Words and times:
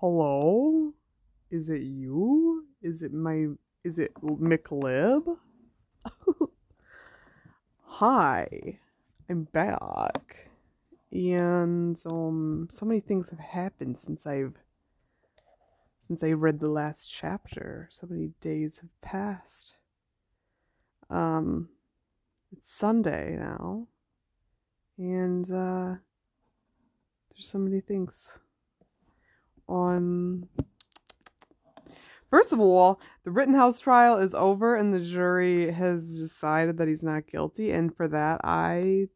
Hello? 0.00 0.94
Is 1.50 1.68
it 1.68 1.82
you? 1.82 2.64
Is 2.80 3.02
it 3.02 3.12
my. 3.12 3.48
Is 3.84 3.98
it 3.98 4.14
McLib? 4.22 5.36
Hi. 7.84 8.78
I'm 9.28 9.44
back. 9.52 10.48
And, 11.12 12.00
um, 12.06 12.70
so 12.72 12.86
many 12.86 13.00
things 13.00 13.28
have 13.28 13.40
happened 13.40 13.98
since 14.02 14.26
I've. 14.26 14.54
Since 16.08 16.22
I 16.22 16.32
read 16.32 16.60
the 16.60 16.70
last 16.70 17.12
chapter. 17.12 17.90
So 17.92 18.06
many 18.08 18.30
days 18.40 18.78
have 18.80 19.02
passed. 19.02 19.74
Um, 21.10 21.68
it's 22.50 22.74
Sunday 22.74 23.36
now. 23.38 23.86
And, 24.96 25.44
uh, 25.50 25.96
there's 27.34 27.48
so 27.50 27.58
many 27.58 27.82
things 27.82 28.38
on 29.70 30.48
First 32.30 32.52
of 32.52 32.60
all, 32.60 33.00
the 33.24 33.30
Rittenhouse 33.30 33.80
trial 33.80 34.18
is 34.18 34.34
over 34.34 34.76
and 34.76 34.94
the 34.94 35.00
jury 35.00 35.72
has 35.72 36.04
decided 36.20 36.78
that 36.78 36.86
he's 36.86 37.02
not 37.02 37.26
guilty 37.26 37.72
and 37.72 37.94
for 37.94 38.06
that 38.08 38.40
I 38.44 39.08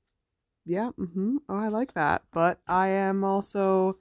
yeah, 0.66 0.90
mhm. 0.98 1.36
Oh, 1.48 1.56
I 1.56 1.68
like 1.68 1.95
that. 1.95 2.22
But 2.32 2.60
I 2.66 2.88
am 2.88 3.24
also 3.24 3.98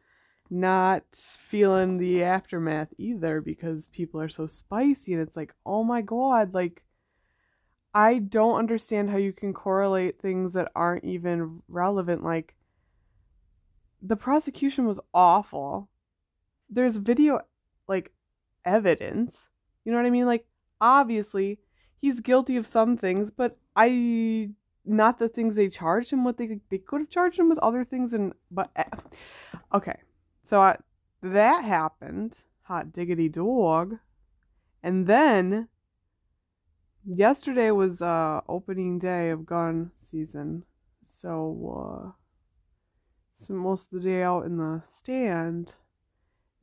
not 0.50 1.04
feeling 1.14 1.98
the 1.98 2.24
aftermath 2.24 2.94
either 2.98 3.42
because 3.42 3.88
people 3.88 4.22
are 4.22 4.30
so 4.30 4.48
spicy 4.48 5.14
and 5.14 5.22
it's 5.22 5.36
like, 5.36 5.54
"Oh 5.66 5.84
my 5.84 6.02
god, 6.02 6.54
like 6.54 6.84
I 7.94 8.20
don't 8.20 8.58
understand 8.58 9.10
how 9.10 9.18
you 9.18 9.34
can 9.34 9.54
correlate 9.54 10.20
things 10.20 10.54
that 10.54 10.72
aren't 10.76 11.04
even 11.06 11.62
relevant 11.68 12.24
like 12.24 12.56
the 14.02 14.16
prosecution 14.16 14.86
was 14.86 15.00
awful. 15.14 15.90
There's 16.74 16.98
video 16.98 17.42
like 17.88 18.12
evidence. 18.66 19.36
You 19.86 19.92
know 19.92 19.98
what 19.98 20.08
I 20.08 20.12
mean? 20.12 20.26
Like 20.26 20.46
obviously 20.82 21.60
he's 22.02 22.20
guilty 22.20 22.58
of 22.58 22.68
some 22.68 22.98
things, 22.98 23.32
but 23.32 23.58
I 23.76 24.50
not 24.86 25.18
the 25.18 25.30
things 25.30 25.56
they 25.56 25.70
charged 25.70 26.12
him 26.12 26.24
with. 26.24 26.38
They 26.38 26.60
they 26.70 26.78
could 26.78 27.02
have 27.02 27.10
charged 27.10 27.40
him 27.40 27.50
with 27.50 27.60
other 27.60 27.86
things 27.86 28.14
and 28.14 28.34
but 28.52 28.70
eh, 28.76 28.84
okay. 29.74 30.00
So 30.46 30.60
I, 30.60 30.78
that 31.22 31.64
happened. 31.64 32.34
Hot 32.64 32.94
diggity 32.94 33.30
dog. 33.30 33.98
And 34.82 35.08
then 35.08 35.68
yesterday 37.06 37.72
was 37.72 38.02
uh 38.02 38.42
opening 38.48 39.00
day 39.00 39.30
of 39.30 39.46
gun 39.46 39.92
season. 40.02 40.64
So 41.06 41.34
uh 41.78 42.12
spent 43.36 43.60
most 43.60 43.92
of 43.92 44.02
the 44.02 44.10
day 44.10 44.24
out 44.24 44.46
in 44.46 44.58
the 44.58 44.84
stand 44.92 45.74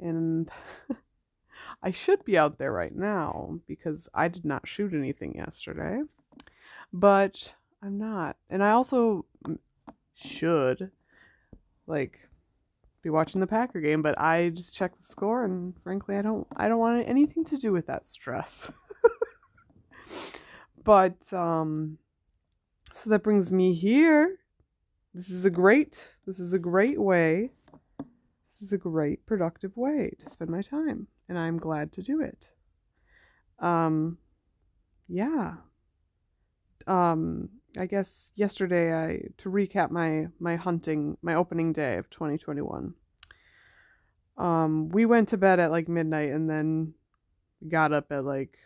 and 0.00 0.50
I 1.82 1.90
should 1.92 2.24
be 2.24 2.36
out 2.36 2.58
there 2.58 2.72
right 2.72 2.94
now 2.94 3.60
because 3.66 4.08
I 4.14 4.28
did 4.28 4.44
not 4.44 4.68
shoot 4.68 4.92
anything 4.92 5.34
yesterday. 5.36 6.02
But 6.92 7.52
I'm 7.82 7.98
not. 7.98 8.36
And 8.50 8.62
I 8.62 8.72
also 8.72 9.24
should 10.14 10.90
like 11.86 12.18
be 13.02 13.10
watching 13.10 13.40
the 13.40 13.46
Packer 13.46 13.80
game, 13.80 14.02
but 14.02 14.18
I 14.20 14.50
just 14.50 14.74
checked 14.74 15.00
the 15.00 15.06
score 15.06 15.44
and 15.44 15.74
frankly 15.82 16.16
I 16.16 16.22
don't 16.22 16.46
I 16.56 16.68
don't 16.68 16.78
want 16.78 17.08
anything 17.08 17.44
to 17.46 17.56
do 17.56 17.72
with 17.72 17.86
that 17.86 18.08
stress. 18.08 18.70
but 20.84 21.16
um 21.32 21.98
so 22.94 23.10
that 23.10 23.22
brings 23.22 23.50
me 23.50 23.74
here. 23.74 24.36
This 25.14 25.30
is 25.30 25.44
a 25.44 25.50
great 25.50 25.96
this 26.26 26.38
is 26.38 26.52
a 26.52 26.58
great 26.58 27.00
way. 27.00 27.52
This 28.60 28.66
is 28.66 28.72
a 28.74 28.78
great 28.78 29.24
productive 29.24 29.74
way 29.74 30.12
to 30.18 30.28
spend 30.28 30.50
my 30.50 30.60
time 30.60 31.06
and 31.30 31.38
I'm 31.38 31.56
glad 31.56 31.92
to 31.94 32.02
do 32.02 32.20
it. 32.20 32.50
Um 33.58 34.18
yeah. 35.08 35.54
Um 36.86 37.48
I 37.78 37.86
guess 37.86 38.30
yesterday 38.34 38.92
I 38.92 39.22
to 39.38 39.50
recap 39.50 39.90
my 39.90 40.26
my 40.38 40.56
hunting 40.56 41.16
my 41.22 41.34
opening 41.34 41.72
day 41.72 41.96
of 41.96 42.10
2021. 42.10 42.92
Um 44.36 44.90
we 44.90 45.06
went 45.06 45.30
to 45.30 45.38
bed 45.38 45.58
at 45.58 45.70
like 45.70 45.88
midnight 45.88 46.30
and 46.30 46.48
then 46.48 46.92
got 47.66 47.94
up 47.94 48.12
at 48.12 48.26
like 48.26 48.58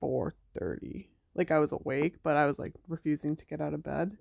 4:30. 0.00 1.08
Like 1.34 1.50
I 1.50 1.58
was 1.58 1.72
awake, 1.72 2.22
but 2.22 2.38
I 2.38 2.46
was 2.46 2.58
like 2.58 2.72
refusing 2.88 3.36
to 3.36 3.44
get 3.44 3.60
out 3.60 3.74
of 3.74 3.82
bed. 3.82 4.16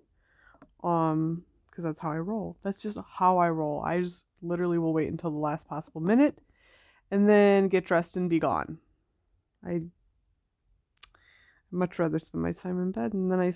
Um 0.84 1.46
cuz 1.72 1.84
that's 1.84 2.00
how 2.02 2.12
I 2.12 2.20
roll. 2.20 2.58
That's 2.64 2.82
just 2.82 2.98
how 3.18 3.38
I 3.38 3.50
roll. 3.50 3.82
I 3.82 4.02
just 4.02 4.24
literally 4.42 4.78
will 4.78 4.94
wait 4.94 5.10
until 5.10 5.32
the 5.32 5.38
last 5.38 5.68
possible 5.68 6.02
minute 6.02 6.40
and 7.12 7.30
then 7.30 7.68
get 7.68 7.86
dressed 7.86 8.18
and 8.18 8.30
be 8.30 8.40
gone. 8.40 8.78
I 9.66 9.82
much 11.72 12.00
rather 12.00 12.20
spend 12.20 12.44
my 12.44 12.52
time 12.52 12.82
in 12.82 12.92
bed. 12.92 13.14
And 13.14 13.32
then 13.32 13.40
I, 13.40 13.54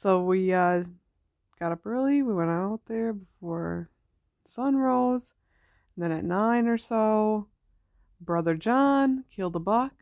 so 0.00 0.22
we 0.22 0.52
uh, 0.52 0.84
got 1.58 1.72
up 1.72 1.86
early. 1.86 2.22
We 2.22 2.34
went 2.34 2.50
out 2.50 2.80
there 2.86 3.12
before 3.12 3.90
sun 4.48 4.76
rose. 4.76 5.32
And 5.96 6.04
then 6.04 6.12
at 6.12 6.24
nine 6.24 6.66
or 6.66 6.78
so, 6.78 7.48
brother 8.20 8.54
John 8.54 9.24
killed 9.30 9.56
a 9.56 9.60
buck. 9.60 9.92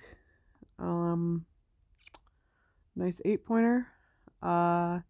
Um, 0.79 1.47
nice 2.95 3.21
eight 3.25 3.45
pointer. 3.45 3.87
Uh, 4.43 5.01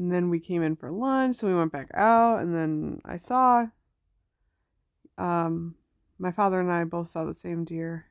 and 0.00 0.10
then 0.10 0.30
we 0.30 0.40
came 0.40 0.62
in 0.62 0.76
for 0.76 0.90
lunch. 0.90 1.36
So 1.36 1.46
we 1.46 1.54
went 1.54 1.72
back 1.72 1.90
out, 1.94 2.40
and 2.40 2.54
then 2.54 3.00
I 3.04 3.18
saw. 3.18 3.66
Um, 5.18 5.74
my 6.18 6.32
father 6.32 6.60
and 6.60 6.70
I 6.70 6.84
both 6.84 7.10
saw 7.10 7.24
the 7.24 7.34
same 7.34 7.64
deer, 7.64 8.06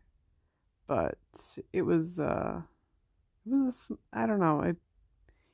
but 0.87 1.17
it 1.71 1.83
was 1.83 2.19
uh 2.19 2.61
it 3.45 3.53
was 3.53 3.91
I 4.11 4.25
don't 4.25 4.39
know, 4.39 4.61
it 4.61 4.77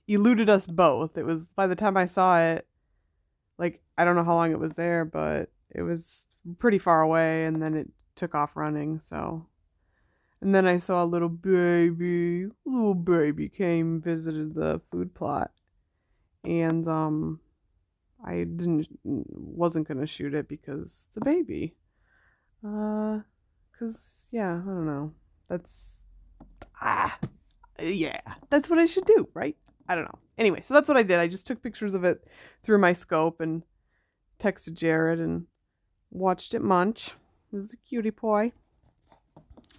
eluded 0.07 0.49
us 0.49 0.65
both. 0.65 1.17
It 1.17 1.25
was 1.25 1.47
by 1.55 1.67
the 1.67 1.75
time 1.75 1.97
I 1.97 2.05
saw 2.05 2.39
it 2.39 2.65
like 3.57 3.81
I 3.97 4.05
don't 4.05 4.15
know 4.15 4.23
how 4.23 4.35
long 4.35 4.51
it 4.51 4.59
was 4.59 4.73
there, 4.73 5.05
but 5.05 5.49
it 5.69 5.81
was 5.81 6.21
pretty 6.59 6.79
far 6.79 7.01
away 7.01 7.45
and 7.45 7.61
then 7.61 7.75
it 7.75 7.89
took 8.15 8.33
off 8.33 8.55
running, 8.55 8.99
so 8.99 9.45
and 10.41 10.53
then 10.53 10.67
I 10.67 10.77
saw 10.77 11.03
a 11.03 11.05
little 11.05 11.29
baby, 11.29 12.47
little 12.65 12.93
baby 12.93 13.49
came 13.49 14.01
visited 14.01 14.53
the 14.55 14.81
food 14.91 15.13
plot. 15.13 15.51
And 16.45 16.87
um 16.87 17.39
I 18.25 18.43
didn't 18.43 18.87
wasn't 19.03 19.87
to 19.87 20.07
shoot 20.07 20.33
it 20.33 20.47
because 20.47 21.07
it's 21.07 21.17
a 21.17 21.21
baby. 21.21 21.75
Uh, 22.65 23.19
cause 23.77 24.25
yeah, 24.31 24.53
I 24.53 24.65
don't 24.65 24.87
know. 24.87 25.11
That's 25.47 25.99
ah, 26.81 27.17
yeah, 27.79 28.19
that's 28.49 28.69
what 28.69 28.79
I 28.79 28.87
should 28.87 29.05
do, 29.05 29.27
right? 29.33 29.55
I 29.87 29.93
don't 29.93 30.05
know. 30.05 30.19
Anyway, 30.37 30.63
so 30.63 30.73
that's 30.73 30.87
what 30.87 30.97
I 30.97 31.03
did. 31.03 31.19
I 31.19 31.27
just 31.27 31.45
took 31.45 31.61
pictures 31.61 31.93
of 31.93 32.03
it 32.03 32.25
through 32.63 32.79
my 32.79 32.93
scope 32.93 33.41
and 33.41 33.61
texted 34.39 34.73
Jared 34.73 35.19
and 35.19 35.45
watched 36.09 36.55
it 36.55 36.63
munch. 36.63 37.13
It 37.53 37.57
was 37.57 37.73
a 37.73 37.77
cutie 37.77 38.11
pie. 38.11 38.51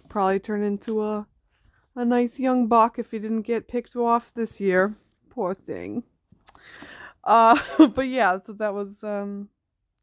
Probably 0.07 0.39
turn 0.39 0.63
into 0.63 1.03
a 1.03 1.27
a 1.95 2.05
nice 2.05 2.39
young 2.39 2.67
buck 2.67 2.99
if 2.99 3.11
he 3.11 3.19
didn't 3.19 3.41
get 3.41 3.67
picked 3.67 3.95
off 3.95 4.31
this 4.35 4.61
year. 4.61 4.95
Poor 5.29 5.53
thing. 5.53 6.03
Uh, 7.23 7.59
but 7.87 8.07
yeah, 8.07 8.39
so 8.45 8.53
that 8.53 8.73
was 8.73 8.89
um 9.03 9.49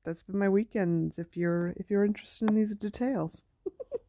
that's 0.05 0.23
been 0.23 0.39
my 0.39 0.49
weekends 0.49 1.19
if 1.19 1.37
you're 1.37 1.75
if 1.77 1.91
you're 1.91 2.05
interested 2.05 2.49
in 2.51 2.57
these 2.57 2.77
details. 2.77 3.45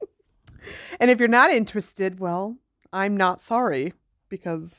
and 1.00 1.10
if 1.10 1.20
you're 1.20 1.28
not 1.28 1.52
interested, 1.52 2.20
well, 2.20 2.58
I'm 2.92 3.16
not 3.18 3.44
sorry 3.44 3.94
because 4.30 4.70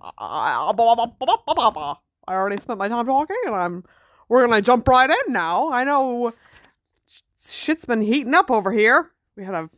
I, 0.00 0.72
already 2.28 2.56
spent 2.62 2.78
my 2.78 2.88
time 2.88 3.06
talking 3.06 3.36
and 3.46 3.54
I'm 3.54 3.84
we're 4.28 4.46
to 4.46 4.62
jump 4.62 4.88
right 4.88 5.10
in 5.10 5.32
now. 5.32 5.70
I 5.70 5.84
know 5.84 6.32
shit's 7.46 7.84
been 7.84 8.00
heating 8.00 8.34
up 8.34 8.50
over 8.50 8.72
here. 8.72 9.10
We 9.36 9.44
had 9.44 9.54
a 9.54 9.70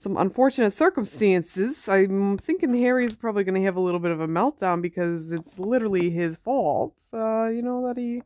some 0.00 0.16
unfortunate 0.16 0.76
circumstances. 0.76 1.86
I'm 1.86 2.38
thinking 2.38 2.74
Harry's 2.74 3.16
probably 3.16 3.44
going 3.44 3.60
to 3.60 3.66
have 3.66 3.76
a 3.76 3.80
little 3.80 4.00
bit 4.00 4.12
of 4.12 4.20
a 4.20 4.26
meltdown 4.26 4.80
because 4.80 5.30
it's 5.30 5.58
literally 5.58 6.08
his 6.08 6.36
fault. 6.42 6.94
Uh, 7.12 7.48
you 7.48 7.60
know 7.60 7.86
that 7.86 7.98
he 7.98 8.22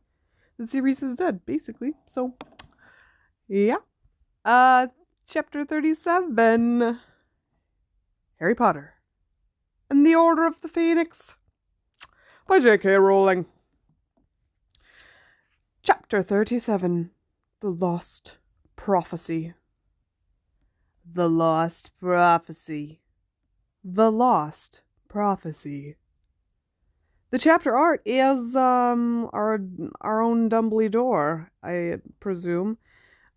the 0.57 0.67
series 0.67 1.03
is 1.03 1.15
dead, 1.15 1.45
basically. 1.45 1.91
So, 2.07 2.33
yeah. 3.49 3.77
Uh, 4.45 4.87
chapter 5.27 5.65
37 5.65 6.99
Harry 8.39 8.55
Potter 8.55 8.93
and 9.89 10.05
the 10.05 10.15
Order 10.15 10.47
of 10.47 10.61
the 10.61 10.69
Phoenix 10.69 11.35
by 12.47 12.59
J.K. 12.59 12.93
Rowling. 12.93 13.47
Chapter 15.83 16.23
37 16.23 17.11
The 17.59 17.69
Lost 17.69 18.37
Prophecy. 18.77 19.55
The 21.13 21.29
Lost 21.29 21.91
Prophecy. 21.99 22.99
The 23.83 24.11
Lost 24.11 24.81
Prophecy. 25.07 25.97
The 27.29 27.39
chapter 27.39 27.75
art 27.75 28.01
is 28.05 28.55
um 28.55 29.29
our 29.33 29.59
our 30.01 30.21
own 30.21 30.49
Dumbledore, 30.49 31.49
I 31.61 31.97
presume. 32.19 32.77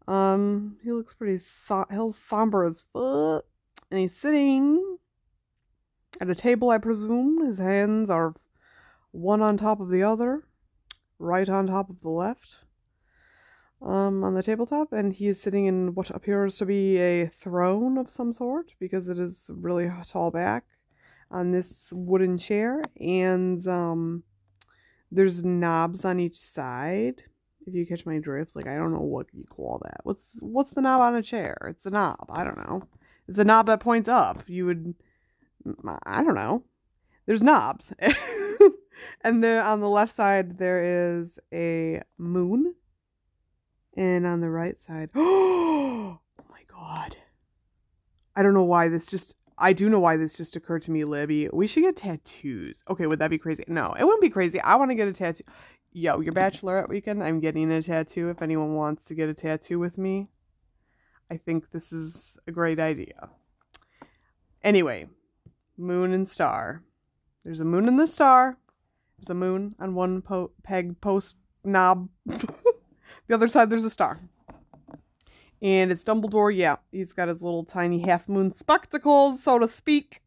Um, 0.06 0.78
he 0.82 0.92
looks 0.92 1.12
pretty 1.12 1.44
so- 1.66 1.84
he's 1.90 2.16
somber 2.26 2.64
as 2.64 2.84
fuck, 2.92 3.44
and 3.90 4.00
he's 4.00 4.16
sitting 4.16 4.98
at 6.20 6.30
a 6.30 6.34
table, 6.34 6.70
I 6.70 6.78
presume. 6.78 7.44
His 7.44 7.58
hands 7.58 8.08
are 8.08 8.34
one 9.10 9.42
on 9.42 9.56
top 9.56 9.80
of 9.80 9.90
the 9.90 10.02
other, 10.02 10.44
right 11.18 11.48
on 11.48 11.66
top 11.66 11.90
of 11.90 12.00
the 12.00 12.08
left, 12.08 12.56
um, 13.80 14.24
on 14.24 14.34
the 14.34 14.42
tabletop, 14.42 14.92
and 14.92 15.12
he 15.12 15.28
is 15.28 15.40
sitting 15.40 15.66
in 15.66 15.94
what 15.94 16.10
appears 16.10 16.58
to 16.58 16.66
be 16.66 16.98
a 16.98 17.28
throne 17.28 17.98
of 17.98 18.10
some 18.10 18.32
sort 18.32 18.74
because 18.80 19.08
it 19.08 19.18
is 19.18 19.36
really 19.48 19.90
tall 20.06 20.30
back 20.30 20.64
on 21.30 21.52
this 21.52 21.66
wooden 21.92 22.38
chair, 22.38 22.82
and 23.00 23.66
um, 23.68 24.22
there's 25.10 25.44
knobs 25.44 26.04
on 26.04 26.18
each 26.18 26.38
side. 26.38 27.22
If 27.66 27.74
you 27.74 27.86
catch 27.86 28.06
my 28.06 28.18
drift, 28.18 28.56
like 28.56 28.66
I 28.66 28.76
don't 28.76 28.92
know 28.92 29.00
what 29.00 29.26
you 29.32 29.44
call 29.44 29.80
that. 29.84 30.00
What's 30.02 30.22
what's 30.40 30.72
the 30.72 30.80
knob 30.80 31.00
on 31.02 31.16
a 31.16 31.22
chair? 31.22 31.56
It's 31.70 31.84
a 31.84 31.90
knob. 31.90 32.26
I 32.30 32.42
don't 32.42 32.56
know. 32.56 32.82
It's 33.28 33.38
a 33.38 33.44
knob 33.44 33.66
that 33.66 33.80
points 33.80 34.08
up. 34.08 34.42
You 34.46 34.66
would, 34.66 34.94
I 36.06 36.24
don't 36.24 36.34
know. 36.34 36.64
There's 37.26 37.42
knobs, 37.42 37.92
and 39.20 39.44
then 39.44 39.62
on 39.64 39.80
the 39.80 39.88
left 39.88 40.16
side 40.16 40.56
there 40.56 41.18
is 41.20 41.38
a 41.52 42.02
moon, 42.16 42.74
and 43.98 44.24
on 44.24 44.40
the 44.40 44.48
right 44.48 44.80
side, 44.80 45.10
oh 45.14 46.20
my 46.48 46.60
god. 46.70 47.16
I 48.36 48.42
don't 48.44 48.54
know 48.54 48.62
why 48.62 48.88
this 48.88 49.06
just 49.06 49.34
I 49.58 49.72
do 49.72 49.90
know 49.90 49.98
why 49.98 50.16
this 50.16 50.36
just 50.36 50.54
occurred 50.54 50.82
to 50.82 50.92
me, 50.92 51.04
Libby. 51.04 51.48
We 51.52 51.66
should 51.66 51.82
get 51.82 51.96
tattoos. 51.96 52.84
Okay, 52.88 53.06
would 53.06 53.18
that 53.18 53.30
be 53.30 53.38
crazy? 53.38 53.64
No, 53.66 53.92
it 53.98 54.04
wouldn't 54.04 54.22
be 54.22 54.30
crazy. 54.30 54.60
I 54.60 54.76
want 54.76 54.92
to 54.92 54.94
get 54.94 55.08
a 55.08 55.12
tattoo. 55.12 55.42
Yo, 55.90 56.20
your 56.20 56.32
bachelorette 56.32 56.88
weekend, 56.88 57.24
I'm 57.24 57.40
getting 57.40 57.72
a 57.72 57.82
tattoo. 57.82 58.30
If 58.30 58.40
anyone 58.40 58.74
wants 58.74 59.04
to 59.06 59.14
get 59.14 59.28
a 59.28 59.34
tattoo 59.34 59.80
with 59.80 59.98
me, 59.98 60.28
I 61.28 61.38
think 61.38 61.72
this 61.72 61.92
is 61.92 62.36
a 62.46 62.52
great 62.52 62.78
idea. 62.78 63.30
Anyway, 64.62 65.08
moon 65.76 66.12
and 66.12 66.28
star. 66.28 66.84
There's 67.44 67.60
a 67.60 67.64
moon 67.64 67.88
and 67.88 67.98
the 67.98 68.06
star. 68.06 68.58
There's 69.18 69.30
a 69.30 69.34
moon 69.34 69.74
on 69.80 69.96
one 69.96 70.22
po- 70.22 70.52
peg 70.62 71.00
post 71.00 71.34
knob. 71.64 72.08
the 73.28 73.34
other 73.34 73.48
side, 73.48 73.70
there's 73.70 73.84
a 73.84 73.90
star. 73.90 74.18
And 75.60 75.90
it's 75.90 76.04
Dumbledore, 76.04 76.54
yeah. 76.54 76.76
He's 76.90 77.12
got 77.12 77.28
his 77.28 77.42
little 77.42 77.64
tiny 77.64 78.00
half 78.00 78.28
moon 78.28 78.54
spectacles, 78.58 79.42
so 79.42 79.58
to 79.58 79.68
speak. 79.68 80.22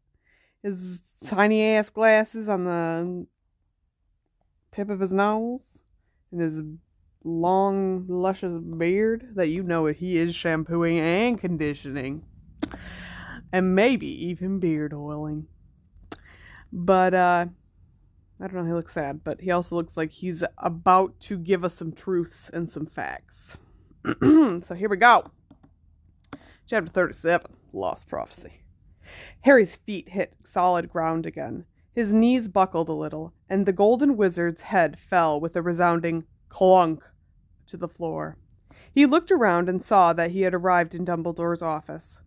His 0.62 1.00
tiny 1.24 1.62
ass 1.62 1.90
glasses 1.90 2.48
on 2.48 2.64
the 2.64 3.26
tip 4.70 4.88
of 4.90 5.00
his 5.00 5.10
nose. 5.10 5.80
And 6.30 6.40
his 6.40 6.62
long, 7.24 8.06
luscious 8.08 8.60
beard 8.60 9.32
that 9.34 9.48
you 9.48 9.62
know 9.62 9.86
he 9.86 10.18
is 10.18 10.34
shampooing 10.34 10.98
and 10.98 11.40
conditioning. 11.40 12.24
And 13.52 13.74
maybe 13.74 14.06
even 14.26 14.60
beard 14.60 14.94
oiling. 14.94 15.46
But, 16.72 17.14
uh, 17.14 17.46
I 18.42 18.48
don't 18.48 18.56
know, 18.56 18.64
he 18.64 18.72
looks 18.72 18.94
sad, 18.94 19.22
but 19.22 19.40
he 19.40 19.52
also 19.52 19.76
looks 19.76 19.96
like 19.96 20.10
he's 20.10 20.42
about 20.58 21.20
to 21.20 21.38
give 21.38 21.64
us 21.64 21.76
some 21.76 21.92
truths 21.92 22.50
and 22.52 22.68
some 22.68 22.86
facts. 22.86 23.56
so 24.20 24.74
here 24.76 24.88
we 24.88 24.96
go. 24.96 25.30
Chapter 26.66 26.90
37 26.90 27.52
Lost 27.72 28.08
Prophecy. 28.08 28.64
Harry's 29.42 29.76
feet 29.76 30.08
hit 30.08 30.34
solid 30.42 30.90
ground 30.90 31.24
again. 31.24 31.66
His 31.94 32.12
knees 32.12 32.48
buckled 32.48 32.88
a 32.88 32.92
little, 32.92 33.32
and 33.48 33.64
the 33.64 33.72
golden 33.72 34.16
wizard's 34.16 34.62
head 34.62 34.98
fell 34.98 35.38
with 35.38 35.54
a 35.54 35.62
resounding 35.62 36.24
clunk 36.48 37.04
to 37.68 37.76
the 37.76 37.86
floor. 37.86 38.38
He 38.92 39.06
looked 39.06 39.30
around 39.30 39.68
and 39.68 39.84
saw 39.84 40.12
that 40.14 40.32
he 40.32 40.42
had 40.42 40.52
arrived 40.52 40.96
in 40.96 41.04
Dumbledore's 41.04 41.62
office. 41.62 42.18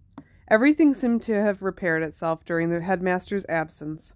Everything 0.47 0.93
seemed 0.93 1.23
to 1.23 1.33
have 1.33 1.61
repaired 1.61 2.03
itself 2.03 2.45
during 2.45 2.69
the 2.69 2.79
headmaster's 2.79 3.45
absence. 3.49 4.13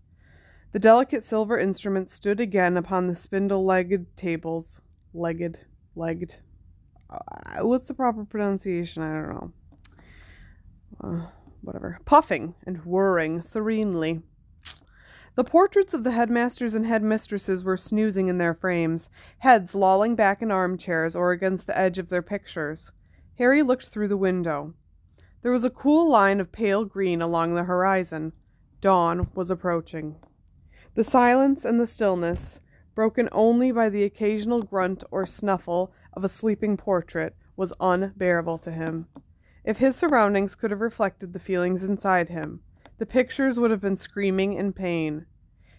The 0.72 0.80
delicate 0.80 1.26
silver 1.26 1.58
instruments 1.58 2.14
stood 2.14 2.40
again 2.40 2.78
upon 2.78 3.08
the 3.08 3.16
spindle 3.16 3.66
legged 3.66 4.16
tables. 4.16 4.80
Legged? 5.16 5.60
Legged? 5.96 6.42
Uh, 7.10 7.66
what's 7.66 7.88
the 7.88 7.96
proper 7.96 8.24
pronunciation? 8.24 9.02
I 9.02 9.14
don't 9.14 9.30
know. 9.30 9.54
Uh, 11.04 11.28
whatever. 11.62 12.00
Puffing 12.06 12.54
and 12.68 12.86
whirring 12.86 13.42
serenely. 13.42 14.22
The 15.34 15.44
portraits 15.44 15.96
of 15.96 16.04
the 16.04 16.12
headmasters 16.12 16.76
and 16.76 16.86
headmistresses 16.86 17.64
were 17.64 17.78
snoozing 17.78 18.28
in 18.28 18.38
their 18.38 18.54
frames, 18.54 19.10
heads 19.40 19.74
lolling 19.74 20.16
back 20.16 20.44
in 20.44 20.52
armchairs 20.52 21.16
or 21.16 21.32
against 21.32 21.66
the 21.66 21.78
edge 21.78 21.98
of 21.98 22.10
their 22.10 22.22
pictures. 22.22 22.92
Harry 23.40 23.64
looked 23.64 23.88
through 23.88 24.10
the 24.10 24.18
window. 24.18 24.76
There 25.42 25.52
was 25.52 25.64
a 25.66 25.70
cool 25.72 26.08
line 26.10 26.40
of 26.40 26.52
pale 26.52 26.86
green 26.86 27.22
along 27.24 27.56
the 27.56 27.64
horizon. 27.64 28.34
Dawn 28.82 29.30
was 29.34 29.50
approaching. 29.50 30.18
The 30.96 31.04
silence 31.04 31.66
and 31.66 31.80
the 31.80 31.88
stillness, 31.88 32.60
broken 32.96 33.30
only 33.32 33.72
by 33.72 33.90
the 33.90 34.04
occasional 34.04 34.64
grunt 34.64 35.04
or 35.12 35.26
snuffle 35.26 35.94
of 36.14 36.24
a 36.24 36.30
sleeping 36.30 36.78
portrait, 36.78 37.36
was 37.56 37.74
unbearable 37.80 38.58
to 38.60 38.72
him. 38.72 39.08
If 39.64 39.78
his 39.78 39.96
surroundings 39.96 40.56
could 40.56 40.72
have 40.72 40.82
reflected 40.82 41.32
the 41.34 41.40
feelings 41.40 41.84
inside 41.84 42.30
him, 42.30 42.62
the 42.98 43.06
pictures 43.06 43.60
would 43.60 43.72
have 43.72 43.82
been 43.82 43.98
screaming 43.98 44.54
in 44.54 44.74
pain. 44.74 45.26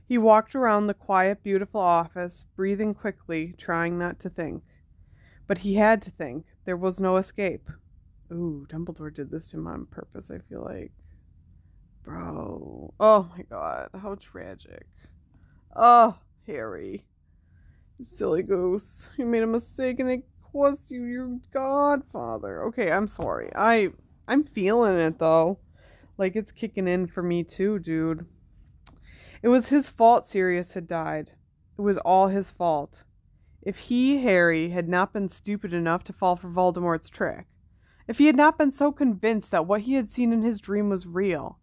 He 0.07 0.17
walked 0.17 0.55
around 0.55 0.87
the 0.87 0.95
quiet, 0.95 1.43
beautiful 1.43 1.81
office, 1.81 2.45
breathing 2.57 2.95
quickly, 2.95 3.55
trying 3.59 3.99
not 3.99 4.19
to 4.21 4.31
think. 4.31 4.62
But 5.47 5.59
he 5.59 5.75
had 5.75 6.03
to 6.03 6.11
think. 6.11 6.47
There 6.65 6.77
was 6.77 7.01
no 7.01 7.17
escape. 7.17 7.69
Ooh, 8.33 8.67
Dumbledore 8.69 9.12
did 9.12 9.31
this 9.31 9.51
to 9.51 9.59
him 9.59 9.67
on 9.67 9.87
purpose, 9.87 10.31
I 10.31 10.39
feel 10.39 10.62
like. 10.62 10.93
Bro. 12.03 12.95
Oh 12.99 13.31
my 13.37 13.43
god, 13.43 13.91
how 14.01 14.15
tragic. 14.15 14.87
Oh, 15.75 16.19
Harry. 16.47 17.07
You 17.99 18.05
silly 18.05 18.43
goose. 18.43 19.09
You 19.17 19.27
made 19.27 19.43
a 19.43 19.47
mistake 19.47 20.01
and 20.01 20.11
it 20.11 20.25
cost 20.53 20.91
you 20.91 21.05
your 21.05 21.39
godfather. 21.53 22.65
Okay, 22.65 22.91
I'm 22.91 23.09
sorry. 23.09 23.51
I 23.55 23.91
I'm 24.27 24.45
feeling 24.45 24.97
it 24.97 25.19
though. 25.19 25.59
Like 26.19 26.37
it's 26.37 26.53
kicking 26.53 26.89
in 26.89 27.07
for 27.07 27.23
me 27.23 27.45
too, 27.45 27.79
dude. 27.79 28.27
It 29.43 29.49
was 29.49 29.69
his 29.69 29.89
fault 29.89 30.29
Sirius 30.29 30.75
had 30.75 30.87
died. 30.87 31.33
It 31.79 31.83
was 31.83 31.99
all 31.99 32.29
his 32.29 32.51
fault. 32.51 33.05
If 33.63 33.77
he, 33.77 34.23
Harry, 34.23 34.71
had 34.71 34.89
not 34.89 35.13
been 35.13 35.29
stupid 35.29 35.73
enough 35.73 36.05
to 36.05 36.13
fall 36.13 36.37
for 36.37 36.49
Voldemort's 36.49 37.09
trick, 37.09 37.47
if 38.09 38.19
he 38.19 38.27
had 38.27 38.37
not 38.37 38.59
been 38.59 38.73
so 38.73 38.91
convinced 38.91 39.50
that 39.50 39.67
what 39.67 39.83
he 39.83 39.95
had 39.95 40.11
seen 40.11 40.33
in 40.33 40.43
his 40.43 40.59
dream 40.59 40.89
was 40.89 41.07
real, 41.07 41.60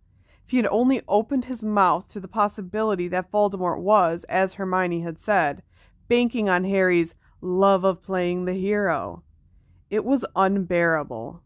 if 0.48 0.52
he 0.52 0.58
had 0.58 0.68
only 0.68 1.02
opened 1.10 1.44
his 1.44 1.62
mouth 1.62 2.08
to 2.08 2.22
the 2.22 2.28
possibility 2.30 3.10
that 3.10 3.30
Voldemort 3.34 3.80
was, 3.80 4.24
as 4.30 4.54
Hermione 4.54 5.02
had 5.02 5.22
said, 5.22 5.62
banking 6.08 6.48
on 6.48 6.64
Harry's 6.64 7.14
love 7.42 7.84
of 7.84 8.02
playing 8.02 8.46
the 8.46 8.54
hero, 8.54 9.24
it 9.90 10.06
was 10.06 10.24
unbearable. 10.38 11.42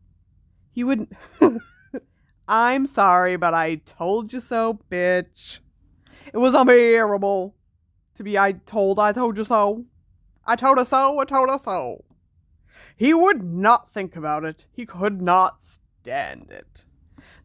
He 0.71 0.83
would. 0.83 1.07
I'm 2.47 2.85
sorry, 2.85 3.37
but 3.37 3.55
I 3.55 3.81
told 3.85 4.31
you 4.33 4.39
so, 4.39 4.79
bitch. 4.91 5.57
It 6.31 6.37
was 6.37 6.53
unbearable 6.53 7.55
to 8.17 8.23
be 8.23 8.37
I 8.37 8.51
told 8.51 8.99
I 8.99 9.13
told 9.13 9.35
you 9.35 9.45
so. 9.45 9.83
I 10.45 10.55
told 10.55 10.77
her 10.77 10.85
so, 10.85 11.17
I 11.17 11.25
told 11.25 11.49
her 11.49 11.57
so. 11.57 12.03
He 12.95 13.15
would 13.15 13.43
not 13.43 13.89
think 13.89 14.15
about 14.15 14.45
it. 14.45 14.67
He 14.71 14.85
could 14.85 15.23
not 15.23 15.57
stand 15.63 16.51
it. 16.51 16.85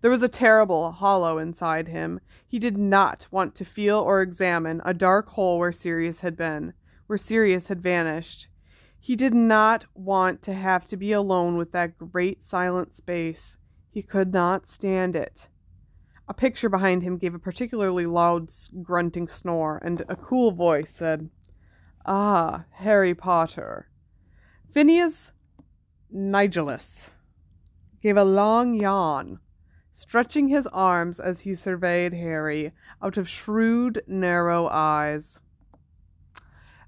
There 0.06 0.10
was 0.12 0.22
a 0.22 0.28
terrible 0.28 0.92
hollow 0.92 1.36
inside 1.38 1.88
him. 1.88 2.20
He 2.46 2.60
did 2.60 2.78
not 2.78 3.26
want 3.32 3.56
to 3.56 3.64
feel 3.64 3.98
or 3.98 4.22
examine 4.22 4.80
a 4.84 4.94
dark 4.94 5.30
hole 5.30 5.58
where 5.58 5.72
Sirius 5.72 6.20
had 6.20 6.36
been, 6.36 6.74
where 7.08 7.18
Sirius 7.18 7.66
had 7.66 7.82
vanished. 7.82 8.46
He 9.00 9.16
did 9.16 9.34
not 9.34 9.86
want 9.96 10.42
to 10.42 10.54
have 10.54 10.84
to 10.84 10.96
be 10.96 11.10
alone 11.10 11.56
with 11.56 11.72
that 11.72 11.98
great 11.98 12.48
silent 12.48 12.96
space. 12.96 13.56
He 13.90 14.00
could 14.00 14.32
not 14.32 14.70
stand 14.70 15.16
it. 15.16 15.48
A 16.28 16.34
picture 16.34 16.68
behind 16.68 17.02
him 17.02 17.18
gave 17.18 17.34
a 17.34 17.40
particularly 17.40 18.06
loud 18.06 18.52
grunting 18.84 19.26
snore, 19.26 19.80
and 19.82 20.04
a 20.08 20.14
cool 20.14 20.52
voice 20.52 20.92
said, 20.96 21.30
Ah, 22.06 22.66
Harry 22.74 23.12
Potter. 23.12 23.88
Phineas 24.72 25.32
Nigellus 26.14 27.10
gave 28.00 28.16
a 28.16 28.22
long 28.22 28.74
yawn, 28.74 29.40
stretching 29.96 30.48
his 30.48 30.66
arms 30.66 31.18
as 31.18 31.40
he 31.40 31.54
surveyed 31.54 32.12
Harry 32.12 32.70
out 33.02 33.16
of 33.16 33.26
shrewd, 33.26 34.02
narrow 34.06 34.68
eyes. 34.68 35.40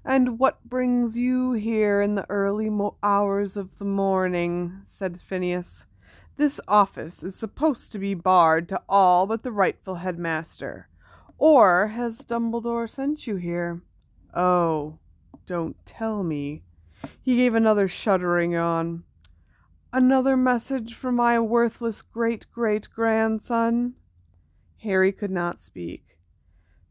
And 0.05 0.37
what 0.37 0.63
brings 0.63 1.17
you 1.17 1.53
here 1.53 2.01
in 2.01 2.13
the 2.13 2.29
early 2.29 2.69
mo- 2.69 2.97
hours 3.01 3.57
of 3.57 3.75
the 3.79 3.85
morning? 3.85 4.83
said 4.85 5.19
Phineas. 5.19 5.85
This 6.37 6.61
office 6.67 7.23
is 7.23 7.33
supposed 7.33 7.91
to 7.93 7.97
be 7.97 8.13
barred 8.13 8.69
to 8.69 8.81
all 8.87 9.25
but 9.25 9.41
the 9.41 9.51
rightful 9.51 9.95
headmaster. 9.95 10.87
Or 11.39 11.87
has 11.87 12.19
Dumbledore 12.19 12.87
sent 12.87 13.25
you 13.25 13.37
here? 13.37 13.81
Oh, 14.35 14.99
don't 15.47 15.83
tell 15.83 16.21
me. 16.21 16.61
He 17.23 17.37
gave 17.37 17.55
another 17.55 17.87
shuddering 17.87 18.51
yawn. 18.51 19.03
Another 19.91 20.37
message 20.37 20.93
from 20.93 21.15
my 21.15 21.39
worthless 21.39 22.03
great 22.03 22.45
great 22.51 22.87
grandson? 22.93 23.95
Harry 24.83 25.11
could 25.11 25.31
not 25.31 25.63
speak. 25.63 26.15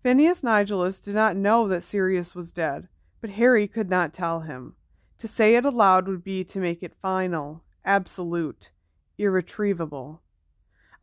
Phineas 0.02 0.42
Nigellus 0.42 1.00
did 1.00 1.14
not 1.14 1.36
know 1.36 1.68
that 1.68 1.84
Sirius 1.84 2.34
was 2.34 2.50
dead, 2.50 2.88
but 3.20 3.30
Harry 3.30 3.68
could 3.68 3.88
not 3.88 4.12
tell 4.12 4.40
him. 4.40 4.74
To 5.18 5.28
say 5.28 5.54
it 5.54 5.64
aloud 5.64 6.08
would 6.08 6.24
be 6.24 6.42
to 6.44 6.58
make 6.58 6.82
it 6.82 6.96
final, 7.00 7.62
absolute, 7.84 8.70
irretrievable. 9.16 10.20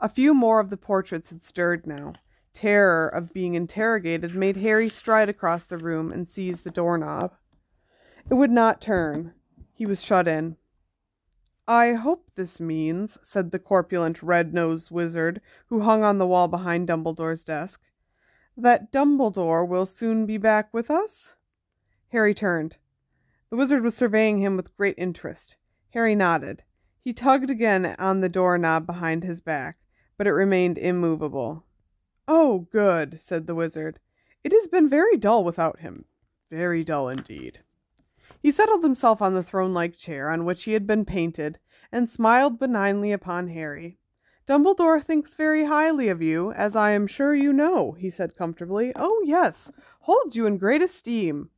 A 0.01 0.09
few 0.09 0.33
more 0.33 0.59
of 0.59 0.69
the 0.69 0.77
portraits 0.77 1.29
had 1.29 1.45
stirred 1.45 1.87
now. 1.87 2.13
Terror 2.53 3.07
of 3.07 3.31
being 3.31 3.55
interrogated 3.55 4.35
made 4.35 4.57
Harry 4.57 4.89
stride 4.89 5.29
across 5.29 5.63
the 5.63 5.77
room 5.77 6.11
and 6.11 6.29
seize 6.29 6.61
the 6.61 6.71
doorknob. 6.71 7.33
It 8.29 8.33
would 8.33 8.51
not 8.51 8.81
turn. 8.81 9.33
He 9.73 9.85
was 9.85 10.03
shut 10.03 10.27
in. 10.27 10.57
I 11.67 11.93
hope 11.93 12.29
this 12.35 12.59
means, 12.59 13.17
said 13.23 13.49
the 13.49 13.59
corpulent 13.59 14.21
red 14.21 14.53
nosed 14.53 14.91
wizard 14.91 15.41
who 15.67 15.81
hung 15.81 16.03
on 16.03 16.19
the 16.19 16.27
wall 16.27 16.47
behind 16.47 16.87
Dumbledore's 16.87 17.43
desk, 17.43 17.81
that 18.55 18.91
Dumbledore 18.91 19.67
will 19.67 19.85
soon 19.85 20.25
be 20.25 20.37
back 20.37 20.73
with 20.73 20.91
us? 20.91 21.33
Harry 22.09 22.35
turned. 22.35 22.77
The 23.49 23.55
wizard 23.55 23.83
was 23.83 23.95
surveying 23.95 24.39
him 24.39 24.55
with 24.55 24.75
great 24.77 24.95
interest. 24.97 25.57
Harry 25.89 26.13
nodded. 26.13 26.63
He 27.03 27.13
tugged 27.13 27.49
again 27.49 27.95
on 27.97 28.21
the 28.21 28.29
door 28.29 28.57
knob 28.57 28.85
behind 28.85 29.23
his 29.23 29.41
back, 29.41 29.77
but 30.17 30.27
it 30.27 30.33
remained 30.33 30.77
immovable. 30.77 31.65
Oh, 32.27 32.67
good, 32.71 33.19
said 33.19 33.47
the 33.47 33.55
wizard. 33.55 33.99
It 34.43 34.51
has 34.51 34.67
been 34.67 34.89
very 34.89 35.17
dull 35.17 35.43
without 35.43 35.79
him. 35.79 36.05
Very 36.51 36.83
dull 36.83 37.09
indeed. 37.09 37.59
He 38.45 38.51
settled 38.51 38.83
himself 38.83 39.23
on 39.23 39.33
the 39.33 39.41
throne 39.41 39.73
like 39.73 39.97
chair 39.97 40.29
on 40.29 40.45
which 40.45 40.65
he 40.65 40.73
had 40.73 40.85
been 40.85 41.03
painted, 41.03 41.57
and 41.91 42.07
smiled 42.07 42.59
benignly 42.59 43.11
upon 43.11 43.47
Harry. 43.47 43.97
Dumbledore 44.47 45.03
thinks 45.03 45.33
very 45.33 45.63
highly 45.65 46.09
of 46.09 46.21
you, 46.21 46.51
as 46.51 46.75
I 46.75 46.91
am 46.91 47.07
sure 47.07 47.33
you 47.33 47.51
know, 47.51 47.93
he 47.93 48.11
said 48.11 48.37
comfortably. 48.37 48.93
Oh, 48.95 49.19
yes, 49.25 49.71
holds 50.01 50.35
you 50.35 50.45
in 50.45 50.59
great 50.59 50.83
esteem. 50.83 51.49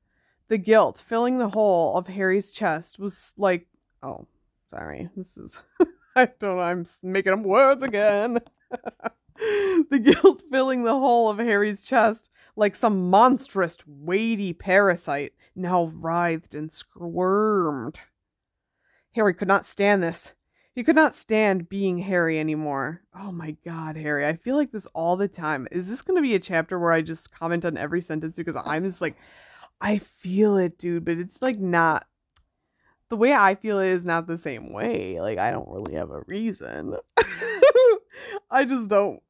The 0.48 0.58
guilt 0.58 1.04
filling 1.06 1.40
the 1.40 1.50
whole 1.50 1.98
of 1.98 2.08
Harry's 2.08 2.54
chest 2.54 3.00
was 3.00 3.34
like. 3.36 3.68
Oh, 4.02 4.26
sorry. 4.70 5.10
This 5.18 5.36
is. 5.36 5.58
I 6.16 6.30
don't. 6.40 6.58
I'm 6.58 6.88
making 7.04 7.34
up 7.34 7.42
words 7.42 7.84
again. 7.84 8.40
the 9.36 10.00
guilt 10.02 10.46
filling 10.50 10.86
the 10.86 10.98
whole 10.98 11.30
of 11.30 11.38
Harry's 11.38 11.84
chest 11.84 12.30
like 12.58 12.76
some 12.76 13.10
monstrous, 13.10 13.78
weighty 13.86 14.52
parasite, 14.52 15.34
now 15.56 15.86
writhed 15.96 16.56
and 16.56 16.74
squirmed. 16.74 18.00
Harry 19.14 19.34
could 19.34 19.48
not 19.48 19.66
stand 19.66 20.04
this. 20.04 20.34
He 20.74 20.84
could 20.84 20.96
not 20.96 21.16
stand 21.16 21.70
being 21.70 22.00
Harry 22.00 22.40
anymore. 22.40 23.02
Oh 23.18 23.32
my 23.32 23.56
god, 23.66 23.96
Harry. 23.96 24.28
I 24.28 24.36
feel 24.36 24.56
like 24.56 24.72
this 24.72 24.86
all 24.94 25.16
the 25.16 25.28
time. 25.28 25.68
Is 25.72 25.88
this 25.88 26.02
going 26.02 26.18
to 26.18 26.22
be 26.22 26.36
a 26.36 26.40
chapter 26.40 26.78
where 26.78 26.92
I 26.92 27.02
just 27.02 27.32
comment 27.32 27.64
on 27.66 27.78
every 27.78 28.02
sentence 28.02 28.36
because 28.36 28.56
I'm 28.64 28.84
just 28.84 29.02
like, 29.02 29.16
I 29.80 30.00
feel 30.00 30.58
it, 30.58 30.78
dude, 30.78 31.06
but 31.06 31.18
it's 31.18 31.42
like 31.42 31.60
not. 31.60 32.06
The 33.10 33.16
way 33.16 33.34
I 33.34 33.56
feel 33.56 33.80
it 33.80 33.90
is 33.90 34.04
not 34.04 34.28
the 34.28 34.38
same 34.38 34.74
way. 34.74 35.22
Like, 35.22 35.38
I 35.38 35.50
don't 35.50 35.70
really 35.70 35.96
have 35.96 36.12
a 36.12 36.24
reason. 36.28 36.96
I 38.52 38.66
just 38.66 38.90
don't. 38.90 39.22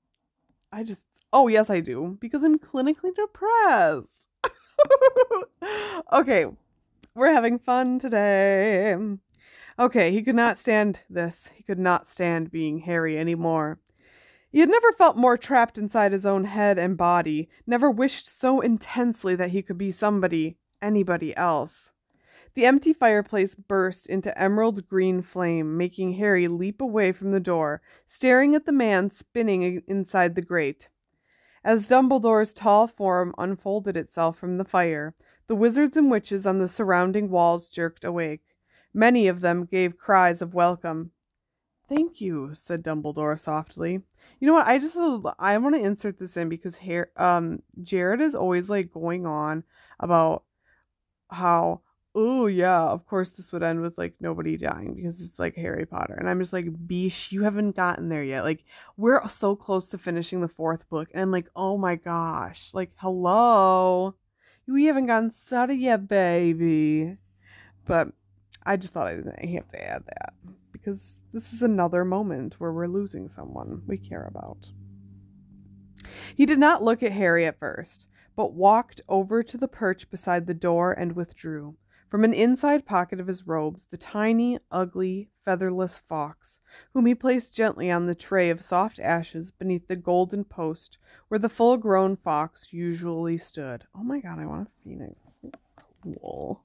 I 0.71 0.83
just 0.83 1.01
Oh, 1.33 1.47
yes, 1.47 1.69
I 1.69 1.81
do, 1.81 2.17
because 2.21 2.43
I'm 2.43 2.57
clinically 2.57 3.13
depressed. 3.13 4.27
okay, 6.13 6.45
we're 7.15 7.33
having 7.33 7.59
fun 7.59 7.99
today. 7.99 8.95
Okay, 9.77 10.11
he 10.11 10.23
could 10.23 10.35
not 10.35 10.57
stand 10.57 10.99
this. 11.09 11.49
He 11.53 11.63
could 11.63 11.79
not 11.79 12.09
stand 12.09 12.49
being 12.49 12.79
Harry 12.79 13.17
anymore. 13.17 13.79
He 14.49 14.61
had 14.61 14.69
never 14.69 14.91
felt 14.93 15.17
more 15.17 15.37
trapped 15.37 15.77
inside 15.77 16.13
his 16.13 16.25
own 16.25 16.45
head 16.45 16.79
and 16.79 16.97
body, 16.97 17.49
never 17.67 17.91
wished 17.91 18.39
so 18.39 18.61
intensely 18.61 19.35
that 19.35 19.51
he 19.51 19.61
could 19.61 19.77
be 19.77 19.91
somebody, 19.91 20.57
anybody 20.81 21.35
else. 21.35 21.91
The 22.53 22.65
empty 22.65 22.93
fireplace 22.93 23.53
burst 23.53 24.07
into 24.07 24.35
emerald 24.39 24.87
green 24.87 25.21
flame, 25.21 25.77
making 25.77 26.13
Harry 26.13 26.47
leap 26.47 26.81
away 26.81 27.11
from 27.11 27.31
the 27.31 27.39
door, 27.39 27.81
staring 28.07 28.55
at 28.55 28.65
the 28.65 28.71
man 28.71 29.11
spinning 29.11 29.83
inside 29.87 30.33
the 30.33 30.41
grate. 30.41 30.87
As 31.67 31.85
Dumbledore's 31.85 32.53
tall 32.53 32.87
form 32.87 33.35
unfolded 33.37 33.97
itself 33.97 34.37
from 34.37 34.57
the 34.57 34.63
fire, 34.63 35.13
the 35.47 35.55
wizards 35.55 35.97
and 35.97 36.09
witches 36.09 36.45
on 36.45 36.59
the 36.59 36.69
surrounding 36.69 37.29
walls 37.29 37.67
jerked 37.67 38.05
awake. 38.05 38.55
Many 38.93 39.27
of 39.27 39.41
them 39.41 39.65
gave 39.65 39.97
cries 39.97 40.41
of 40.41 40.53
welcome. 40.53 41.11
Thank 41.89 42.21
you, 42.21 42.51
said 42.53 42.85
Dumbledore 42.85 43.37
softly. 43.37 44.01
You 44.39 44.47
know 44.47 44.53
what? 44.53 44.65
I 44.65 44.79
just 44.79 44.95
I 45.39 45.57
want 45.57 45.75
to 45.75 45.81
insert 45.81 46.19
this 46.19 46.37
in 46.37 46.47
because 46.47 46.77
here 46.77 47.11
um 47.17 47.61
Jared 47.81 48.21
is 48.21 48.33
always 48.33 48.69
like 48.69 48.93
going 48.93 49.25
on 49.25 49.65
about 49.99 50.45
how 51.29 51.81
oh 52.17 52.47
yeah, 52.47 52.81
of 52.81 53.05
course 53.05 53.29
this 53.29 53.51
would 53.51 53.61
end 53.61 53.79
with 53.79 53.95
like 53.95 54.15
nobody 54.19 54.57
dying 54.57 54.95
because 54.95 55.21
it's 55.21 55.37
like 55.37 55.55
Harry 55.55 55.85
Potter. 55.85 56.15
And 56.15 56.27
I'm 56.27 56.39
just 56.39 56.51
like, 56.51 56.65
Beesh, 56.65 57.31
you 57.31 57.43
haven't 57.43 57.75
gotten 57.75 58.09
there 58.09 58.23
yet. 58.23 58.43
Like 58.43 58.65
we're 58.97 59.27
so 59.29 59.55
close 59.55 59.89
to 59.89 59.99
finishing 59.99 60.41
the 60.41 60.47
fourth 60.47 60.89
book, 60.89 61.09
and 61.13 61.21
I'm 61.21 61.31
like, 61.31 61.45
oh 61.55 61.77
my 61.77 61.95
gosh, 61.95 62.71
like 62.73 62.91
hello, 62.95 64.15
we 64.67 64.85
haven't 64.85 65.05
gotten 65.05 65.31
started 65.45 65.75
yet, 65.75 66.07
baby. 66.07 67.17
But 67.85 68.09
I 68.65 68.77
just 68.77 68.93
thought 68.93 69.07
I 69.07 69.45
have 69.45 69.67
to 69.69 69.87
add 69.87 70.03
that 70.07 70.33
because 70.71 70.99
this 71.33 71.53
is 71.53 71.61
another 71.61 72.03
moment 72.03 72.55
where 72.59 72.73
we're 72.73 72.87
losing 72.87 73.29
someone 73.29 73.83
we 73.85 73.97
care 73.97 74.27
about. 74.27 74.71
He 76.35 76.47
did 76.47 76.57
not 76.57 76.83
look 76.83 77.03
at 77.03 77.11
Harry 77.11 77.45
at 77.45 77.59
first, 77.59 78.07
but 78.35 78.53
walked 78.53 79.01
over 79.07 79.43
to 79.43 79.57
the 79.57 79.67
perch 79.67 80.09
beside 80.09 80.47
the 80.47 80.55
door 80.55 80.93
and 80.93 81.15
withdrew. 81.15 81.75
From 82.09 82.23
an 82.23 82.33
inside 82.33 82.85
pocket 82.85 83.19
of 83.19 83.27
his 83.27 83.45
robes, 83.45 83.85
the 83.91 83.97
tiny, 83.97 84.59
ugly, 84.71 85.29
featherless 85.43 85.99
Fawkes, 86.07 86.59
whom 86.93 87.05
he 87.05 87.13
placed 87.13 87.53
gently 87.53 87.91
on 87.91 88.05
the 88.05 88.15
tray 88.15 88.49
of 88.49 88.61
soft 88.61 88.99
ashes 88.99 89.51
beneath 89.51 89.87
the 89.87 89.97
golden 89.97 90.45
post 90.45 90.97
where 91.27 91.39
the 91.39 91.49
full 91.49 91.75
grown 91.75 92.15
Fawkes 92.15 92.71
usually 92.71 93.37
stood. 93.37 93.83
Oh 93.93 94.03
my 94.03 94.19
god, 94.19 94.39
I 94.39 94.45
want 94.45 94.67
a 94.67 94.71
phoenix. 94.83 95.15
Cool. 96.01 96.63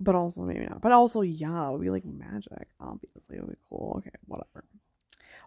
But 0.00 0.14
also, 0.14 0.42
maybe 0.42 0.66
not. 0.66 0.80
But 0.80 0.92
also, 0.92 1.22
yeah, 1.22 1.68
it 1.68 1.72
would 1.72 1.80
be 1.80 1.90
like 1.90 2.04
magic. 2.04 2.68
Obviously, 2.78 3.36
it 3.36 3.40
would 3.40 3.50
be 3.50 3.58
cool. 3.68 3.94
Okay, 3.98 4.10
whatever. 4.26 4.64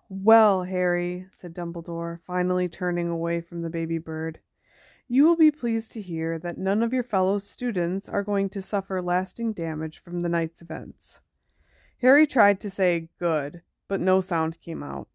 Well, 0.09 0.63
Harry, 0.63 1.27
said 1.41 1.53
Dumbledore, 1.53 2.19
finally 2.25 2.69
turning 2.69 3.09
away 3.09 3.41
from 3.41 3.61
the 3.61 3.69
baby 3.69 3.97
bird, 3.97 4.39
you 5.09 5.23
will 5.23 5.37
be 5.37 5.51
pleased 5.51 5.91
to 5.93 6.01
hear 6.01 6.37
that 6.37 6.57
none 6.57 6.83
of 6.83 6.91
your 6.91 7.03
fellow 7.03 7.39
students 7.39 8.09
are 8.09 8.23
going 8.23 8.49
to 8.49 8.61
suffer 8.61 9.01
lasting 9.01 9.53
damage 9.53 9.99
from 9.99 10.21
the 10.21 10.29
night's 10.29 10.61
events. 10.61 11.21
Harry 12.01 12.27
tried 12.27 12.59
to 12.59 12.69
say 12.69 13.09
good, 13.17 13.61
but 13.87 14.01
no 14.01 14.19
sound 14.19 14.59
came 14.59 14.83
out. 14.83 15.07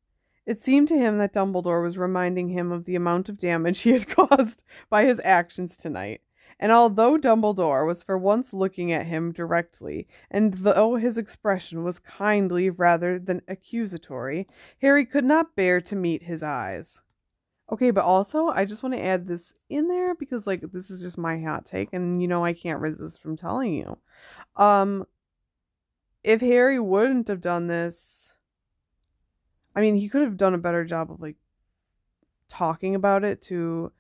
It 0.47 0.61
seemed 0.61 0.89
to 0.89 0.99
him 0.99 1.19
that 1.19 1.33
Dumbledore 1.33 1.83
was 1.83 1.99
reminding 1.99 2.49
him 2.49 2.73
of 2.73 2.85
the 2.85 2.97
amount 2.97 3.29
of 3.29 3.39
damage 3.39 3.81
he 3.81 3.91
had 3.91 4.09
caused 4.17 4.63
by 4.89 5.05
his 5.05 5.21
actions 5.23 5.77
tonight. 5.77 6.23
And 6.59 6.73
although 6.73 7.19
Dumbledore 7.19 7.87
was 7.87 8.03
for 8.03 8.17
once 8.17 8.55
looking 8.55 8.93
at 8.93 9.07
him 9.07 9.33
directly, 9.33 10.09
and 10.31 10.55
though 10.55 10.97
his 10.97 11.19
expression 11.19 11.85
was 11.85 11.99
kindly 11.99 12.71
rather 12.71 13.19
than 13.19 13.43
accusatory, 13.47 14.49
Harry 14.81 15.05
could 15.05 15.25
not 15.25 15.55
bear 15.55 15.81
to 15.83 15.97
meet 15.97 16.23
his 16.23 16.43
eyes. 16.43 17.03
Okay, 17.73 17.91
but 17.91 18.05
also 18.05 18.49
I 18.49 18.67
just 18.67 18.83
want 18.83 18.95
to 18.95 19.03
add 19.03 19.27
this 19.27 19.55
in 19.71 19.89
there 19.89 20.15
because 20.15 20.47
like 20.47 20.61
this 20.73 20.91
is 20.91 21.01
just 21.01 21.17
my 21.17 21.41
hot 21.41 21.65
take 21.65 21.89
and 21.95 22.21
you 22.21 22.29
know 22.29 22.45
I 22.45 22.53
can't 22.53 22.83
resist 22.83 23.23
from 23.23 23.35
telling 23.35 23.73
you. 23.73 23.97
Um 24.57 25.07
if 26.23 26.43
Harry 26.43 26.79
wouldn't 26.79 27.29
have 27.29 27.41
done 27.41 27.69
this 27.69 28.35
I 29.75 29.81
mean, 29.81 29.97
he 29.97 30.11
could 30.11 30.21
have 30.21 30.37
done 30.37 30.53
a 30.53 30.59
better 30.59 30.85
job 30.85 31.11
of 31.11 31.19
like 31.21 31.37
talking 32.51 32.95
about 32.95 33.25
it 33.25 33.41
to 33.45 33.91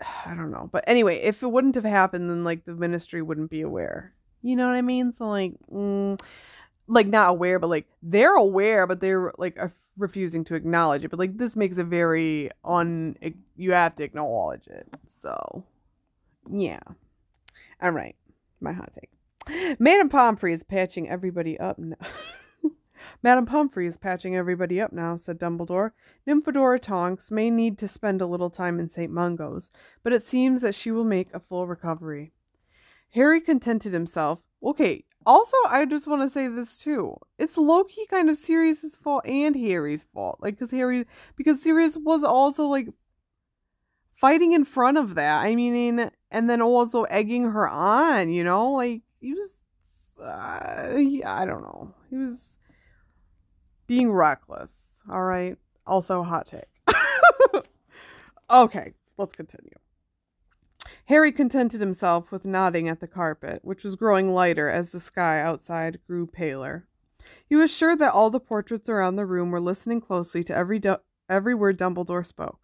I 0.26 0.36
don't 0.36 0.52
know. 0.52 0.70
But 0.72 0.84
anyway, 0.86 1.16
if 1.22 1.42
it 1.42 1.50
wouldn't 1.50 1.74
have 1.74 1.84
happened 1.84 2.30
then 2.30 2.44
like 2.44 2.64
the 2.64 2.74
ministry 2.74 3.20
wouldn't 3.20 3.50
be 3.50 3.62
aware. 3.62 4.14
You 4.42 4.54
know 4.54 4.68
what 4.68 4.76
I 4.76 4.82
mean? 4.82 5.12
So 5.18 5.26
like 5.26 5.54
mm, 5.72 6.20
like 6.86 7.08
not 7.08 7.30
aware 7.30 7.58
but 7.58 7.68
like 7.68 7.86
they're 8.00 8.36
aware 8.36 8.86
but 8.86 9.00
they're 9.00 9.32
like 9.38 9.58
refusing 9.98 10.44
to 10.44 10.54
acknowledge 10.54 11.04
it, 11.04 11.10
but 11.10 11.18
like 11.18 11.36
this 11.36 11.56
makes 11.56 11.78
it 11.78 11.86
very 11.86 12.50
un. 12.64 13.16
You 13.56 13.72
have 13.72 13.96
to 13.96 14.04
acknowledge 14.04 14.66
it. 14.66 14.86
So, 15.06 15.64
yeah. 16.50 16.80
All 17.80 17.90
right, 17.90 18.16
my 18.60 18.72
hot 18.72 18.92
take. 18.94 19.78
Madame 19.78 20.08
Pomfrey 20.08 20.52
is 20.52 20.62
patching 20.62 21.08
everybody 21.08 21.58
up 21.58 21.78
now. 21.78 21.96
Madame 23.22 23.46
Pomfrey 23.46 23.86
is 23.86 23.96
patching 23.96 24.34
everybody 24.34 24.80
up 24.80 24.92
now, 24.92 25.16
said 25.16 25.38
Dumbledore. 25.38 25.92
Nymphadora 26.26 26.80
Tonks 26.80 27.30
may 27.30 27.50
need 27.50 27.78
to 27.78 27.88
spend 27.88 28.20
a 28.20 28.26
little 28.26 28.50
time 28.50 28.80
in 28.80 28.90
St. 28.90 29.12
Mungo's, 29.12 29.70
but 30.02 30.12
it 30.12 30.26
seems 30.26 30.62
that 30.62 30.74
she 30.74 30.90
will 30.90 31.04
make 31.04 31.32
a 31.32 31.40
full 31.40 31.66
recovery. 31.66 32.32
Harry 33.10 33.40
contented 33.40 33.92
himself. 33.92 34.40
Okay, 34.66 35.04
Also, 35.24 35.56
I 35.68 35.84
just 35.86 36.08
want 36.08 36.22
to 36.22 36.30
say 36.30 36.48
this 36.48 36.80
too. 36.80 37.16
It's 37.38 37.56
low 37.56 37.84
key 37.84 38.04
kind 38.06 38.28
of 38.28 38.36
Sirius's 38.36 38.96
fault 38.96 39.24
and 39.24 39.54
Harry's 39.56 40.06
fault. 40.12 40.38
Like, 40.40 40.54
because 40.54 40.72
Harry, 40.72 41.04
because 41.36 41.62
Sirius 41.62 41.96
was 41.96 42.22
also 42.24 42.66
like 42.66 42.88
fighting 44.20 44.52
in 44.52 44.64
front 44.64 44.98
of 44.98 45.14
that. 45.14 45.40
I 45.40 45.54
mean, 45.54 46.10
and 46.30 46.50
then 46.50 46.60
also 46.62 47.04
egging 47.04 47.44
her 47.44 47.68
on. 47.68 48.30
You 48.30 48.44
know, 48.44 48.72
like 48.72 49.02
he 49.20 49.34
was. 49.34 49.62
Uh, 50.20 50.96
I 51.26 51.44
don't 51.46 51.62
know. 51.62 51.94
He 52.10 52.16
was 52.16 52.58
being 53.86 54.10
reckless. 54.10 54.72
All 55.10 55.22
right. 55.22 55.56
Also, 55.86 56.22
hot 56.22 56.46
take. 56.46 56.64
okay, 58.50 58.94
let's 59.18 59.34
continue. 59.34 59.74
Harry 61.06 61.30
contented 61.30 61.80
himself 61.80 62.32
with 62.32 62.44
nodding 62.44 62.88
at 62.88 62.98
the 62.98 63.06
carpet, 63.06 63.60
which 63.62 63.84
was 63.84 63.94
growing 63.94 64.32
lighter 64.34 64.68
as 64.68 64.90
the 64.90 65.00
sky 65.00 65.40
outside 65.40 66.00
grew 66.06 66.26
paler. 66.26 66.86
He 67.48 67.54
was 67.54 67.70
sure 67.70 67.94
that 67.96 68.12
all 68.12 68.28
the 68.28 68.40
portraits 68.40 68.88
around 68.88 69.14
the 69.14 69.26
room 69.26 69.52
were 69.52 69.60
listening 69.60 70.00
closely 70.00 70.42
to 70.44 70.56
every 70.56 70.80
du- 70.80 71.00
every 71.28 71.54
word 71.54 71.78
Dumbledore 71.78 72.26
spoke, 72.26 72.60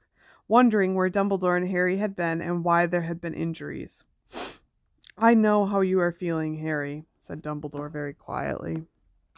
wondering 0.49 0.94
where 0.94 1.08
Dumbledore 1.08 1.56
and 1.56 1.68
Harry 1.68 1.99
had 1.99 2.16
been 2.16 2.40
and 2.40 2.64
why 2.64 2.87
there 2.87 3.02
had 3.02 3.20
been 3.20 3.34
injuries. 3.34 4.02
I 5.16 5.34
know 5.34 5.64
how 5.64 5.80
you 5.80 6.00
are 6.00 6.11
feeling, 6.11 6.56
Harry, 6.56 7.04
said 7.20 7.42
Dumbledore 7.42 7.92
very 7.92 8.12
quietly. 8.14 8.82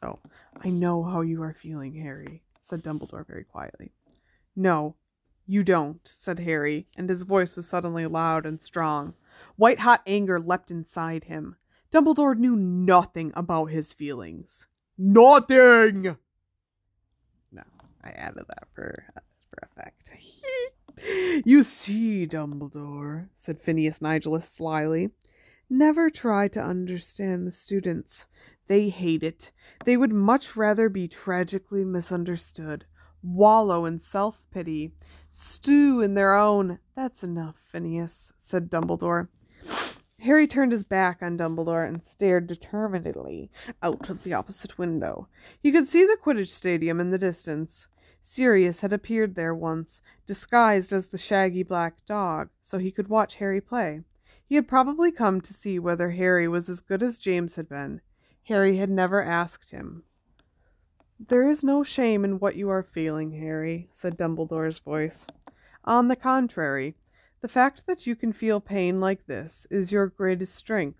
Oh, 0.03 0.19
I 0.63 0.71
know 0.71 1.03
how 1.03 1.21
you 1.21 1.43
are 1.43 1.53
feeling, 1.53 1.95
Harry, 1.95 2.43
said 2.63 2.83
Dumbledore 2.83 3.27
very 3.27 3.45
quietly. 3.45 3.93
No, 4.57 4.95
you 5.47 5.63
don't, 5.63 6.01
said 6.05 6.39
Harry, 6.41 6.87
and 6.97 7.09
his 7.09 7.23
voice 7.23 7.57
was 7.57 7.67
suddenly 7.69 8.07
loud 8.07 8.47
and 8.47 8.63
strong. 8.63 9.15
White 9.57 9.81
hot 9.81 10.03
anger 10.07 10.41
leapt 10.41 10.71
inside 10.71 11.25
him. 11.25 11.57
Dumbledore 11.93 12.37
knew 12.37 12.57
nothing 12.57 13.33
about 13.37 13.67
his 13.67 13.93
feelings. 13.93 14.67
Nothing! 14.97 16.17
No, 17.53 17.63
I 18.03 18.11
added 18.11 18.45
that 18.49 18.69
for, 18.75 19.05
uh, 19.17 19.21
for 19.51 19.69
effect. 19.71 20.11
you 21.47 21.63
see, 21.63 22.27
Dumbledore, 22.27 23.29
said 23.39 23.61
Phineas 23.61 24.01
Nigellus 24.01 24.51
slyly, 24.51 25.11
never 25.69 26.11
try 26.11 26.49
to 26.49 26.63
understand 26.63 27.47
the 27.47 27.53
students. 27.53 28.27
They 28.67 28.89
hate 28.89 29.23
it. 29.23 29.51
They 29.85 29.97
would 29.97 30.13
much 30.13 30.57
rather 30.57 30.89
be 30.89 31.07
tragically 31.07 31.85
misunderstood, 31.85 32.87
wallow 33.23 33.85
in 33.85 34.01
self 34.01 34.41
pity, 34.51 34.93
stew 35.35 36.01
in 36.01 36.15
their 36.15 36.35
own. 36.35 36.79
That's 36.95 37.25
enough, 37.25 37.57
Phineas, 37.71 38.33
said 38.39 38.71
Dumbledore. 38.71 39.29
Harry 40.21 40.47
turned 40.47 40.73
his 40.73 40.85
back 40.85 41.23
on 41.23 41.37
Dumbledore 41.37 41.87
and 41.87 42.03
stared 42.03 42.47
determinedly 42.47 43.51
out 43.83 44.09
of 44.09 44.23
the 44.23 44.33
opposite 44.33 44.79
window. 44.79 45.29
He 45.61 45.73
could 45.73 45.89
see 45.89 46.05
the 46.05 46.17
Quidditch 46.23 46.51
stadium 46.51 47.01
in 47.01 47.11
the 47.11 47.19
distance. 47.19 47.89
Sirius 48.21 48.81
had 48.81 48.93
appeared 48.93 49.35
there 49.35 49.55
once, 49.55 50.01
disguised 50.25 50.93
as 50.93 51.09
the 51.09 51.19
shaggy 51.19 51.63
black 51.63 52.07
dog, 52.07 52.49
so 52.63 52.79
he 52.79 52.91
could 52.91 53.09
watch 53.09 53.37
Harry 53.37 53.61
play. 53.61 54.03
He 54.47 54.55
had 54.55 54.69
probably 54.69 55.11
come 55.11 55.41
to 55.41 55.53
see 55.53 55.79
whether 55.79 56.11
Harry 56.11 56.47
was 56.47 56.69
as 56.69 56.81
good 56.81 57.03
as 57.03 57.19
James 57.19 57.57
had 57.57 57.69
been. 57.69 58.01
Harry 58.45 58.77
had 58.77 58.91
never 58.91 59.23
asked 59.23 59.73
him. 59.73 60.05
There 61.21 61.49
is 61.49 61.63
no 61.63 61.85
shame 61.85 62.25
in 62.25 62.41
what 62.41 62.57
you 62.57 62.69
are 62.71 62.83
feeling, 62.83 63.31
Harry, 63.39 63.89
said 63.93 64.17
Dumbledore's 64.17 64.81
voice. 64.81 65.29
On 65.85 66.09
the 66.09 66.17
contrary, 66.17 66.97
the 67.41 67.47
fact 67.47 67.87
that 67.87 68.05
you 68.05 68.17
can 68.17 68.33
feel 68.33 68.59
pain 68.59 69.01
like 69.01 69.25
this 69.27 69.65
is 69.71 69.93
your 69.93 70.09
greatest 70.09 70.57
strength. 70.57 70.99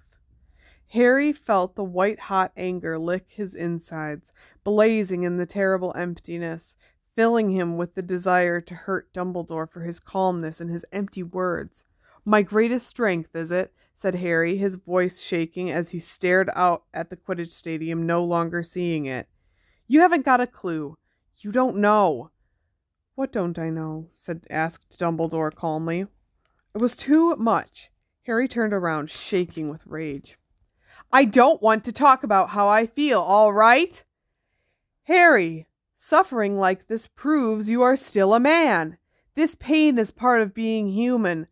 Harry 0.91 1.33
felt 1.33 1.75
the 1.75 1.83
white 1.83 2.21
hot 2.21 2.53
anger 2.57 2.97
lick 2.97 3.27
his 3.29 3.57
insides, 3.57 4.33
blazing 4.63 5.25
in 5.25 5.37
the 5.37 5.47
terrible 5.47 5.93
emptiness, 5.97 6.77
filling 7.17 7.51
him 7.51 7.77
with 7.77 7.97
the 7.97 8.03
desire 8.03 8.61
to 8.61 8.75
hurt 8.75 9.13
Dumbledore 9.13 9.69
for 9.69 9.81
his 9.81 9.99
calmness 9.99 10.61
and 10.61 10.71
his 10.71 10.85
empty 10.93 11.25
words. 11.25 11.85
My 12.25 12.43
greatest 12.43 12.87
strength, 12.87 13.35
is 13.35 13.51
it? 13.51 13.73
said 13.97 14.15
Harry, 14.15 14.59
his 14.59 14.77
voice 14.77 15.21
shaking 15.21 15.73
as 15.73 15.91
he 15.91 15.99
stared 15.99 16.51
out 16.55 16.85
at 16.95 17.11
the 17.11 17.17
Quidditch 17.17 17.51
stadium, 17.51 18.07
no 18.07 18.23
longer 18.23 18.63
seeing 18.63 19.07
it. 19.07 19.27
You 19.87 20.01
haven't 20.01 20.25
got 20.25 20.41
a 20.41 20.47
clue. 20.47 20.97
You 21.39 21.53
don't 21.53 21.77
know. 21.77 22.31
What 23.15 23.33
don't 23.33 23.59
I 23.59 23.71
know? 23.71 24.09
said 24.13 24.47
asked 24.51 24.99
Dumbledore 24.99 25.55
calmly. 25.55 26.07
It 26.75 26.79
was 26.79 26.97
too 26.97 27.37
much. 27.37 27.91
Harry 28.25 28.49
turned 28.49 28.73
around, 28.73 29.11
shaking 29.11 29.69
with 29.69 29.87
rage. 29.87 30.39
I 31.13 31.25
don't 31.25 31.63
want 31.63 31.85
to 31.85 31.93
talk 31.93 32.25
about 32.25 32.51
how 32.51 32.67
I 32.67 32.87
feel, 32.87 33.21
all 33.21 33.53
right? 33.53 34.03
Harry, 35.05 35.67
suffering 35.99 36.59
like 36.59 36.89
this 36.89 37.07
proves 37.07 37.69
you 37.69 37.83
are 37.83 37.97
still 37.97 38.35
a 38.35 38.41
man. 38.41 38.97
This 39.35 39.55
pain 39.55 39.99
is 39.99 40.11
part 40.11 40.41
of 40.41 40.55
being 40.55 40.89
human. 40.89 41.47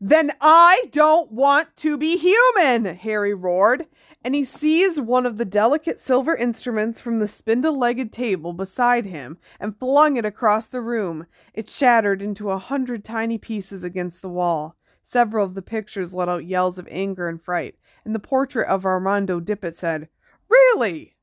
Then 0.00 0.32
I 0.40 0.84
don't 0.90 1.30
want 1.30 1.76
to 1.76 1.96
be 1.96 2.16
human, 2.16 2.96
Harry 2.96 3.34
roared, 3.34 3.86
and 4.22 4.34
he 4.34 4.44
seized 4.44 4.98
one 4.98 5.24
of 5.26 5.38
the 5.38 5.44
delicate 5.44 6.00
silver 6.00 6.34
instruments 6.34 7.00
from 7.00 7.18
the 7.18 7.28
spindle 7.28 7.78
legged 7.78 8.12
table 8.12 8.52
beside 8.52 9.06
him 9.06 9.38
and 9.60 9.78
flung 9.78 10.16
it 10.16 10.24
across 10.24 10.66
the 10.66 10.80
room. 10.80 11.26
It 11.54 11.68
shattered 11.68 12.20
into 12.20 12.50
a 12.50 12.58
hundred 12.58 13.04
tiny 13.04 13.38
pieces 13.38 13.84
against 13.84 14.22
the 14.22 14.28
wall. 14.28 14.76
Several 15.02 15.46
of 15.46 15.54
the 15.54 15.62
pictures 15.62 16.14
let 16.14 16.28
out 16.28 16.44
yells 16.44 16.78
of 16.78 16.88
anger 16.90 17.28
and 17.28 17.40
fright, 17.40 17.76
and 18.04 18.14
the 18.14 18.18
portrait 18.18 18.68
of 18.68 18.84
Armando 18.84 19.40
Dippet 19.40 19.76
said, 19.76 20.08
Really? 20.48 21.16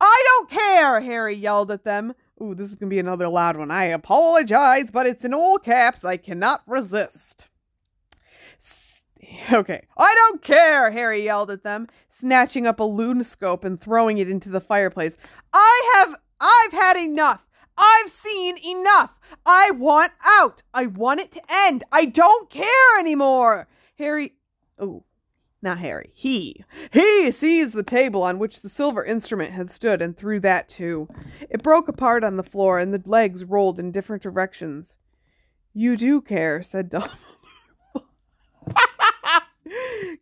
I 0.00 0.22
don't 0.26 0.50
care, 0.50 1.00
Harry 1.00 1.34
yelled 1.34 1.70
at 1.70 1.84
them. 1.84 2.14
Ooh, 2.42 2.54
this 2.54 2.68
is 2.68 2.74
going 2.74 2.90
to 2.90 2.94
be 2.94 2.98
another 2.98 3.28
loud 3.28 3.56
one. 3.56 3.70
I 3.70 3.84
apologize, 3.84 4.90
but 4.90 5.06
it's 5.06 5.24
in 5.24 5.34
all 5.34 5.58
caps. 5.58 6.04
I 6.04 6.16
cannot 6.16 6.62
resist. 6.66 7.16
Okay. 9.52 9.86
I 9.96 10.14
don't 10.14 10.42
care, 10.42 10.90
Harry 10.90 11.24
yelled 11.24 11.50
at 11.50 11.62
them, 11.62 11.88
snatching 12.08 12.66
up 12.66 12.80
a 12.80 12.84
lunascope 12.84 13.64
and 13.64 13.80
throwing 13.80 14.18
it 14.18 14.28
into 14.28 14.48
the 14.48 14.60
fireplace. 14.60 15.16
I 15.52 15.92
have 15.94 16.16
I've 16.40 16.72
had 16.72 16.96
enough. 16.96 17.46
I've 17.76 18.10
seen 18.10 18.56
enough. 18.58 19.10
I 19.44 19.70
want 19.72 20.12
out. 20.24 20.62
I 20.72 20.86
want 20.86 21.20
it 21.20 21.32
to 21.32 21.42
end. 21.48 21.84
I 21.90 22.04
don't 22.04 22.50
care 22.50 22.98
anymore. 22.98 23.68
Harry 23.98 24.34
Oh, 24.78 25.04
not 25.62 25.78
Harry. 25.78 26.10
He. 26.14 26.64
He 26.92 27.30
seized 27.30 27.72
the 27.72 27.82
table 27.82 28.22
on 28.22 28.38
which 28.38 28.60
the 28.60 28.68
silver 28.68 29.04
instrument 29.04 29.52
had 29.52 29.70
stood 29.70 30.02
and 30.02 30.16
threw 30.16 30.38
that 30.40 30.68
too. 30.68 31.08
It 31.48 31.62
broke 31.62 31.88
apart 31.88 32.22
on 32.22 32.36
the 32.36 32.42
floor 32.42 32.78
and 32.78 32.92
the 32.92 33.02
legs 33.06 33.44
rolled 33.44 33.78
in 33.78 33.90
different 33.90 34.22
directions. 34.22 34.96
You 35.72 35.96
do 35.96 36.20
care, 36.20 36.62
said 36.62 36.90
Dumbledore. 36.90 37.10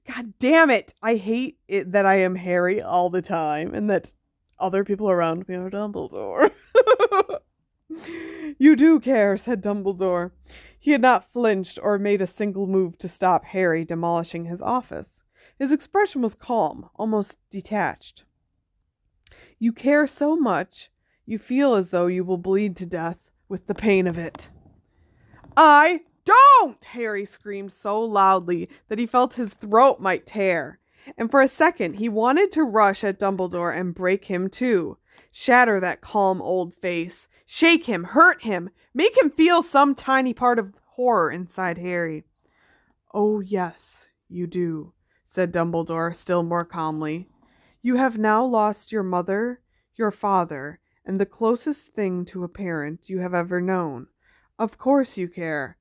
God 0.07 0.35
damn 0.38 0.70
it. 0.70 0.94
I 1.02 1.16
hate 1.16 1.59
it 1.68 1.92
that 1.92 2.07
I 2.07 2.16
am 2.16 2.35
Harry 2.37 2.81
all 2.81 3.11
the 3.11 3.22
time 3.22 3.74
and 3.74 3.90
that 3.90 4.12
other 4.59 4.85
people 4.85 5.11
around 5.11 5.48
me 5.48 5.57
are 5.57 5.70
Dumbledore. 5.70 6.50
you 8.59 8.76
do 8.76 9.00
care, 9.00 9.37
said 9.37 9.62
Dumbledore. 9.62 10.31
He 10.78 10.92
had 10.92 11.00
not 11.00 11.33
flinched 11.33 11.78
or 11.83 11.98
made 11.98 12.20
a 12.22 12.26
single 12.26 12.66
move 12.66 12.98
to 12.98 13.09
stop 13.09 13.44
Harry 13.46 13.85
demolishing 13.85 14.46
his 14.46 14.61
office. 14.61 15.22
His 15.59 15.72
expression 15.72 16.22
was 16.22 16.35
calm, 16.35 16.88
almost 16.96 17.38
detached. 17.50 18.24
You 19.59 19.72
care 19.72 20.07
so 20.07 20.37
much, 20.37 20.90
you 21.24 21.38
feel 21.38 21.74
as 21.74 21.90
though 21.90 22.07
you 22.07 22.24
will 22.24 22.38
bleed 22.38 22.76
to 22.76 22.87
death 22.87 23.31
with 23.48 23.66
the 23.66 23.74
pain 23.74 24.07
of 24.07 24.18
it. 24.18 24.50
I 25.57 26.00
don't! 26.24 26.85
Harry 26.85 27.24
screamed 27.24 27.72
so 27.72 28.00
loudly 28.00 28.68
that 28.88 28.98
he 28.98 29.06
felt 29.06 29.35
his 29.35 29.54
throat 29.54 30.00
might 30.00 30.26
tear. 30.26 30.78
And 31.18 31.30
for 31.30 31.40
a 31.40 31.48
second 31.48 31.94
he 31.94 32.08
wanted 32.08 32.52
to 32.52 32.62
rush 32.62 33.02
at 33.02 33.18
Dumbledore 33.18 33.76
and 33.76 33.94
break 33.94 34.26
him 34.26 34.48
too. 34.48 34.98
Shatter 35.30 35.80
that 35.80 36.00
calm 36.00 36.40
old 36.40 36.74
face. 36.74 37.28
Shake 37.46 37.87
him, 37.87 38.04
hurt 38.04 38.42
him, 38.42 38.70
make 38.94 39.16
him 39.20 39.30
feel 39.30 39.62
some 39.62 39.94
tiny 39.94 40.32
part 40.32 40.58
of 40.58 40.74
horror 40.94 41.30
inside 41.30 41.78
Harry. 41.78 42.24
Oh, 43.12 43.40
yes, 43.40 44.08
you 44.28 44.46
do, 44.46 44.92
said 45.26 45.52
Dumbledore 45.52 46.14
still 46.14 46.42
more 46.42 46.64
calmly. 46.64 47.28
You 47.82 47.96
have 47.96 48.16
now 48.16 48.44
lost 48.44 48.92
your 48.92 49.02
mother, 49.02 49.61
your 49.96 50.11
father, 50.11 50.78
and 51.04 51.20
the 51.20 51.26
closest 51.26 51.88
thing 51.94 52.24
to 52.26 52.44
a 52.44 52.48
parent 52.48 53.00
you 53.08 53.18
have 53.18 53.35
ever 53.35 53.61
known. 53.61 54.06
Of 54.58 54.78
course 54.78 55.16
you 55.16 55.28
care. 55.28 55.76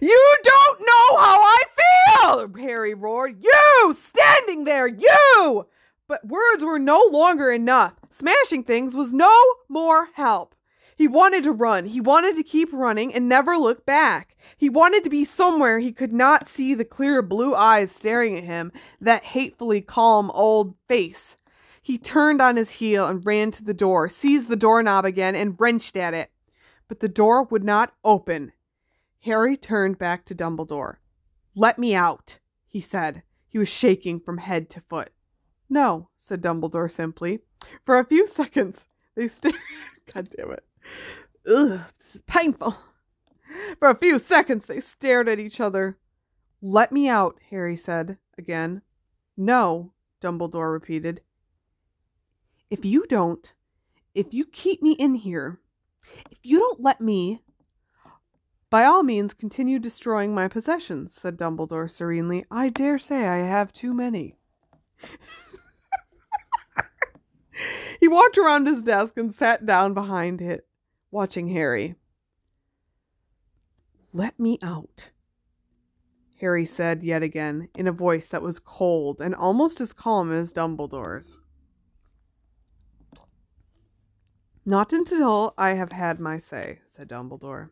You 0.00 0.36
don't 0.42 0.80
know 0.80 1.16
how 1.16 1.40
I 1.40 1.62
feel! 1.76 2.52
Harry 2.58 2.94
roared. 2.94 3.42
You! 3.42 3.96
Standing 4.08 4.64
there! 4.64 4.86
You! 4.86 5.66
But 6.08 6.26
words 6.26 6.64
were 6.64 6.78
no 6.78 7.08
longer 7.10 7.52
enough. 7.52 7.94
Smashing 8.18 8.64
things 8.64 8.94
was 8.94 9.12
no 9.12 9.34
more 9.68 10.08
help. 10.14 10.54
He 10.96 11.08
wanted 11.08 11.44
to 11.44 11.52
run. 11.52 11.86
He 11.86 12.00
wanted 12.00 12.36
to 12.36 12.42
keep 12.42 12.68
running 12.72 13.14
and 13.14 13.28
never 13.28 13.56
look 13.56 13.86
back. 13.86 14.36
He 14.56 14.68
wanted 14.68 15.02
to 15.04 15.08
be 15.08 15.24
somewhere 15.24 15.78
he 15.78 15.92
could 15.92 16.12
not 16.12 16.48
see 16.48 16.74
the 16.74 16.84
clear 16.84 17.22
blue 17.22 17.54
eyes 17.54 17.90
staring 17.90 18.36
at 18.36 18.44
him, 18.44 18.70
that 19.00 19.24
hatefully 19.24 19.80
calm 19.80 20.30
old 20.32 20.74
face. 20.88 21.38
He 21.80 21.96
turned 21.96 22.42
on 22.42 22.56
his 22.56 22.70
heel 22.70 23.06
and 23.06 23.24
ran 23.24 23.50
to 23.52 23.64
the 23.64 23.72
door, 23.72 24.10
seized 24.10 24.48
the 24.48 24.56
doorknob 24.56 25.06
again, 25.06 25.34
and 25.34 25.58
wrenched 25.58 25.96
at 25.96 26.12
it. 26.12 26.30
But 26.86 27.00
the 27.00 27.08
door 27.08 27.44
would 27.44 27.64
not 27.64 27.94
open. 28.04 28.52
Harry 29.20 29.56
turned 29.56 29.98
back 29.98 30.24
to 30.24 30.34
Dumbledore. 30.34 30.96
Let 31.54 31.78
me 31.78 31.94
out, 31.94 32.38
he 32.66 32.80
said. 32.80 33.22
He 33.48 33.58
was 33.58 33.68
shaking 33.68 34.20
from 34.20 34.38
head 34.38 34.70
to 34.70 34.80
foot. 34.80 35.12
No, 35.68 36.08
said 36.18 36.42
Dumbledore 36.42 36.90
simply. 36.90 37.40
For 37.84 37.98
a 37.98 38.04
few 38.04 38.26
seconds, 38.26 38.86
they 39.14 39.28
stared. 39.28 39.56
God 40.14 40.28
damn 40.36 40.52
it. 40.52 40.64
Ugh, 41.46 41.80
this 42.00 42.14
is 42.14 42.22
painful. 42.22 42.76
For 43.78 43.88
a 43.88 43.98
few 43.98 44.18
seconds, 44.18 44.66
they 44.66 44.80
stared 44.80 45.28
at 45.28 45.38
each 45.38 45.60
other. 45.60 45.98
Let 46.62 46.92
me 46.92 47.08
out, 47.08 47.38
Harry 47.50 47.76
said 47.76 48.18
again. 48.38 48.82
No, 49.36 49.92
Dumbledore 50.22 50.72
repeated. 50.72 51.20
If 52.70 52.84
you 52.84 53.06
don't, 53.06 53.52
if 54.14 54.32
you 54.32 54.44
keep 54.44 54.82
me 54.82 54.92
in 54.92 55.14
here, 55.14 55.60
if 56.30 56.38
you 56.42 56.58
don't 56.58 56.80
let 56.80 57.00
me. 57.00 57.42
By 58.70 58.84
all 58.84 59.02
means, 59.02 59.34
continue 59.34 59.80
destroying 59.80 60.32
my 60.32 60.46
possessions, 60.46 61.12
said 61.12 61.36
Dumbledore 61.36 61.90
serenely. 61.90 62.46
I 62.52 62.68
dare 62.68 63.00
say 63.00 63.26
I 63.26 63.38
have 63.38 63.72
too 63.72 63.92
many. 63.92 64.36
he 68.00 68.06
walked 68.06 68.38
around 68.38 68.68
his 68.68 68.84
desk 68.84 69.16
and 69.16 69.34
sat 69.34 69.66
down 69.66 69.92
behind 69.92 70.40
it, 70.40 70.68
watching 71.10 71.48
Harry. 71.48 71.96
Let 74.12 74.38
me 74.38 74.56
out, 74.62 75.10
Harry 76.40 76.64
said 76.64 77.02
yet 77.02 77.24
again, 77.24 77.70
in 77.74 77.88
a 77.88 77.92
voice 77.92 78.28
that 78.28 78.42
was 78.42 78.60
cold 78.60 79.20
and 79.20 79.34
almost 79.34 79.80
as 79.80 79.92
calm 79.92 80.32
as 80.32 80.52
Dumbledore's. 80.52 81.38
Not 84.64 84.92
until 84.92 85.54
I 85.58 85.70
have 85.70 85.90
had 85.90 86.20
my 86.20 86.38
say, 86.38 86.78
said 86.88 87.08
Dumbledore. 87.08 87.70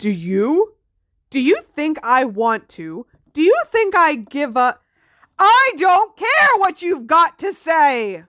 Do 0.00 0.10
you? 0.10 0.76
Do 1.28 1.38
you 1.38 1.60
think 1.76 1.98
I 2.02 2.24
want 2.24 2.70
to? 2.70 3.04
Do 3.34 3.42
you 3.42 3.54
think 3.70 3.94
I 3.94 4.14
give 4.14 4.56
up? 4.56 4.82
I 5.38 5.72
don't 5.76 6.16
care 6.16 6.56
what 6.56 6.80
you've 6.80 7.06
got 7.06 7.38
to 7.40 7.52
say! 7.52 8.24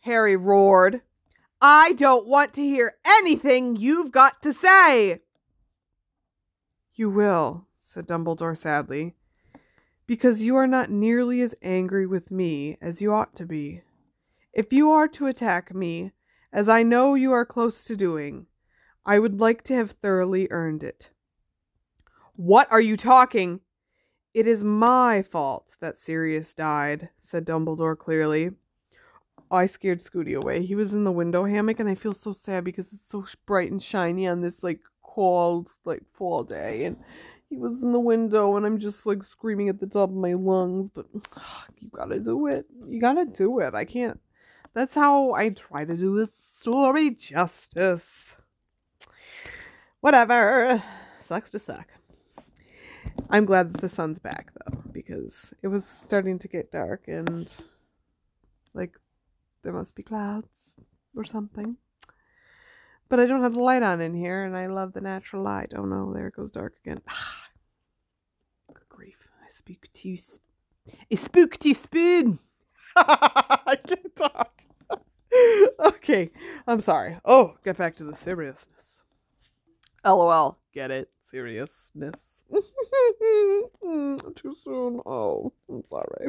Harry 0.00 0.34
roared. 0.34 1.02
I 1.60 1.92
don't 1.92 2.26
want 2.26 2.54
to 2.54 2.62
hear 2.62 2.94
anything 3.04 3.76
you've 3.76 4.12
got 4.12 4.40
to 4.44 4.54
say. 4.54 5.20
You 6.94 7.10
will, 7.10 7.66
said 7.78 8.08
Dumbledore 8.08 8.56
sadly, 8.56 9.14
because 10.06 10.40
you 10.40 10.56
are 10.56 10.66
not 10.66 10.90
nearly 10.90 11.42
as 11.42 11.54
angry 11.60 12.06
with 12.06 12.30
me 12.30 12.78
as 12.80 13.02
you 13.02 13.12
ought 13.12 13.36
to 13.36 13.44
be. 13.44 13.82
If 14.54 14.72
you 14.72 14.90
are 14.90 15.08
to 15.08 15.26
attack 15.26 15.74
me, 15.74 16.12
as 16.50 16.66
I 16.66 16.82
know 16.82 17.14
you 17.14 17.30
are 17.32 17.44
close 17.44 17.84
to 17.84 17.94
doing, 17.94 18.46
I 19.06 19.18
would 19.18 19.38
like 19.38 19.62
to 19.64 19.74
have 19.74 19.92
thoroughly 19.92 20.48
earned 20.50 20.82
it. 20.82 21.10
What 22.36 22.70
are 22.72 22.80
you 22.80 22.96
talking? 22.96 23.60
It 24.32 24.46
is 24.46 24.64
my 24.64 25.22
fault 25.22 25.76
that 25.80 26.00
Sirius 26.00 26.54
died, 26.54 27.10
said 27.22 27.46
Dumbledore 27.46 27.96
clearly. 27.96 28.50
I 29.50 29.66
scared 29.66 30.02
Scooty 30.02 30.36
away. 30.36 30.64
He 30.64 30.74
was 30.74 30.94
in 30.94 31.04
the 31.04 31.12
window 31.12 31.44
hammock, 31.44 31.78
and 31.78 31.88
I 31.88 31.94
feel 31.94 32.14
so 32.14 32.32
sad 32.32 32.64
because 32.64 32.86
it's 32.92 33.10
so 33.10 33.24
bright 33.46 33.70
and 33.70 33.82
shiny 33.82 34.26
on 34.26 34.40
this 34.40 34.62
like 34.62 34.80
cold 35.02 35.70
like 35.84 36.02
fall 36.14 36.42
day, 36.42 36.84
and 36.84 36.96
he 37.48 37.56
was 37.56 37.82
in 37.82 37.92
the 37.92 38.00
window, 38.00 38.56
and 38.56 38.66
I'm 38.66 38.80
just 38.80 39.06
like 39.06 39.22
screaming 39.22 39.68
at 39.68 39.78
the 39.78 39.86
top 39.86 40.08
of 40.08 40.16
my 40.16 40.32
lungs. 40.32 40.90
But 40.92 41.06
you 41.78 41.90
gotta 41.90 42.18
do 42.18 42.46
it. 42.46 42.66
You 42.88 43.00
gotta 43.00 43.26
do 43.26 43.60
it. 43.60 43.74
I 43.74 43.84
can't. 43.84 44.18
That's 44.72 44.94
how 44.94 45.34
I 45.34 45.50
try 45.50 45.84
to 45.84 45.96
do 45.96 46.20
a 46.20 46.28
story 46.58 47.10
justice. 47.10 48.02
Whatever. 50.04 50.82
Sucks 51.22 51.48
to 51.52 51.58
suck. 51.58 51.88
I'm 53.30 53.46
glad 53.46 53.72
that 53.72 53.80
the 53.80 53.88
sun's 53.88 54.18
back 54.18 54.50
though, 54.52 54.82
because 54.92 55.54
it 55.62 55.68
was 55.68 55.86
starting 55.86 56.38
to 56.40 56.46
get 56.46 56.70
dark 56.70 57.04
and 57.06 57.50
like 58.74 58.98
there 59.62 59.72
must 59.72 59.94
be 59.94 60.02
clouds 60.02 60.50
or 61.16 61.24
something. 61.24 61.78
But 63.08 63.18
I 63.18 63.24
don't 63.24 63.42
have 63.42 63.54
the 63.54 63.62
light 63.62 63.82
on 63.82 64.02
in 64.02 64.12
here 64.12 64.44
and 64.44 64.54
I 64.54 64.66
love 64.66 64.92
the 64.92 65.00
natural 65.00 65.42
light. 65.42 65.72
Oh 65.74 65.86
no, 65.86 66.12
there 66.12 66.26
it 66.26 66.36
goes 66.36 66.50
dark 66.50 66.74
again. 66.84 67.00
Good 68.74 68.86
grief. 68.90 69.16
I 69.42 69.48
spook 69.56 69.88
too 69.94 70.18
sp- 70.20 70.44
I 71.10 71.14
spook 71.14 71.58
too 71.58 71.72
spoon. 71.72 72.40
I 72.94 73.78
can't 73.86 74.16
talk. 74.16 74.60
okay, 75.80 76.30
I'm 76.66 76.82
sorry. 76.82 77.16
Oh, 77.24 77.54
get 77.64 77.78
back 77.78 77.96
to 77.96 78.04
the 78.04 78.18
seriousness. 78.18 78.93
LOL. 80.04 80.58
Get 80.72 80.90
it? 80.90 81.10
Seriousness. 81.30 82.14
Too 82.52 84.54
soon. 84.62 85.00
Oh, 85.06 85.52
I'm 85.68 85.82
sorry. 85.88 86.28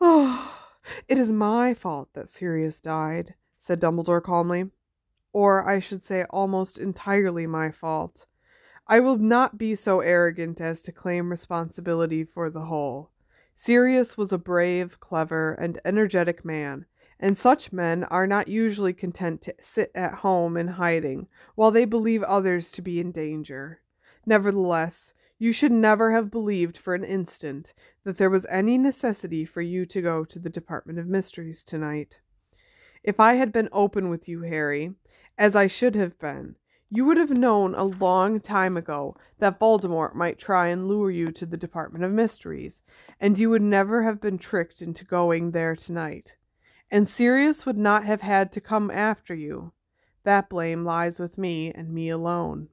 Oh, 0.00 0.54
it 1.08 1.18
is 1.18 1.32
my 1.32 1.74
fault 1.74 2.10
that 2.14 2.30
Sirius 2.30 2.80
died, 2.80 3.34
said 3.58 3.80
Dumbledore 3.80 4.22
calmly. 4.22 4.70
Or 5.32 5.68
I 5.68 5.80
should 5.80 6.06
say, 6.06 6.24
almost 6.30 6.78
entirely 6.78 7.46
my 7.46 7.70
fault. 7.70 8.26
I 8.86 9.00
will 9.00 9.18
not 9.18 9.58
be 9.58 9.74
so 9.74 10.00
arrogant 10.00 10.60
as 10.60 10.80
to 10.82 10.92
claim 10.92 11.30
responsibility 11.30 12.24
for 12.24 12.48
the 12.48 12.66
whole. 12.66 13.10
Sirius 13.54 14.16
was 14.16 14.32
a 14.32 14.38
brave, 14.38 15.00
clever, 15.00 15.52
and 15.52 15.80
energetic 15.84 16.44
man, 16.44 16.86
and 17.20 17.36
such 17.36 17.72
men 17.72 18.04
are 18.04 18.26
not 18.26 18.48
usually 18.48 18.92
content 18.92 19.42
to 19.42 19.54
sit 19.60 19.90
at 19.94 20.14
home 20.14 20.56
in 20.56 20.68
hiding 20.68 21.26
while 21.56 21.70
they 21.70 21.84
believe 21.84 22.22
others 22.22 22.70
to 22.70 22.82
be 22.82 23.00
in 23.00 23.10
danger. 23.10 23.80
Nevertheless, 24.24 25.14
you 25.38 25.52
should 25.52 25.72
never 25.72 26.12
have 26.12 26.30
believed 26.30 26.78
for 26.78 26.94
an 26.94 27.04
instant 27.04 27.74
that 28.04 28.18
there 28.18 28.30
was 28.30 28.46
any 28.46 28.78
necessity 28.78 29.44
for 29.44 29.62
you 29.62 29.84
to 29.86 30.02
go 30.02 30.24
to 30.24 30.38
the 30.38 30.50
Department 30.50 30.98
of 30.98 31.06
Mysteries 31.06 31.64
tonight. 31.64 32.18
If 33.02 33.18
I 33.18 33.34
had 33.34 33.52
been 33.52 33.68
open 33.72 34.08
with 34.10 34.28
you, 34.28 34.42
Harry, 34.42 34.94
as 35.36 35.56
I 35.56 35.66
should 35.66 35.94
have 35.94 36.18
been, 36.18 36.56
you 36.90 37.04
would 37.04 37.16
have 37.16 37.30
known 37.30 37.74
a 37.74 37.84
long 37.84 38.40
time 38.40 38.76
ago 38.76 39.16
that 39.38 39.60
Voldemort 39.60 40.14
might 40.14 40.38
try 40.38 40.68
and 40.68 40.88
lure 40.88 41.10
you 41.10 41.30
to 41.32 41.46
the 41.46 41.56
Department 41.56 42.04
of 42.04 42.12
Mysteries, 42.12 42.82
and 43.20 43.38
you 43.38 43.50
would 43.50 43.62
never 43.62 44.04
have 44.04 44.20
been 44.20 44.38
tricked 44.38 44.82
into 44.82 45.04
going 45.04 45.50
there 45.50 45.76
tonight 45.76 46.34
and 46.90 47.08
Sirius 47.08 47.66
would 47.66 47.78
not 47.78 48.04
have 48.04 48.20
had 48.20 48.52
to 48.52 48.60
come 48.60 48.90
after 48.90 49.34
you. 49.34 49.72
That 50.24 50.48
blame 50.48 50.84
lies 50.84 51.18
with 51.18 51.38
me, 51.38 51.72
and 51.72 51.92
me 51.92 52.08
alone. 52.08 52.68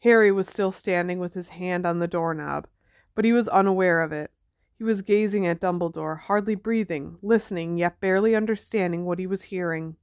Harry 0.00 0.32
was 0.32 0.48
still 0.48 0.72
standing 0.72 1.18
with 1.18 1.34
his 1.34 1.48
hand 1.48 1.86
on 1.86 1.98
the 1.98 2.08
doorknob, 2.08 2.66
but 3.14 3.24
he 3.24 3.32
was 3.32 3.48
unaware 3.48 4.02
of 4.02 4.12
it. 4.12 4.30
He 4.76 4.84
was 4.84 5.02
gazing 5.02 5.46
at 5.46 5.60
Dumbledore, 5.60 6.18
hardly 6.22 6.56
breathing, 6.56 7.18
listening, 7.22 7.78
yet 7.78 8.00
barely 8.00 8.34
understanding 8.34 9.04
what 9.04 9.20
he 9.20 9.26
was 9.26 9.42
hearing. 9.42 9.96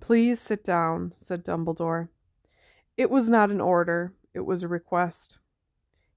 Please 0.00 0.40
sit 0.40 0.62
down, 0.62 1.14
said 1.16 1.44
Dumbledore. 1.44 2.08
It 2.96 3.10
was 3.10 3.30
not 3.30 3.50
an 3.50 3.60
order, 3.60 4.12
it 4.34 4.40
was 4.40 4.62
a 4.62 4.68
request. 4.68 5.38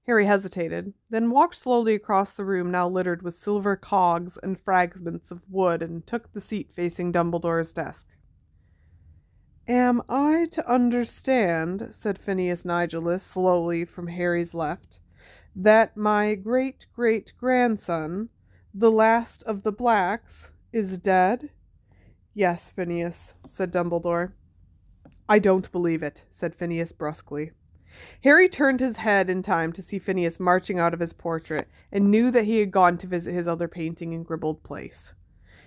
Harry 0.06 0.26
hesitated, 0.26 0.92
then 1.10 1.30
walked 1.30 1.54
slowly 1.54 1.94
across 1.94 2.32
the 2.32 2.44
room 2.44 2.70
now 2.70 2.88
littered 2.88 3.22
with 3.22 3.40
silver 3.40 3.76
cogs 3.76 4.36
and 4.42 4.58
fragments 4.58 5.30
of 5.30 5.48
wood 5.48 5.80
and 5.80 6.06
took 6.06 6.32
the 6.32 6.40
seat 6.40 6.72
facing 6.74 7.12
Dumbledore's 7.12 7.72
desk. 7.72 8.08
Am 9.68 10.02
I 10.08 10.46
to 10.50 10.68
understand, 10.68 11.90
said 11.92 12.18
Phineas 12.18 12.64
Nigellus 12.64 13.22
slowly 13.22 13.84
from 13.84 14.08
Harry's 14.08 14.54
left, 14.54 14.98
that 15.54 15.96
my 15.96 16.34
great 16.34 16.86
great 16.92 17.32
grandson, 17.38 18.28
the 18.74 18.90
last 18.90 19.44
of 19.44 19.62
the 19.62 19.70
Blacks, 19.70 20.50
is 20.72 20.98
dead? 20.98 21.50
Yes, 22.34 22.70
Phineas, 22.70 23.34
said 23.52 23.72
Dumbledore. 23.72 24.32
I 25.28 25.38
don't 25.38 25.70
believe 25.70 26.02
it, 26.02 26.24
said 26.32 26.56
Phineas 26.56 26.90
brusquely. 26.90 27.52
Harry 28.24 28.48
turned 28.48 28.80
his 28.80 28.96
head 28.96 29.28
in 29.28 29.42
time 29.42 29.72
to 29.72 29.82
see 29.82 29.98
Phineas 29.98 30.40
marching 30.40 30.78
out 30.78 30.94
of 30.94 31.00
his 31.00 31.12
portrait, 31.12 31.68
and 31.90 32.10
knew 32.10 32.30
that 32.30 32.44
he 32.44 32.60
had 32.60 32.70
gone 32.70 32.96
to 32.98 33.06
visit 33.06 33.34
his 33.34 33.46
other 33.46 33.68
painting 33.68 34.12
in 34.12 34.24
Grimmauld 34.24 34.62
Place. 34.62 35.12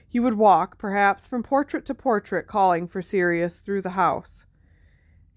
He 0.07 0.19
would 0.19 0.35
walk, 0.35 0.77
perhaps, 0.77 1.27
from 1.27 1.43
portrait 1.43 1.85
to 1.87 1.93
portrait, 1.93 2.47
calling 2.47 2.87
for 2.87 3.01
Sirius 3.01 3.59
through 3.59 3.81
the 3.81 3.91
house. 3.91 4.45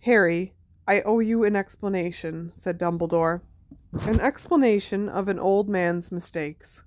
Harry, 0.01 0.55
I 0.87 1.01
owe 1.03 1.18
you 1.18 1.44
an 1.44 1.57
explanation, 1.57 2.53
said 2.57 2.79
Dumbledore. 2.79 3.42
An 4.03 4.20
explanation 4.20 5.09
of 5.09 5.29
an 5.29 5.38
old 5.38 5.68
man's 5.68 6.12
mistakes. 6.12 6.85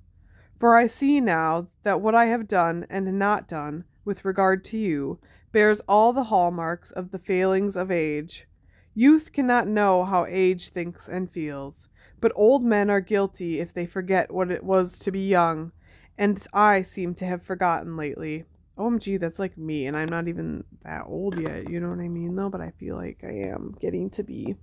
For 0.59 0.75
I 0.75 0.87
see 0.87 1.19
now 1.19 1.67
that 1.83 2.01
what 2.01 2.15
I 2.15 2.25
have 2.25 2.47
done 2.47 2.85
and 2.89 3.19
not 3.19 3.47
done, 3.47 3.83
with 4.05 4.23
regard 4.23 4.63
to 4.65 4.77
you, 4.77 5.19
bears 5.51 5.81
all 5.87 6.13
the 6.13 6.25
hallmarks 6.25 6.91
of 6.91 7.11
the 7.11 7.19
failings 7.19 7.75
of 7.75 7.91
age. 7.91 8.47
Youth 8.93 9.31
cannot 9.31 9.67
know 9.67 10.03
how 10.03 10.25
age 10.25 10.69
thinks 10.69 11.07
and 11.07 11.31
feels, 11.31 11.87
but 12.19 12.33
old 12.35 12.63
men 12.63 12.89
are 12.89 12.99
guilty 12.99 13.59
if 13.59 13.73
they 13.73 13.85
forget 13.85 14.33
what 14.33 14.51
it 14.51 14.63
was 14.63 14.99
to 14.99 15.11
be 15.11 15.27
young, 15.27 15.71
and 16.17 16.45
I 16.53 16.81
seem 16.81 17.15
to 17.15 17.25
have 17.25 17.41
forgotten 17.41 17.95
lately. 17.95 18.43
OMG, 18.77 19.19
that's 19.19 19.39
like 19.39 19.57
me, 19.57 19.85
and 19.85 19.95
I'm 19.95 20.09
not 20.09 20.27
even 20.27 20.65
that 20.83 21.05
old 21.07 21.39
yet, 21.39 21.69
you 21.69 21.79
know 21.79 21.89
what 21.89 21.99
I 21.99 22.09
mean, 22.09 22.35
though? 22.35 22.49
But 22.49 22.61
I 22.61 22.71
feel 22.71 22.95
like 22.97 23.23
I 23.23 23.31
am 23.31 23.75
getting 23.79 24.09
to 24.11 24.23
be. 24.23 24.55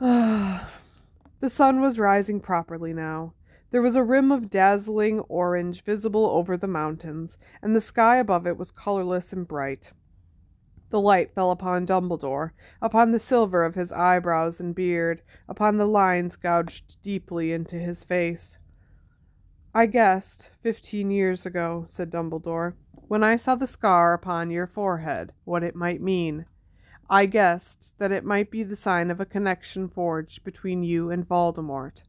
the 0.00 0.60
sun 1.48 1.80
was 1.80 1.98
rising 1.98 2.40
properly 2.40 2.92
now. 2.92 3.34
There 3.70 3.82
was 3.82 3.94
a 3.94 4.02
rim 4.02 4.32
of 4.32 4.50
dazzling 4.50 5.20
orange 5.20 5.84
visible 5.84 6.26
over 6.26 6.56
the 6.56 6.66
mountains, 6.66 7.38
and 7.62 7.76
the 7.76 7.80
sky 7.80 8.16
above 8.16 8.46
it 8.46 8.58
was 8.58 8.70
colorless 8.72 9.32
and 9.32 9.46
bright. 9.46 9.92
The 10.92 11.00
light 11.00 11.34
fell 11.34 11.50
upon 11.50 11.86
Dumbledore, 11.86 12.50
upon 12.82 13.12
the 13.12 13.18
silver 13.18 13.64
of 13.64 13.74
his 13.74 13.92
eyebrows 13.92 14.60
and 14.60 14.74
beard, 14.74 15.22
upon 15.48 15.78
the 15.78 15.86
lines 15.86 16.36
gouged 16.36 17.00
deeply 17.02 17.50
into 17.50 17.76
his 17.76 18.04
face. 18.04 18.58
I 19.74 19.86
guessed, 19.86 20.50
fifteen 20.62 21.10
years 21.10 21.46
ago, 21.46 21.86
said 21.88 22.10
Dumbledore, 22.10 22.74
when 23.08 23.24
I 23.24 23.36
saw 23.36 23.54
the 23.54 23.66
scar 23.66 24.12
upon 24.12 24.50
your 24.50 24.66
forehead, 24.66 25.32
what 25.44 25.62
it 25.62 25.74
might 25.74 26.02
mean. 26.02 26.44
I 27.08 27.24
guessed 27.24 27.94
that 27.98 28.12
it 28.12 28.22
might 28.22 28.50
be 28.50 28.62
the 28.62 28.76
sign 28.76 29.10
of 29.10 29.18
a 29.18 29.24
connection 29.24 29.88
forged 29.88 30.44
between 30.44 30.82
you 30.82 31.10
and 31.10 31.26
Voldemort. 31.26 32.02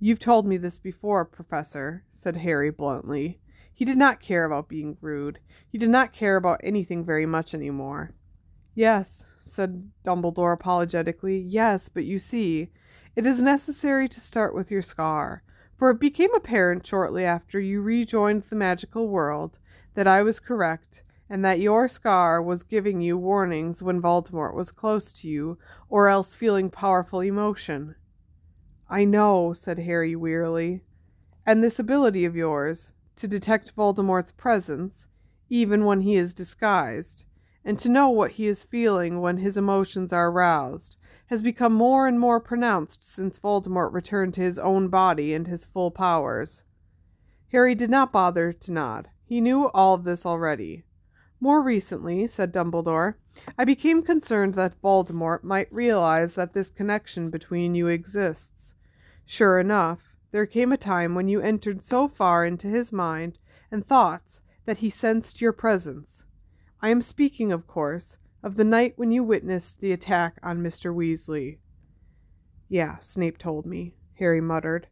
You've 0.00 0.18
told 0.18 0.48
me 0.48 0.56
this 0.56 0.80
before, 0.80 1.24
Professor, 1.24 2.02
said 2.12 2.38
Harry 2.38 2.70
bluntly. 2.70 3.38
He 3.76 3.84
did 3.84 3.98
not 3.98 4.22
care 4.22 4.46
about 4.46 4.70
being 4.70 4.96
rude. 5.02 5.38
He 5.68 5.76
did 5.76 5.90
not 5.90 6.14
care 6.14 6.36
about 6.36 6.62
anything 6.64 7.04
very 7.04 7.26
much 7.26 7.52
any 7.52 7.68
more. 7.68 8.14
Yes, 8.74 9.22
said 9.42 9.90
Dumbledore 10.02 10.54
apologetically. 10.54 11.38
Yes, 11.38 11.90
but 11.90 12.06
you 12.06 12.18
see, 12.18 12.70
it 13.14 13.26
is 13.26 13.42
necessary 13.42 14.08
to 14.08 14.18
start 14.18 14.54
with 14.54 14.70
your 14.70 14.80
scar, 14.80 15.42
for 15.76 15.90
it 15.90 16.00
became 16.00 16.34
apparent 16.34 16.86
shortly 16.86 17.26
after 17.26 17.60
you 17.60 17.82
rejoined 17.82 18.44
the 18.48 18.56
magical 18.56 19.08
world 19.08 19.58
that 19.94 20.06
I 20.06 20.22
was 20.22 20.40
correct, 20.40 21.02
and 21.28 21.44
that 21.44 21.60
your 21.60 21.86
scar 21.86 22.40
was 22.40 22.62
giving 22.62 23.02
you 23.02 23.18
warnings 23.18 23.82
when 23.82 24.00
Voldemort 24.00 24.54
was 24.54 24.72
close 24.72 25.12
to 25.12 25.28
you, 25.28 25.58
or 25.90 26.08
else 26.08 26.34
feeling 26.34 26.70
powerful 26.70 27.20
emotion. 27.20 27.94
I 28.88 29.04
know, 29.04 29.52
said 29.52 29.80
Harry 29.80 30.16
wearily. 30.16 30.80
And 31.44 31.62
this 31.62 31.78
ability 31.78 32.24
of 32.24 32.34
yours, 32.34 32.92
to 33.16 33.26
detect 33.26 33.74
Voldemort's 33.74 34.32
presence, 34.32 35.08
even 35.48 35.84
when 35.84 36.02
he 36.02 36.16
is 36.16 36.34
disguised, 36.34 37.24
and 37.64 37.78
to 37.78 37.88
know 37.88 38.08
what 38.08 38.32
he 38.32 38.46
is 38.46 38.62
feeling 38.62 39.20
when 39.20 39.38
his 39.38 39.56
emotions 39.56 40.12
are 40.12 40.30
aroused, 40.30 40.96
has 41.26 41.42
become 41.42 41.72
more 41.72 42.06
and 42.06 42.20
more 42.20 42.40
pronounced 42.40 43.02
since 43.04 43.38
Voldemort 43.38 43.92
returned 43.92 44.34
to 44.34 44.42
his 44.42 44.58
own 44.58 44.88
body 44.88 45.34
and 45.34 45.46
his 45.46 45.64
full 45.64 45.90
powers. 45.90 46.62
Harry 47.52 47.74
did 47.74 47.90
not 47.90 48.12
bother 48.12 48.52
to 48.52 48.72
nod. 48.72 49.08
He 49.24 49.40
knew 49.40 49.68
all 49.68 49.98
this 49.98 50.24
already. 50.24 50.84
More 51.40 51.62
recently, 51.62 52.26
said 52.28 52.52
Dumbledore, 52.52 53.14
I 53.58 53.64
became 53.64 54.02
concerned 54.02 54.54
that 54.54 54.80
Voldemort 54.80 55.42
might 55.42 55.72
realize 55.72 56.34
that 56.34 56.54
this 56.54 56.70
connection 56.70 57.28
between 57.30 57.74
you 57.74 57.88
exists. 57.88 58.74
Sure 59.26 59.58
enough, 59.58 60.15
there 60.30 60.46
came 60.46 60.72
a 60.72 60.76
time 60.76 61.14
when 61.14 61.28
you 61.28 61.40
entered 61.40 61.84
so 61.84 62.08
far 62.08 62.44
into 62.44 62.68
his 62.68 62.92
mind 62.92 63.38
and 63.70 63.86
thoughts 63.86 64.40
that 64.64 64.78
he 64.78 64.90
sensed 64.90 65.40
your 65.40 65.52
presence. 65.52 66.24
I 66.80 66.90
am 66.90 67.02
speaking, 67.02 67.52
of 67.52 67.66
course, 67.66 68.18
of 68.42 68.56
the 68.56 68.64
night 68.64 68.94
when 68.96 69.10
you 69.10 69.22
witnessed 69.24 69.80
the 69.80 69.92
attack 69.92 70.38
on 70.42 70.62
Mr. 70.62 70.94
Weasley. 70.94 71.58
Yeah, 72.68 72.98
Snape 73.00 73.38
told 73.38 73.66
me, 73.66 73.94
Harry 74.14 74.40
muttered. 74.40 74.88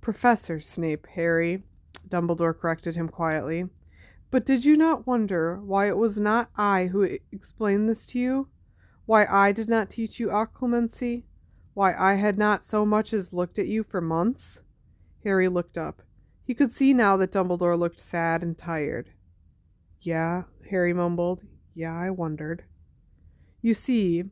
Professor 0.00 0.60
Snape, 0.60 1.06
Harry, 1.14 1.62
Dumbledore 2.08 2.58
corrected 2.58 2.96
him 2.96 3.08
quietly. 3.08 3.68
But 4.30 4.44
did 4.44 4.64
you 4.64 4.76
not 4.76 5.06
wonder 5.06 5.60
why 5.60 5.88
it 5.88 5.96
was 5.96 6.18
not 6.18 6.50
I 6.56 6.86
who 6.86 7.02
explained 7.32 7.88
this 7.88 8.06
to 8.06 8.18
you? 8.18 8.48
Why 9.06 9.24
I 9.26 9.52
did 9.52 9.68
not 9.68 9.90
teach 9.90 10.18
you 10.18 10.28
occlumency? 10.28 11.22
Why 11.76 11.94
I 11.94 12.14
had 12.14 12.38
not 12.38 12.64
so 12.64 12.86
much 12.86 13.12
as 13.12 13.34
looked 13.34 13.58
at 13.58 13.66
you 13.66 13.82
for 13.82 14.00
months? 14.00 14.62
Harry 15.24 15.46
looked 15.46 15.76
up. 15.76 16.00
He 16.42 16.54
could 16.54 16.72
see 16.72 16.94
now 16.94 17.18
that 17.18 17.32
Dumbledore 17.32 17.78
looked 17.78 18.00
sad 18.00 18.42
and 18.42 18.56
tired. 18.56 19.10
Yeah, 20.00 20.44
Harry 20.70 20.94
mumbled. 20.94 21.42
Yeah, 21.74 21.94
I 21.94 22.08
wondered. 22.08 22.64
You 23.60 23.74
see, 23.74 24.24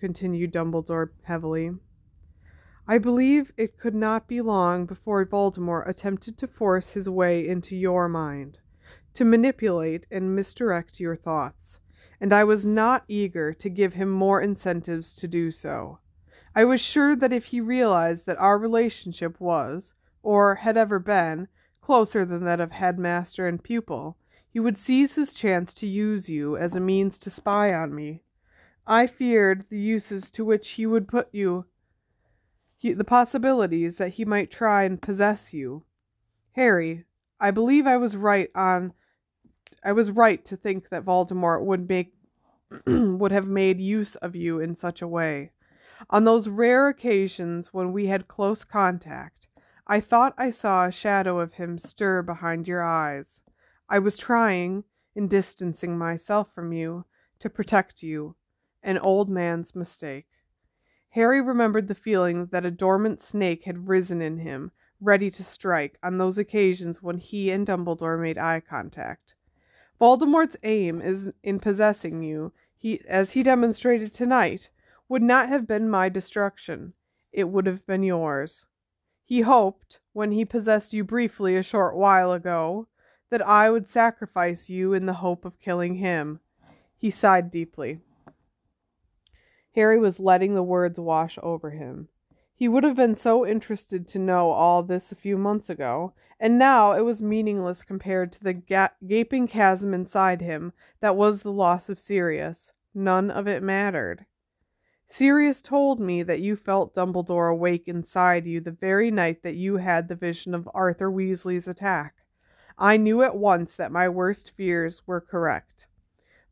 continued 0.00 0.52
Dumbledore 0.52 1.10
heavily, 1.22 1.76
I 2.88 2.98
believe 2.98 3.52
it 3.56 3.78
could 3.78 3.94
not 3.94 4.26
be 4.26 4.40
long 4.40 4.84
before 4.84 5.24
Voldemort 5.24 5.88
attempted 5.88 6.36
to 6.38 6.48
force 6.48 6.94
his 6.94 7.08
way 7.08 7.46
into 7.46 7.76
your 7.76 8.08
mind, 8.08 8.58
to 9.14 9.24
manipulate 9.24 10.06
and 10.10 10.34
misdirect 10.34 10.98
your 10.98 11.14
thoughts, 11.14 11.78
and 12.20 12.32
I 12.32 12.42
was 12.42 12.66
not 12.66 13.04
eager 13.06 13.54
to 13.54 13.70
give 13.70 13.92
him 13.92 14.10
more 14.10 14.40
incentives 14.40 15.14
to 15.14 15.28
do 15.28 15.52
so. 15.52 16.00
I 16.54 16.64
was 16.64 16.80
sure 16.80 17.14
that 17.14 17.32
if 17.32 17.46
he 17.46 17.60
realized 17.60 18.26
that 18.26 18.38
our 18.38 18.58
relationship 18.58 19.40
was, 19.40 19.94
or 20.22 20.56
had 20.56 20.76
ever 20.76 20.98
been, 20.98 21.48
closer 21.80 22.24
than 22.24 22.44
that 22.44 22.60
of 22.60 22.72
headmaster 22.72 23.46
and 23.46 23.62
pupil, 23.62 24.16
he 24.48 24.58
would 24.58 24.78
seize 24.78 25.14
his 25.14 25.32
chance 25.32 25.72
to 25.74 25.86
use 25.86 26.28
you 26.28 26.56
as 26.56 26.74
a 26.74 26.80
means 26.80 27.18
to 27.18 27.30
spy 27.30 27.72
on 27.72 27.94
me. 27.94 28.22
I 28.86 29.06
feared 29.06 29.66
the 29.68 29.78
uses 29.78 30.30
to 30.32 30.44
which 30.44 30.70
he 30.70 30.86
would 30.86 31.06
put 31.06 31.28
you, 31.32 31.66
he, 32.76 32.92
the 32.94 33.04
possibilities 33.04 33.96
that 33.96 34.14
he 34.14 34.24
might 34.24 34.50
try 34.50 34.84
and 34.84 35.00
possess 35.00 35.52
you. 35.52 35.84
Harry, 36.52 37.04
I 37.38 37.50
believe 37.50 37.86
I 37.86 37.96
was 37.96 38.16
right 38.16 38.50
on. 38.54 38.94
I 39.84 39.92
was 39.92 40.10
right 40.10 40.44
to 40.46 40.56
think 40.56 40.88
that 40.88 41.04
Voldemort 41.04 41.62
would 41.62 41.88
make 41.88 42.14
would 42.86 43.32
have 43.32 43.46
made 43.46 43.80
use 43.80 44.16
of 44.16 44.34
you 44.34 44.60
in 44.60 44.76
such 44.76 45.02
a 45.02 45.08
way. 45.08 45.52
On 46.08 46.24
those 46.24 46.48
rare 46.48 46.88
occasions 46.88 47.74
when 47.74 47.92
we 47.92 48.06
had 48.06 48.28
close 48.28 48.64
contact, 48.64 49.48
I 49.86 50.00
thought 50.00 50.34
I 50.38 50.50
saw 50.50 50.86
a 50.86 50.92
shadow 50.92 51.40
of 51.40 51.54
him 51.54 51.78
stir 51.78 52.22
behind 52.22 52.66
your 52.66 52.82
eyes. 52.82 53.42
I 53.88 53.98
was 53.98 54.16
trying, 54.16 54.84
in 55.14 55.28
distancing 55.28 55.98
myself 55.98 56.54
from 56.54 56.72
you, 56.72 57.04
to 57.40 57.50
protect 57.50 58.02
you. 58.02 58.36
An 58.82 58.98
old 58.98 59.28
man's 59.28 59.74
mistake. 59.74 60.28
Harry 61.10 61.40
remembered 61.40 61.88
the 61.88 61.94
feeling 61.94 62.46
that 62.46 62.64
a 62.64 62.70
dormant 62.70 63.22
snake 63.22 63.64
had 63.64 63.88
risen 63.88 64.22
in 64.22 64.38
him, 64.38 64.70
ready 65.00 65.30
to 65.32 65.42
strike, 65.42 65.98
on 66.02 66.18
those 66.18 66.38
occasions 66.38 67.02
when 67.02 67.18
he 67.18 67.50
and 67.50 67.66
Dumbledore 67.66 68.20
made 68.20 68.38
eye 68.38 68.60
contact. 68.60 69.34
Voldemort's 70.00 70.56
aim 70.62 71.02
is 71.02 71.32
in 71.42 71.58
possessing 71.58 72.22
you, 72.22 72.52
he, 72.76 73.02
as 73.08 73.32
he 73.32 73.42
demonstrated 73.42 74.14
tonight, 74.14 74.70
would 75.10 75.22
not 75.22 75.48
have 75.48 75.66
been 75.66 75.90
my 75.90 76.08
destruction, 76.08 76.92
it 77.32 77.42
would 77.42 77.66
have 77.66 77.84
been 77.84 78.04
yours. 78.04 78.64
He 79.24 79.40
hoped, 79.40 79.98
when 80.12 80.30
he 80.30 80.44
possessed 80.44 80.92
you 80.92 81.02
briefly 81.02 81.56
a 81.56 81.64
short 81.64 81.96
while 81.96 82.30
ago, 82.30 82.86
that 83.28 83.44
I 83.44 83.70
would 83.70 83.90
sacrifice 83.90 84.68
you 84.68 84.94
in 84.94 85.06
the 85.06 85.14
hope 85.14 85.44
of 85.44 85.58
killing 85.58 85.96
him. 85.96 86.38
He 86.96 87.10
sighed 87.10 87.50
deeply. 87.50 87.98
Harry 89.74 89.98
was 89.98 90.20
letting 90.20 90.54
the 90.54 90.62
words 90.62 91.00
wash 91.00 91.40
over 91.42 91.70
him. 91.70 92.06
He 92.54 92.68
would 92.68 92.84
have 92.84 92.96
been 92.96 93.16
so 93.16 93.44
interested 93.44 94.06
to 94.08 94.18
know 94.20 94.52
all 94.52 94.84
this 94.84 95.10
a 95.10 95.16
few 95.16 95.36
months 95.36 95.68
ago, 95.68 96.12
and 96.38 96.56
now 96.56 96.92
it 96.92 97.00
was 97.00 97.20
meaningless 97.20 97.82
compared 97.82 98.30
to 98.34 98.44
the 98.44 98.54
ga- 98.54 98.90
gaping 99.04 99.48
chasm 99.48 99.92
inside 99.92 100.40
him 100.40 100.72
that 101.00 101.16
was 101.16 101.42
the 101.42 101.50
loss 101.50 101.88
of 101.88 101.98
Sirius. 101.98 102.70
None 102.94 103.28
of 103.28 103.48
it 103.48 103.60
mattered. 103.60 104.26
Sirius 105.12 105.60
told 105.60 105.98
me 106.00 106.22
that 106.22 106.40
you 106.40 106.54
felt 106.54 106.94
Dumbledore 106.94 107.50
awake 107.50 107.88
inside 107.88 108.46
you 108.46 108.60
the 108.60 108.70
very 108.70 109.10
night 109.10 109.42
that 109.42 109.56
you 109.56 109.76
had 109.76 110.06
the 110.06 110.14
vision 110.14 110.54
of 110.54 110.70
Arthur 110.72 111.10
Weasley's 111.10 111.66
attack. 111.66 112.14
I 112.78 112.96
knew 112.96 113.22
at 113.22 113.36
once 113.36 113.74
that 113.76 113.92
my 113.92 114.08
worst 114.08 114.52
fears 114.56 115.02
were 115.06 115.20
correct. 115.20 115.88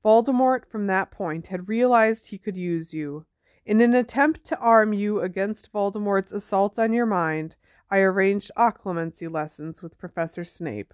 Voldemort 0.05 0.67
from 0.67 0.87
that 0.89 1.11
point 1.11 1.47
had 1.47 1.69
realized 1.69 2.27
he 2.27 2.39
could 2.39 2.57
use 2.57 2.93
you. 2.93 3.27
In 3.65 3.81
an 3.81 3.95
attempt 3.95 4.45
to 4.47 4.59
arm 4.59 4.93
you 4.93 5.21
against 5.21 5.73
Voldemort's 5.73 6.33
assault 6.33 6.79
on 6.79 6.93
your 6.93 7.07
mind, 7.07 7.55
I 7.91 8.01
arranged 8.01 8.51
occlumency 8.57 9.31
lessons 9.31 9.83
with 9.83 9.99
Professor 9.99 10.45
Snape. 10.45 10.93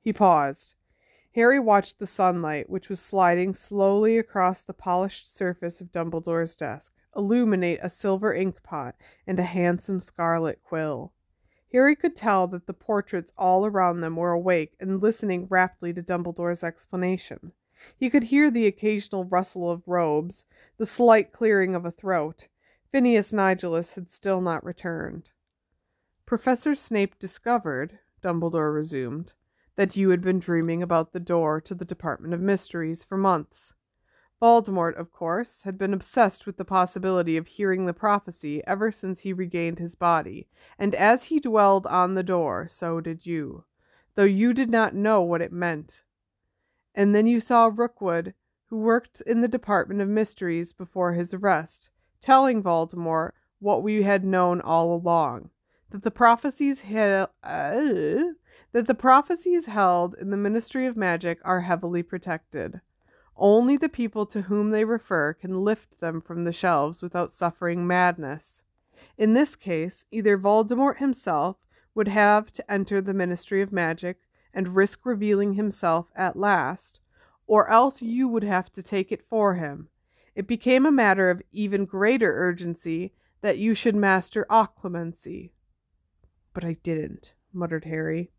He 0.00 0.12
paused. 0.12 0.74
Harry 1.34 1.58
watched 1.58 1.98
the 1.98 2.06
sunlight, 2.06 2.70
which 2.70 2.88
was 2.88 3.00
sliding 3.00 3.54
slowly 3.54 4.18
across 4.18 4.60
the 4.60 4.72
polished 4.72 5.34
surface 5.36 5.80
of 5.80 5.90
Dumbledore's 5.90 6.54
desk, 6.54 6.92
illuminate 7.16 7.80
a 7.82 7.90
silver 7.90 8.32
inkpot 8.32 8.94
and 9.26 9.40
a 9.40 9.44
handsome 9.44 10.00
scarlet 10.00 10.62
quill. 10.62 11.12
Harry 11.72 11.96
could 11.96 12.14
tell 12.14 12.46
that 12.46 12.66
the 12.66 12.72
portraits 12.72 13.32
all 13.36 13.66
around 13.66 14.00
them 14.00 14.14
were 14.14 14.30
awake 14.30 14.76
and 14.78 15.02
listening 15.02 15.48
raptly 15.50 15.92
to 15.92 16.02
Dumbledore's 16.02 16.62
explanation. 16.62 17.50
He 17.96 18.10
could 18.10 18.24
hear 18.24 18.48
the 18.48 18.68
occasional 18.68 19.24
rustle 19.24 19.68
of 19.68 19.88
robes, 19.88 20.44
the 20.78 20.86
slight 20.86 21.32
clearing 21.32 21.74
of 21.74 21.84
a 21.84 21.90
throat. 21.90 22.46
Phineas 22.92 23.32
Nigellus 23.32 23.94
had 23.94 24.12
still 24.12 24.40
not 24.40 24.64
returned. 24.64 25.30
Professor 26.26 26.76
Snape 26.76 27.18
discovered, 27.18 27.98
Dumbledore 28.22 28.72
resumed, 28.72 29.32
that 29.76 29.96
you 29.96 30.10
had 30.10 30.20
been 30.20 30.38
dreaming 30.38 30.82
about 30.82 31.12
the 31.12 31.20
door 31.20 31.60
to 31.60 31.74
the 31.74 31.84
Department 31.84 32.34
of 32.34 32.40
Mysteries 32.40 33.02
for 33.02 33.16
months. 33.16 33.74
Voldemort, 34.40 34.96
of 34.98 35.10
course, 35.10 35.62
had 35.62 35.78
been 35.78 35.94
obsessed 35.94 36.44
with 36.44 36.56
the 36.56 36.64
possibility 36.64 37.36
of 37.36 37.46
hearing 37.46 37.86
the 37.86 37.92
prophecy 37.92 38.62
ever 38.66 38.92
since 38.92 39.20
he 39.20 39.32
regained 39.32 39.78
his 39.78 39.94
body, 39.94 40.48
and 40.78 40.94
as 40.94 41.24
he 41.24 41.40
dwelled 41.40 41.86
on 41.86 42.14
the 42.14 42.22
door, 42.22 42.68
so 42.68 43.00
did 43.00 43.24
you, 43.24 43.64
though 44.16 44.24
you 44.24 44.52
did 44.52 44.68
not 44.68 44.94
know 44.94 45.22
what 45.22 45.40
it 45.40 45.52
meant. 45.52 46.02
And 46.94 47.14
then 47.14 47.26
you 47.26 47.40
saw 47.40 47.70
Rookwood, 47.74 48.34
who 48.66 48.78
worked 48.78 49.20
in 49.22 49.40
the 49.40 49.48
Department 49.48 50.00
of 50.00 50.08
Mysteries 50.08 50.72
before 50.72 51.14
his 51.14 51.32
arrest, 51.32 51.90
telling 52.20 52.62
Voldemort 52.62 53.32
what 53.60 53.82
we 53.82 54.02
had 54.02 54.24
known 54.24 54.60
all 54.60 54.94
along, 54.94 55.50
that 55.90 56.02
the 56.02 56.10
prophecies 56.10 56.82
had, 56.82 57.28
uh, 57.42 58.34
that 58.74 58.88
the 58.88 58.94
prophecies 58.94 59.66
held 59.66 60.16
in 60.20 60.30
the 60.30 60.36
Ministry 60.36 60.84
of 60.84 60.96
Magic 60.96 61.38
are 61.44 61.60
heavily 61.60 62.02
protected. 62.02 62.80
Only 63.36 63.76
the 63.76 63.88
people 63.88 64.26
to 64.26 64.42
whom 64.42 64.70
they 64.70 64.84
refer 64.84 65.32
can 65.32 65.60
lift 65.60 66.00
them 66.00 66.20
from 66.20 66.42
the 66.42 66.52
shelves 66.52 67.00
without 67.00 67.30
suffering 67.30 67.86
madness. 67.86 68.64
In 69.16 69.32
this 69.32 69.54
case, 69.54 70.04
either 70.10 70.36
Voldemort 70.36 70.96
himself 70.98 71.58
would 71.94 72.08
have 72.08 72.52
to 72.54 72.68
enter 72.68 73.00
the 73.00 73.14
Ministry 73.14 73.62
of 73.62 73.70
Magic 73.70 74.18
and 74.52 74.74
risk 74.74 75.06
revealing 75.06 75.54
himself 75.54 76.08
at 76.16 76.36
last, 76.36 76.98
or 77.46 77.70
else 77.70 78.02
you 78.02 78.26
would 78.26 78.42
have 78.42 78.72
to 78.72 78.82
take 78.82 79.12
it 79.12 79.22
for 79.30 79.54
him. 79.54 79.86
It 80.34 80.48
became 80.48 80.84
a 80.84 80.90
matter 80.90 81.30
of 81.30 81.42
even 81.52 81.84
greater 81.84 82.36
urgency 82.36 83.12
that 83.40 83.58
you 83.58 83.76
should 83.76 83.94
master 83.94 84.44
occlumency. 84.50 85.52
But 86.52 86.64
I 86.64 86.72
didn't, 86.82 87.34
muttered 87.52 87.84
Harry. 87.84 88.32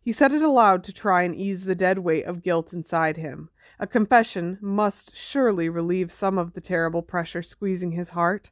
He 0.00 0.12
said 0.12 0.32
it 0.32 0.42
aloud 0.42 0.84
to 0.84 0.92
try 0.92 1.22
and 1.22 1.34
ease 1.34 1.64
the 1.64 1.74
dead 1.74 1.98
weight 1.98 2.24
of 2.24 2.42
guilt 2.42 2.72
inside 2.72 3.16
him. 3.16 3.50
A 3.80 3.86
confession 3.86 4.58
must 4.60 5.16
surely 5.16 5.68
relieve 5.68 6.12
some 6.12 6.38
of 6.38 6.52
the 6.52 6.60
terrible 6.60 7.02
pressure 7.02 7.42
squeezing 7.42 7.92
his 7.92 8.10
heart. 8.10 8.50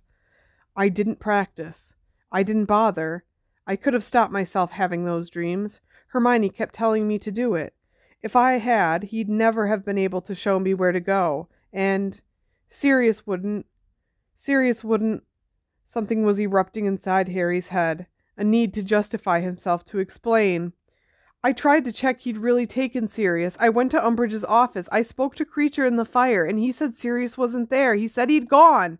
I 0.74 0.88
didn't 0.88 1.20
practice. 1.20 1.94
I 2.32 2.42
didn't 2.42 2.64
bother. 2.64 3.24
I 3.66 3.76
could 3.76 3.94
have 3.94 4.02
stopped 4.02 4.32
myself 4.32 4.72
having 4.72 5.04
those 5.04 5.30
dreams. 5.30 5.80
Hermione 6.08 6.50
kept 6.50 6.74
telling 6.74 7.06
me 7.06 7.18
to 7.20 7.30
do 7.30 7.54
it. 7.54 7.74
If 8.22 8.34
I 8.34 8.54
had, 8.54 9.04
he'd 9.04 9.28
never 9.28 9.68
have 9.68 9.84
been 9.84 9.98
able 9.98 10.20
to 10.22 10.34
show 10.34 10.58
me 10.58 10.74
where 10.74 10.92
to 10.92 11.00
go. 11.00 11.48
And 11.72 12.20
Sirius 12.68 13.26
wouldn't. 13.26 13.66
Sirius 14.34 14.82
wouldn't. 14.82 15.22
Something 15.86 16.24
was 16.24 16.40
erupting 16.40 16.86
inside 16.86 17.28
Harry's 17.28 17.68
head. 17.68 18.06
A 18.36 18.42
need 18.44 18.74
to 18.74 18.82
justify 18.82 19.40
himself, 19.40 19.84
to 19.86 19.98
explain. 19.98 20.72
I 21.42 21.55
tried 21.55 21.87
to 21.87 21.92
check 21.92 22.20
he'd 22.20 22.37
really 22.37 22.66
taken 22.66 23.09
Sirius. 23.09 23.57
I 23.59 23.70
went 23.70 23.90
to 23.92 23.98
Umbridge's 23.98 24.44
office. 24.44 24.87
I 24.92 25.00
spoke 25.00 25.35
to 25.37 25.46
Kreacher 25.46 25.87
in 25.87 25.96
the 25.96 26.05
fire, 26.05 26.44
and 26.44 26.59
he 26.59 26.70
said 26.70 26.96
Sirius 26.96 27.38
wasn't 27.38 27.70
there. 27.70 27.94
He 27.94 28.09
said 28.09 28.29
he'd 28.29 28.46
gone. 28.46 28.98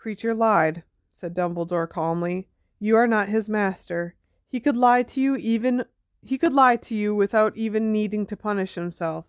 Kreacher 0.00 0.36
lied, 0.36 0.84
said 1.16 1.34
Dumbledore 1.34 1.88
calmly. 1.88 2.48
You 2.78 2.94
are 2.96 3.08
not 3.08 3.28
his 3.28 3.48
master. 3.48 4.14
He 4.46 4.60
could 4.60 4.76
lie 4.76 5.02
to 5.02 5.20
you 5.20 5.34
even 5.36 5.84
he 6.22 6.38
could 6.38 6.52
lie 6.52 6.76
to 6.76 6.94
you 6.94 7.14
without 7.14 7.56
even 7.56 7.92
needing 7.92 8.26
to 8.26 8.36
punish 8.36 8.74
himself. 8.74 9.26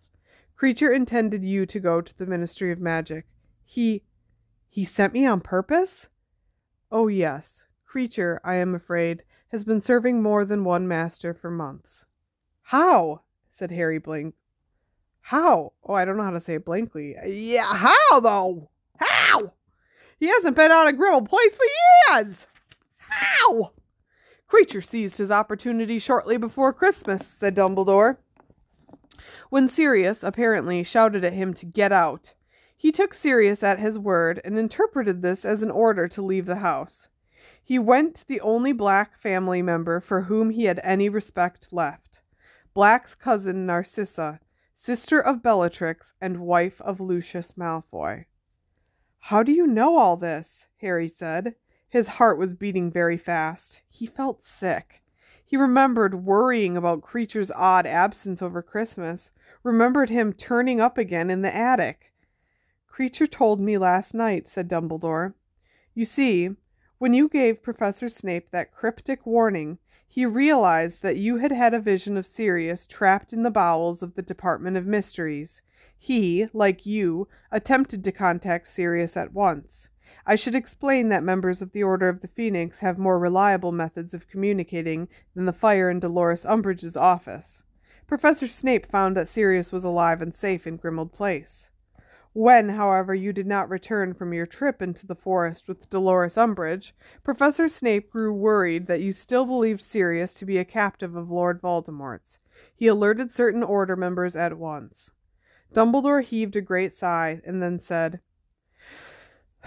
Kreacher 0.55 0.95
intended 0.95 1.43
you 1.43 1.65
to 1.65 1.79
go 1.79 2.01
to 2.01 2.17
the 2.17 2.27
Ministry 2.27 2.71
of 2.71 2.79
Magic. 2.79 3.25
He 3.65 4.03
he 4.69 4.85
sent 4.85 5.13
me 5.13 5.25
on 5.25 5.41
purpose? 5.41 6.07
Oh 6.91 7.07
yes. 7.07 7.63
Kreacher, 7.91 8.39
I 8.43 8.55
am 8.55 8.75
afraid, 8.75 9.23
has 9.49 9.63
been 9.63 9.81
serving 9.81 10.21
more 10.21 10.45
than 10.45 10.63
one 10.63 10.87
master 10.87 11.33
for 11.33 11.49
months. 11.49 12.05
How? 12.63 13.21
said 13.51 13.71
Harry 13.71 13.99
blank. 13.99 14.35
How? 15.21 15.73
Oh, 15.83 15.93
I 15.93 16.05
don't 16.05 16.17
know 16.17 16.23
how 16.23 16.31
to 16.31 16.41
say 16.41 16.55
it 16.55 16.65
blankly. 16.65 17.15
Yeah, 17.25 17.73
how 17.73 18.19
though? 18.19 18.69
How? 18.97 19.53
He 20.19 20.27
hasn't 20.27 20.55
been 20.55 20.71
out 20.71 20.87
of 20.87 20.95
Grimmauld 20.95 21.27
Place 21.27 21.55
for 21.55 22.15
years. 22.15 22.35
How? 22.97 23.71
Kreacher 24.51 24.85
seized 24.85 25.17
his 25.17 25.31
opportunity 25.31 25.97
shortly 25.99 26.37
before 26.37 26.73
Christmas, 26.73 27.25
said 27.39 27.55
Dumbledore. 27.55 28.17
When 29.49 29.69
Sirius, 29.69 30.23
apparently, 30.23 30.83
shouted 30.83 31.23
at 31.23 31.33
him 31.33 31.53
to 31.55 31.65
get 31.65 31.91
out, 31.91 32.33
he 32.75 32.91
took 32.91 33.13
Sirius 33.13 33.63
at 33.63 33.79
his 33.79 33.97
word 33.97 34.41
and 34.43 34.57
interpreted 34.57 35.21
this 35.21 35.45
as 35.45 35.61
an 35.61 35.71
order 35.71 36.07
to 36.09 36.21
leave 36.21 36.45
the 36.45 36.57
house. 36.57 37.07
He 37.63 37.79
went 37.79 38.25
the 38.27 38.41
only 38.41 38.73
black 38.73 39.17
family 39.17 39.61
member 39.61 39.99
for 39.99 40.23
whom 40.23 40.49
he 40.49 40.65
had 40.65 40.81
any 40.83 41.07
respect 41.07 41.67
left. 41.71 42.10
Black's 42.73 43.15
cousin 43.15 43.65
Narcissa, 43.65 44.39
sister 44.75 45.19
of 45.19 45.43
Bellatrix 45.43 46.13
and 46.21 46.39
wife 46.39 46.79
of 46.81 47.01
Lucius 47.01 47.53
Malfoy. 47.57 48.25
How 49.19 49.43
do 49.43 49.51
you 49.51 49.67
know 49.67 49.97
all 49.97 50.15
this? 50.15 50.67
Harry 50.77 51.09
said. 51.09 51.55
His 51.89 52.07
heart 52.07 52.37
was 52.37 52.53
beating 52.53 52.89
very 52.89 53.17
fast. 53.17 53.81
He 53.89 54.05
felt 54.05 54.45
sick. 54.45 55.01
He 55.43 55.57
remembered 55.57 56.23
worrying 56.23 56.77
about 56.77 57.01
Kreacher's 57.01 57.51
odd 57.51 57.85
absence 57.85 58.41
over 58.41 58.61
Christmas, 58.61 59.31
remembered 59.63 60.09
him 60.09 60.31
turning 60.31 60.79
up 60.79 60.97
again 60.97 61.29
in 61.29 61.41
the 61.41 61.53
attic. 61.53 62.13
Kreacher 62.89 63.29
told 63.29 63.59
me 63.59 63.77
last 63.77 64.13
night, 64.13 64.47
said 64.47 64.69
Dumbledore. 64.69 65.33
You 65.93 66.05
see, 66.05 66.51
when 66.99 67.13
you 67.13 67.27
gave 67.27 67.61
Professor 67.61 68.07
Snape 68.07 68.51
that 68.51 68.71
cryptic 68.71 69.25
warning, 69.25 69.77
he 70.13 70.25
realized 70.25 71.01
that 71.01 71.15
you 71.15 71.37
had 71.37 71.53
had 71.53 71.73
a 71.73 71.79
vision 71.79 72.17
of 72.17 72.27
Sirius 72.27 72.85
trapped 72.85 73.31
in 73.31 73.43
the 73.43 73.49
bowels 73.49 74.01
of 74.01 74.15
the 74.15 74.21
Department 74.21 74.75
of 74.75 74.85
Mysteries. 74.85 75.61
He, 75.97 76.49
like 76.51 76.85
you, 76.85 77.29
attempted 77.49 78.03
to 78.03 78.11
contact 78.11 78.67
Sirius 78.67 79.15
at 79.15 79.31
once. 79.31 79.87
I 80.25 80.35
should 80.35 80.53
explain 80.53 81.07
that 81.07 81.23
members 81.23 81.61
of 81.61 81.71
the 81.71 81.83
Order 81.83 82.09
of 82.09 82.19
the 82.19 82.27
Phoenix 82.27 82.79
have 82.79 82.97
more 82.97 83.17
reliable 83.17 83.71
methods 83.71 84.13
of 84.13 84.27
communicating 84.27 85.07
than 85.33 85.45
the 85.45 85.53
fire 85.53 85.89
in 85.89 86.01
Dolores 86.01 86.43
Umbridge's 86.43 86.97
office. 86.97 87.63
Professor 88.05 88.47
Snape 88.47 88.91
found 88.91 89.15
that 89.15 89.29
Sirius 89.29 89.71
was 89.71 89.85
alive 89.85 90.21
and 90.21 90.35
safe 90.35 90.67
in 90.67 90.77
Grimmauld 90.77 91.13
Place. 91.13 91.69
When, 92.33 92.69
however, 92.69 93.13
you 93.13 93.33
did 93.33 93.45
not 93.45 93.69
return 93.69 94.13
from 94.13 94.33
your 94.33 94.45
trip 94.45 94.81
into 94.81 95.05
the 95.05 95.15
forest 95.15 95.67
with 95.67 95.89
Dolores 95.89 96.37
Umbridge, 96.37 96.93
Professor 97.23 97.67
Snape 97.67 98.09
grew 98.09 98.33
worried 98.33 98.87
that 98.87 99.01
you 99.01 99.11
still 99.11 99.45
believed 99.45 99.81
Sirius 99.81 100.33
to 100.35 100.45
be 100.45 100.57
a 100.57 100.63
captive 100.63 101.17
of 101.17 101.29
Lord 101.29 101.61
Voldemort's. 101.61 102.39
He 102.73 102.87
alerted 102.87 103.33
certain 103.33 103.63
Order 103.63 103.97
members 103.97 104.37
at 104.37 104.57
once. 104.57 105.11
Dumbledore 105.73 106.23
heaved 106.23 106.55
a 106.55 106.61
great 106.61 106.95
sigh 106.95 107.41
and 107.45 107.61
then 107.61 107.81
said, 107.81 108.21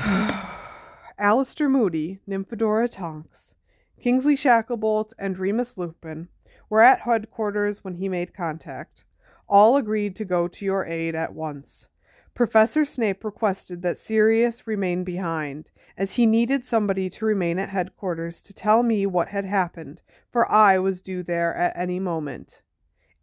Alastor 1.19 1.71
Moody, 1.71 2.21
Nymphadora 2.27 2.89
Tonks, 2.89 3.55
Kingsley 4.01 4.37
Shacklebolt, 4.37 5.13
and 5.19 5.39
Remus 5.39 5.77
Lupin 5.77 6.29
were 6.71 6.81
at 6.81 7.01
headquarters 7.01 7.85
when 7.85 7.97
he 7.97 8.09
made 8.09 8.33
contact. 8.33 9.05
All 9.47 9.77
agreed 9.77 10.17
to 10.17 10.25
go 10.25 10.49
to 10.49 10.65
your 10.65 10.87
aid 10.87 11.15
at 11.15 11.35
once. 11.35 11.89
Professor 12.35 12.85
Snape 12.85 13.23
requested 13.25 13.83
that 13.83 13.97
Sirius 13.97 14.67
remain 14.67 15.05
behind, 15.05 15.71
as 15.97 16.15
he 16.15 16.27
needed 16.27 16.67
somebody 16.67 17.09
to 17.09 17.25
remain 17.25 17.61
at 17.61 17.69
headquarters 17.69 18.43
to 18.43 18.53
tell 18.53 18.83
me 18.83 19.07
what 19.07 19.29
had 19.29 19.45
happened, 19.45 20.03
for 20.33 20.51
I 20.51 20.79
was 20.79 21.01
due 21.01 21.23
there 21.23 21.55
at 21.55 21.77
any 21.77 22.01
moment. 22.01 22.61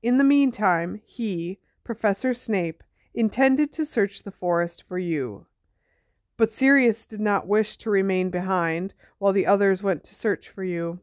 In 0.02 0.18
the 0.18 0.24
meantime, 0.24 1.02
he, 1.06 1.60
Professor 1.84 2.34
Snape, 2.34 2.84
intended 3.14 3.74
to 3.74 3.86
search 3.86 4.24
the 4.24 4.32
forest 4.32 4.86
for 4.88 4.98
you. 4.98 5.46
But 6.38 6.54
Sirius 6.54 7.06
did 7.06 7.20
not 7.20 7.48
wish 7.48 7.76
to 7.78 7.90
remain 7.90 8.30
behind 8.30 8.94
while 9.18 9.34
the 9.34 9.46
others 9.46 9.84
went 9.84 10.06
to 10.06 10.16
search 10.16 10.48
for 10.48 10.64
you. 10.64 11.02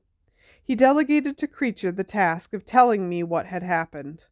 He 0.65 0.75
delegated 0.75 1.37
to 1.39 1.47
Kreacher 1.47 1.95
the 1.95 2.05
task 2.05 2.55
of 2.55 2.65
telling 2.65 3.07
me 3.07 3.23
what 3.23 3.45
had 3.45 3.63
happened. 3.63 4.29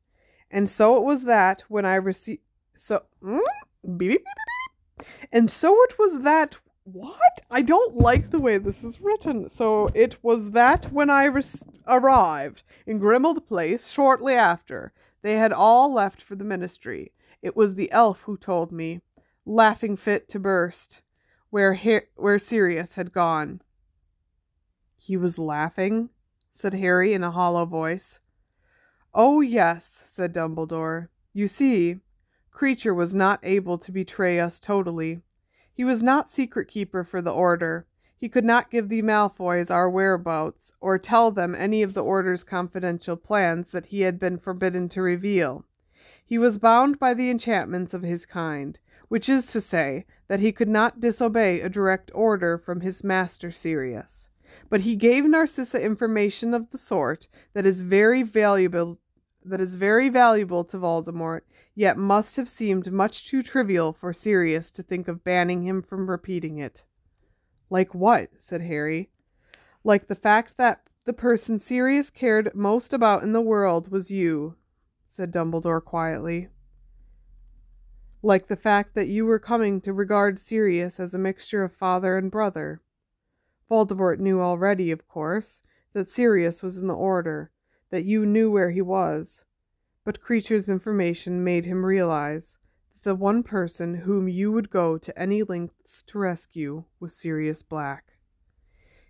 And 0.51 0.66
so 0.66 0.97
it 0.97 1.03
was 1.03 1.24
that 1.24 1.64
when 1.68 1.85
I 1.85 1.97
received 1.97 2.41
so 2.77 3.03
mm? 3.22 3.41
Beep, 3.87 4.24
beep, 4.24 5.07
and 5.32 5.51
so 5.51 5.74
it 5.84 5.99
was 5.99 6.22
that. 6.22 6.57
What? 6.84 7.43
I 7.51 7.62
don't 7.62 7.97
like 7.97 8.30
the 8.30 8.39
way 8.39 8.59
this 8.59 8.84
is 8.84 9.01
written. 9.01 9.49
So 9.51 9.89
it 9.95 10.22
was 10.22 10.53
that 10.53 10.93
when 10.93 11.11
I 11.11 11.24
res- 11.24 11.62
arrived 11.87 12.62
in 12.87 13.01
Grimmauld 13.01 13.47
Place 13.47 13.89
shortly 13.89 14.34
after, 14.34 14.93
they 15.22 15.32
had 15.32 15.53
all 15.53 15.93
left 15.93 16.22
for 16.22 16.37
the 16.37 16.45
ministry. 16.45 17.12
It 17.43 17.57
was 17.57 17.74
the 17.74 17.91
elf 17.91 18.22
who 18.22 18.37
told 18.37 18.70
me, 18.70 19.01
laughing 19.45 19.97
fit 19.97 20.28
to 20.28 20.39
burst, 20.39 21.03
where 21.51 21.74
Har- 21.74 22.09
where 22.14 22.39
Sirius 22.39 22.95
had 22.95 23.12
gone. 23.12 23.62
He 24.97 25.16
was 25.16 25.39
laughing, 25.39 26.11
said 26.53 26.74
Harry 26.74 27.12
in 27.12 27.24
a 27.24 27.30
hollow 27.30 27.64
voice. 27.64 28.20
Oh 29.14 29.41
yes, 29.41 30.05
said 30.11 30.32
Dumbledore. 30.32 31.09
You 31.32 31.49
see, 31.49 32.01
Kreacher 32.57 32.95
was 32.95 33.15
not 33.15 33.39
able 33.43 33.77
to 33.77 33.93
betray 33.93 34.41
us 34.41 34.59
totally. 34.59 35.21
He 35.75 35.85
was 35.85 36.03
not 36.03 36.31
secret 36.31 36.69
keeper 36.69 37.05
for 37.05 37.21
the 37.21 37.33
Order. 37.33 37.87
He 38.17 38.31
could 38.31 38.47
not 38.47 38.71
give 38.71 38.89
the 38.89 39.03
Malfoys 39.03 39.71
our 39.71 39.91
whereabouts, 39.91 40.73
or 40.81 40.99
tell 40.99 41.31
them 41.31 41.55
any 41.55 41.83
of 41.83 41.93
the 41.93 42.03
Order's 42.03 42.43
confidential 42.43 43.15
plans 43.15 43.73
that 43.73 43.87
he 43.87 44.01
had 44.01 44.19
been 44.19 44.39
forbidden 44.39 44.89
to 44.89 45.03
reveal. 45.03 45.67
He 46.25 46.39
was 46.39 46.57
bound 46.57 46.99
by 46.99 47.13
the 47.13 47.29
enchantments 47.29 47.93
of 47.93 48.03
his 48.03 48.25
kind, 48.25 48.79
which 49.09 49.29
is 49.29 49.45
to 49.49 49.61
say, 49.61 50.07
that 50.29 50.41
he 50.41 50.51
could 50.51 50.71
not 50.71 50.99
disobey 50.99 51.61
a 51.61 51.69
direct 51.69 52.11
order 52.15 52.57
from 52.57 52.81
his 52.81 53.05
master 53.05 53.53
Sirius. 53.53 54.31
But 54.71 54.81
he 54.81 54.97
gave 54.97 55.27
Narcissa 55.27 55.79
information 55.79 56.55
of 56.55 56.71
the 56.71 56.79
sort 56.79 57.29
that 57.53 57.67
is 57.67 57.83
very 57.83 58.23
valuable 58.23 58.99
that 59.45 59.61
is 59.61 59.77
very 59.77 60.09
valuable 60.09 60.65
to 60.65 60.77
Voldemort, 60.77 61.43
yet 61.77 61.99
must 61.99 62.37
have 62.37 62.49
seemed 62.49 62.91
much 62.91 63.29
too 63.29 63.43
trivial 63.43 63.93
for 63.93 64.12
Sirius 64.12 64.70
to 64.72 64.83
think 64.83 65.07
of 65.07 65.22
banning 65.22 65.62
him 65.62 65.83
from 65.83 66.11
repeating 66.11 66.59
it. 66.59 66.85
Like 67.68 67.95
what? 67.95 68.31
said 68.41 68.62
Harry. 68.62 69.11
Like 69.85 70.09
the 70.09 70.14
fact 70.14 70.57
that 70.57 70.81
the 71.05 71.12
person 71.12 71.61
Sirius 71.61 72.11
cared 72.11 72.55
most 72.55 72.93
about 72.93 73.22
in 73.22 73.33
the 73.33 73.43
world 73.43 73.93
was 73.93 74.11
you, 74.11 74.57
said 75.07 75.31
Dumbledore 75.31 75.85
quietly. 75.85 76.49
Like 78.22 78.49
the 78.49 78.57
fact 78.57 78.95
that 78.95 79.09
you 79.09 79.27
were 79.27 79.39
coming 79.39 79.81
to 79.83 79.93
regard 79.93 80.41
Sirius 80.41 80.99
as 80.99 81.12
a 81.12 81.18
mixture 81.18 81.62
of 81.62 81.74
father 81.74 82.16
and 82.16 82.31
brother. 82.31 82.81
Voldemort 83.70 84.18
knew 84.18 84.41
already, 84.41 84.91
of 84.91 85.07
course, 85.07 85.61
that 85.93 86.11
Sirius 86.11 86.62
was 86.62 86.79
in 86.79 86.87
the 86.87 86.95
Order, 86.95 87.51
that 87.91 88.05
you 88.05 88.24
knew 88.24 88.51
where 88.51 88.70
he 88.70 88.83
was. 88.83 89.45
But 90.07 90.23
Kreacher's 90.23 90.69
information 90.69 91.43
made 91.43 91.65
him 91.65 91.85
realize 91.85 92.59
that 93.03 93.11
the 93.11 93.15
one 93.17 93.43
person 93.43 93.93
whom 93.93 94.29
you 94.29 94.53
would 94.53 94.71
go 94.71 94.99
to 94.99 95.19
any 95.19 95.43
lengths 95.43 96.05
to 96.05 96.19
rescue 96.21 96.85
was 97.01 97.13
Sirius 97.13 97.63
Black. 97.63 98.13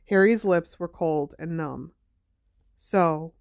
Harry's 0.08 0.42
lips 0.42 0.80
were 0.80 0.88
cold 0.88 1.34
and 1.38 1.54
numb. 1.54 1.92
So, 2.78 3.34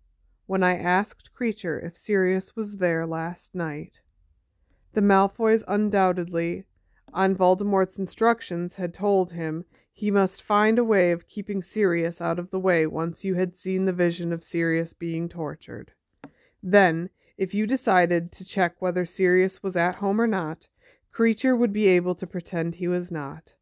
when 0.47 0.64
I 0.64 0.76
asked 0.78 1.30
Kreacher 1.34 1.82
if 1.82 1.97
Sirius 1.97 2.58
was 2.58 2.76
there 2.76 3.08
last 3.08 3.56
night. 3.56 4.01
The 4.91 5.01
Malfoys 5.01 5.64
undoubtedly, 5.66 6.66
on 7.14 7.38
Voldemort's 7.38 7.97
instructions, 7.97 8.76
had 8.76 8.93
told 8.93 9.32
him 9.32 9.64
he 9.93 10.12
must 10.12 10.43
find 10.43 10.78
a 10.78 10.84
way 10.84 11.14
of 11.14 11.30
keeping 11.30 11.64
Sirius 11.64 12.20
out 12.20 12.38
of 12.38 12.51
the 12.51 12.60
way 12.60 12.86
once 12.86 13.24
you 13.24 13.36
had 13.36 13.58
seen 13.58 13.86
the 13.86 13.93
vision 13.93 14.34
of 14.34 14.43
Sirius 14.43 14.91
being 14.91 15.30
tortured. 15.30 15.93
Then, 16.62 17.10
if 17.38 17.53
you 17.53 17.67
decided 17.67 18.31
to 18.31 18.45
check 18.45 18.75
whether 18.79 19.05
Sirius 19.05 19.61
was 19.61 19.75
at 19.75 19.95
home 19.95 20.21
or 20.21 20.27
not, 20.27 20.67
Kreacher 21.13 21.57
would 21.57 21.73
be 21.73 21.88
able 21.88 22.15
to 22.15 22.27
pretend 22.27 22.75
he 22.75 22.88
was 22.88 23.11
not. 23.11 23.53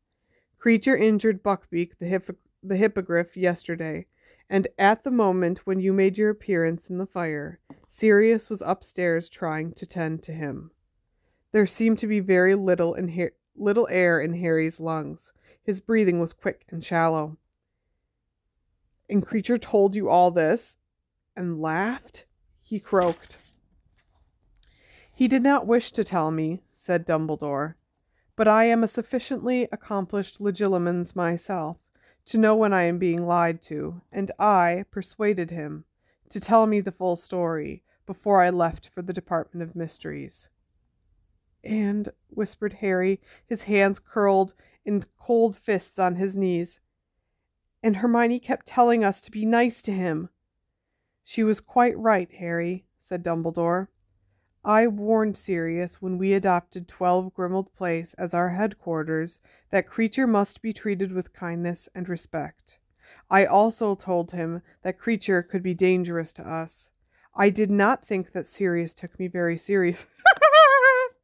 Kreacher 0.64 1.00
injured 1.00 1.44
Buckbeak 1.44 1.98
the, 2.00 2.06
hippo- 2.06 2.36
the 2.62 2.78
hippogriff 2.78 3.36
yesterday, 3.36 4.06
and 4.50 4.68
at 4.78 5.04
the 5.04 5.12
moment 5.12 5.66
when 5.66 5.80
you 5.80 5.94
made 5.94 6.18
your 6.18 6.30
appearance 6.30 6.90
in 6.90 6.98
the 6.98 7.06
fire, 7.06 7.60
Sirius 7.90 8.50
was 8.50 8.64
upstairs 8.66 9.30
trying 9.30 9.74
to 9.74 9.86
tend 9.86 10.24
to 10.24 10.34
him. 10.34 10.72
There 11.52 11.68
seemed 11.68 12.00
to 12.00 12.08
be 12.08 12.20
very 12.20 12.56
little, 12.56 12.94
in 12.96 13.30
little 13.56 13.88
air 13.90 14.20
in 14.20 14.34
Harry's 14.34 14.80
lungs. 14.80 15.34
His 15.64 15.80
breathing 15.80 16.20
was 16.20 16.34
quick 16.34 16.66
and 16.70 16.84
shallow. 16.84 17.38
And 19.10 19.26
Kreacher 19.26 19.62
told 19.62 19.96
you 19.96 20.10
all 20.10 20.32
this 20.32 20.78
and 21.36 21.62
laughed? 21.62 22.26
He 22.62 22.80
croaked. 22.80 23.38
He 25.24 25.30
did 25.30 25.42
not 25.42 25.66
wish 25.66 25.94
to 25.94 26.04
tell 26.04 26.32
me, 26.32 26.64
said 26.74 27.08
Dumbledore, 27.08 27.76
but 28.36 28.46
I 28.46 28.66
am 28.66 28.84
a 28.84 28.90
sufficiently 28.90 29.70
accomplished 29.72 30.42
legilimens 30.42 31.16
myself 31.16 31.78
to 32.26 32.38
know 32.38 32.58
when 32.58 32.74
I 32.74 32.84
am 32.84 32.98
being 32.98 33.26
lied 33.26 33.62
to, 33.62 34.02
and 34.12 34.32
I 34.38 34.84
persuaded 34.92 35.50
him 35.50 35.86
to 36.28 36.42
tell 36.42 36.68
me 36.68 36.82
the 36.82 36.92
full 36.92 37.16
story 37.16 37.84
before 38.06 38.42
I 38.42 38.50
left 38.50 38.90
for 38.90 39.02
the 39.02 39.14
Department 39.14 39.64
of 39.64 39.78
Mysteries. 39.78 40.50
And, 41.64 42.12
whispered 42.28 42.74
Harry, 42.74 43.22
his 43.46 43.64
hands 43.64 44.00
curled 44.00 44.54
in 44.84 45.06
cold 45.18 45.56
fists 45.56 45.98
on 46.00 46.18
his 46.18 46.36
knees, 46.36 46.82
and 47.82 47.96
Hermione 47.96 48.40
kept 48.40 48.66
telling 48.66 49.06
us 49.06 49.22
to 49.22 49.32
be 49.32 49.46
nice 49.46 49.82
to 49.84 49.94
him. 49.94 50.28
She 51.24 51.46
was 51.46 51.62
quite 51.62 51.98
right, 51.98 52.30
Harry, 52.34 52.84
said 53.00 53.24
Dumbledore. 53.24 53.88
I 54.66 54.88
warned 54.88 55.38
Sirius 55.38 56.02
when 56.02 56.18
we 56.18 56.34
adopted 56.34 56.88
12 56.88 57.34
Grimmauld 57.34 57.74
Place 57.76 58.14
as 58.18 58.34
our 58.34 58.52
headquarters 58.52 59.40
that 59.72 59.90
Kreacher 59.90 60.28
must 60.28 60.62
be 60.62 60.72
treated 60.72 61.12
with 61.12 61.34
kindness 61.34 61.90
and 61.94 62.08
respect. 62.08 62.80
I 63.30 63.46
also 63.46 63.94
told 63.94 64.32
him 64.32 64.62
that 64.82 64.98
Kreacher 64.98 65.46
could 65.46 65.64
be 65.64 65.74
dangerous 65.74 66.32
to 66.34 66.48
us. 66.48 66.92
I 67.36 67.50
did 67.50 67.70
not 67.70 68.06
think 68.06 68.32
that 68.32 68.48
Sirius 68.48 68.94
took 68.94 69.20
me 69.20 69.28
very 69.28 69.58
seriously. 69.58 70.08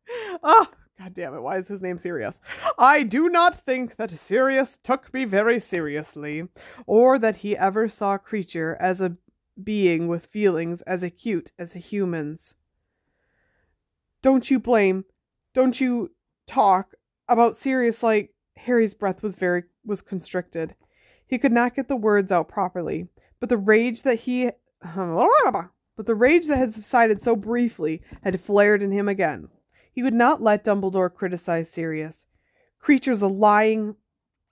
oh, 0.09 0.39
ah, 0.43 0.71
God 0.97 1.13
damn 1.13 1.33
it, 1.33 1.41
why 1.41 1.59
is 1.59 1.67
his 1.67 1.81
name 1.81 1.97
Sirius? 1.97 2.41
I 2.77 3.03
do 3.03 3.29
not 3.29 3.61
think 3.61 3.95
that 3.95 4.11
Sirius 4.11 4.77
took 4.83 5.13
me 5.13 5.23
very 5.23 5.61
seriously, 5.61 6.49
or 6.85 7.17
that 7.17 7.37
he 7.37 7.55
ever 7.55 7.87
saw 7.87 8.17
Kreacher 8.17 8.75
as 8.81 8.99
a 8.99 9.15
being 9.63 10.09
with 10.09 10.25
feelings 10.25 10.81
as 10.81 11.03
acute 11.03 11.53
as 11.57 11.73
a 11.75 11.79
human's. 11.79 12.53
Don't 14.21 14.51
you 14.51 14.59
blame, 14.59 15.05
don't 15.53 15.79
you 15.79 16.11
talk 16.45 16.95
about 17.27 17.55
Sirius 17.55 18.03
like 18.03 18.33
Harry's 18.57 18.93
breath 18.93 19.23
was 19.23 19.35
very 19.35 19.63
was 19.85 20.01
constricted. 20.01 20.75
He 21.25 21.37
could 21.37 21.51
not 21.51 21.75
get 21.75 21.87
the 21.87 21.95
words 21.95 22.31
out 22.31 22.49
properly, 22.49 23.07
but 23.39 23.49
the 23.49 23.57
rage 23.57 24.01
that 24.01 24.19
he 24.19 24.51
but 24.81 26.05
the 26.05 26.15
rage 26.15 26.47
that 26.47 26.57
had 26.57 26.73
subsided 26.73 27.23
so 27.23 27.35
briefly 27.35 28.01
had 28.23 28.41
flared 28.41 28.81
in 28.81 28.91
him 28.91 29.07
again. 29.07 29.49
He 29.91 30.03
would 30.03 30.13
not 30.13 30.41
let 30.41 30.63
Dumbledore 30.63 31.13
criticize 31.13 31.69
Sirius. 31.69 32.25
Kreacher's 32.81 33.21
a 33.21 33.27
lying 33.27 33.95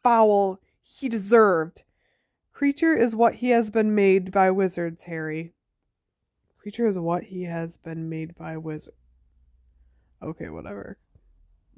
foul 0.03 0.59
he 0.81 1.09
deserved. 1.09 1.83
Kreacher 2.55 2.97
is 2.97 3.15
what 3.15 3.35
he 3.35 3.49
has 3.49 3.69
been 3.69 3.93
made 3.93 4.31
by 4.31 4.51
wizards, 4.51 5.03
Harry. 5.03 5.53
Kreacher 6.59 6.87
is 6.87 6.97
what 6.97 7.23
he 7.23 7.43
has 7.43 7.77
been 7.77 8.09
made 8.09 8.35
by 8.35 8.57
wizards. 8.57 8.97
Okay, 10.21 10.49
whatever. 10.49 10.97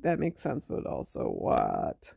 That 0.02 0.20
makes 0.20 0.42
sense, 0.42 0.66
but 0.68 0.86
also 0.86 1.26
what? 1.26 2.14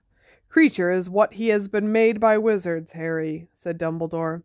Kreacher 0.53 0.95
is 0.95 1.09
what 1.09 1.35
he 1.35 1.49
has 1.49 1.69
been 1.69 1.91
made 1.91 2.21
by 2.21 2.39
wizards, 2.39 2.93
Harry, 2.93 3.49
said 3.57 3.79
Dumbledore. 3.79 4.43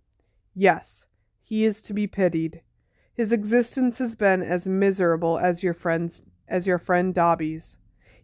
Yes, 0.55 1.05
he 1.41 1.65
is 1.65 1.81
to 1.83 1.93
be 1.93 2.07
pitied. 2.07 2.61
His 3.13 3.31
existence 3.31 3.97
has 3.97 4.15
been 4.15 4.41
as 4.41 4.65
miserable 4.65 5.37
as 5.37 5.63
your 5.63 5.73
friend's 5.73 6.21
as 6.47 6.65
your 6.65 6.77
friend 6.77 7.13
Dobby's. 7.13 7.75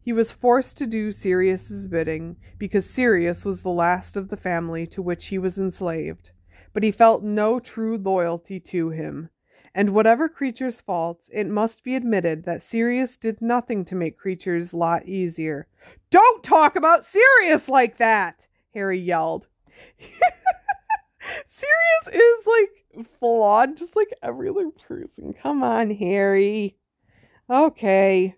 He 0.02 0.14
was 0.14 0.32
forced 0.32 0.78
to 0.78 0.86
do 0.86 1.12
Sirius's 1.12 1.88
bidding 1.88 2.38
because 2.58 2.90
Sirius 2.90 3.44
was 3.44 3.62
the 3.62 3.70
last 3.70 4.16
of 4.16 4.30
the 4.30 4.38
family 4.38 4.86
to 4.88 5.02
which 5.02 5.28
he 5.28 5.38
was 5.38 5.58
enslaved, 5.58 6.32
but 6.74 6.84
he 6.84 6.92
felt 6.92 7.24
no 7.24 7.60
true 7.60 7.98
loyalty 7.98 8.60
to 8.60 8.90
him, 8.90 9.30
and 9.76 9.90
whatever 9.90 10.30
Kreacher's 10.30 10.82
faults, 10.82 11.30
it 11.34 11.48
must 11.48 11.84
be 11.84 11.96
admitted 11.96 12.44
that 12.44 12.62
Sirius 12.62 13.18
did 13.18 13.42
nothing 13.42 13.84
to 13.86 13.96
make 13.96 14.20
Kreacher's 14.20 14.74
lot 14.74 15.08
easier. 15.08 15.68
Don't 16.10 16.44
talk 16.44 16.76
about 16.76 17.06
Sirius 17.06 17.68
like 17.68 17.98
that! 17.98 18.48
Harry 18.74 19.00
yelled. 19.00 19.48
Sirius 21.50 22.08
is 22.12 22.46
like 22.46 23.08
flawed, 23.20 23.78
just 23.78 23.96
like 23.96 24.14
every 24.22 24.50
other 24.50 24.70
person. 24.88 25.34
Come 25.34 25.64
on, 25.64 25.90
Harry. 25.92 26.78
Okay. 27.50 28.36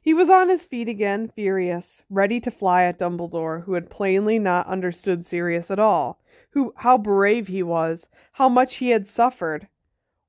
He 0.00 0.14
was 0.14 0.28
on 0.28 0.48
his 0.48 0.64
feet 0.64 0.88
again, 0.88 1.32
furious, 1.34 2.04
ready 2.10 2.38
to 2.40 2.50
fly 2.50 2.84
at 2.84 2.98
Dumbledore, 2.98 3.64
who 3.64 3.72
had 3.72 3.88
plainly 3.88 4.38
not 4.38 4.66
understood 4.66 5.26
Sirius 5.26 5.70
at 5.70 5.78
all. 5.78 6.20
Who 6.50 6.74
how 6.76 6.98
brave 6.98 7.48
he 7.48 7.62
was, 7.62 8.06
how 8.32 8.48
much 8.48 8.76
he 8.76 8.90
had 8.90 9.08
suffered. 9.08 9.68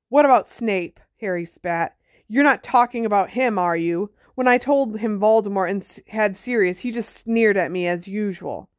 What 0.08 0.24
about 0.24 0.48
Snape? 0.48 1.00
Harry 1.20 1.44
spat. 1.44 1.96
You're 2.28 2.44
not 2.44 2.62
talking 2.62 3.04
about 3.04 3.30
him, 3.30 3.58
are 3.58 3.76
you? 3.76 4.10
When 4.36 4.46
I 4.46 4.58
told 4.58 4.98
him 4.98 5.18
Voldemort 5.18 5.70
and 5.70 6.02
had 6.08 6.36
Sirius, 6.36 6.80
he 6.80 6.90
just 6.90 7.16
sneered 7.16 7.56
at 7.56 7.72
me 7.72 7.86
as 7.86 8.06
usual. 8.06 8.70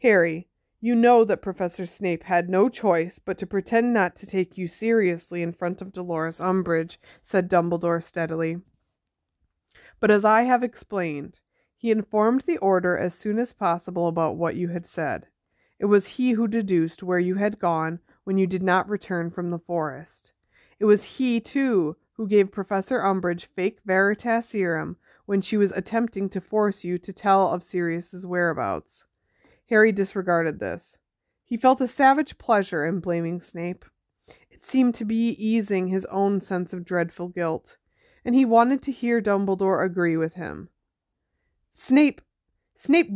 Harry, 0.00 0.48
you 0.80 0.96
know 0.96 1.24
that 1.24 1.42
Professor 1.42 1.86
Snape 1.86 2.24
had 2.24 2.48
no 2.48 2.68
choice 2.68 3.20
but 3.20 3.38
to 3.38 3.46
pretend 3.46 3.92
not 3.92 4.16
to 4.16 4.26
take 4.26 4.58
you 4.58 4.66
seriously 4.66 5.40
in 5.40 5.52
front 5.52 5.80
of 5.80 5.92
Dolores 5.92 6.40
Umbridge, 6.40 6.98
said 7.22 7.48
Dumbledore 7.48 8.02
steadily. 8.02 8.56
But 10.00 10.10
as 10.10 10.24
I 10.24 10.42
have 10.42 10.64
explained, 10.64 11.38
he 11.76 11.92
informed 11.92 12.42
the 12.46 12.58
Order 12.58 12.98
as 12.98 13.14
soon 13.14 13.38
as 13.38 13.52
possible 13.52 14.08
about 14.08 14.36
what 14.36 14.56
you 14.56 14.68
had 14.68 14.86
said. 14.86 15.28
It 15.78 15.86
was 15.86 16.08
he 16.08 16.32
who 16.32 16.48
deduced 16.48 17.04
where 17.04 17.20
you 17.20 17.36
had 17.36 17.60
gone 17.60 18.00
when 18.24 18.38
you 18.38 18.48
did 18.48 18.64
not 18.64 18.88
return 18.88 19.30
from 19.30 19.50
the 19.50 19.60
forest. 19.60 20.32
It 20.82 20.86
was 20.86 21.04
he, 21.04 21.38
too, 21.38 21.94
who 22.14 22.26
gave 22.26 22.50
Professor 22.50 22.98
Umbridge 22.98 23.46
fake 23.54 23.78
Veritaserum 23.86 24.96
when 25.26 25.40
she 25.40 25.56
was 25.56 25.70
attempting 25.70 26.28
to 26.30 26.40
force 26.40 26.82
you 26.82 26.98
to 26.98 27.12
tell 27.12 27.52
of 27.52 27.62
Sirius's 27.62 28.26
whereabouts. 28.26 29.04
Harry 29.68 29.92
disregarded 29.92 30.58
this. 30.58 30.98
He 31.44 31.56
felt 31.56 31.80
a 31.80 31.86
savage 31.86 32.36
pleasure 32.36 32.84
in 32.84 32.98
blaming 32.98 33.40
Snape. 33.40 33.84
It 34.50 34.66
seemed 34.66 34.96
to 34.96 35.04
be 35.04 35.28
easing 35.28 35.86
his 35.86 36.04
own 36.06 36.40
sense 36.40 36.72
of 36.72 36.84
dreadful 36.84 37.28
guilt, 37.28 37.76
and 38.24 38.34
he 38.34 38.44
wanted 38.44 38.82
to 38.82 38.90
hear 38.90 39.22
Dumbledore 39.22 39.84
agree 39.84 40.16
with 40.16 40.34
him. 40.34 40.68
Snape 41.72 42.20
Snape 42.76 43.08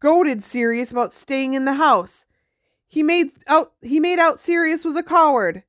goaded 0.00 0.42
Sirius 0.42 0.90
about 0.90 1.12
staying 1.12 1.52
in 1.52 1.66
the 1.66 1.74
house. 1.74 2.24
He 2.88 3.02
made 3.02 3.32
out 3.46 3.74
he 3.82 4.00
made 4.00 4.18
out 4.18 4.40
Sirius 4.40 4.86
was 4.86 4.96
a 4.96 5.02
coward. 5.02 5.64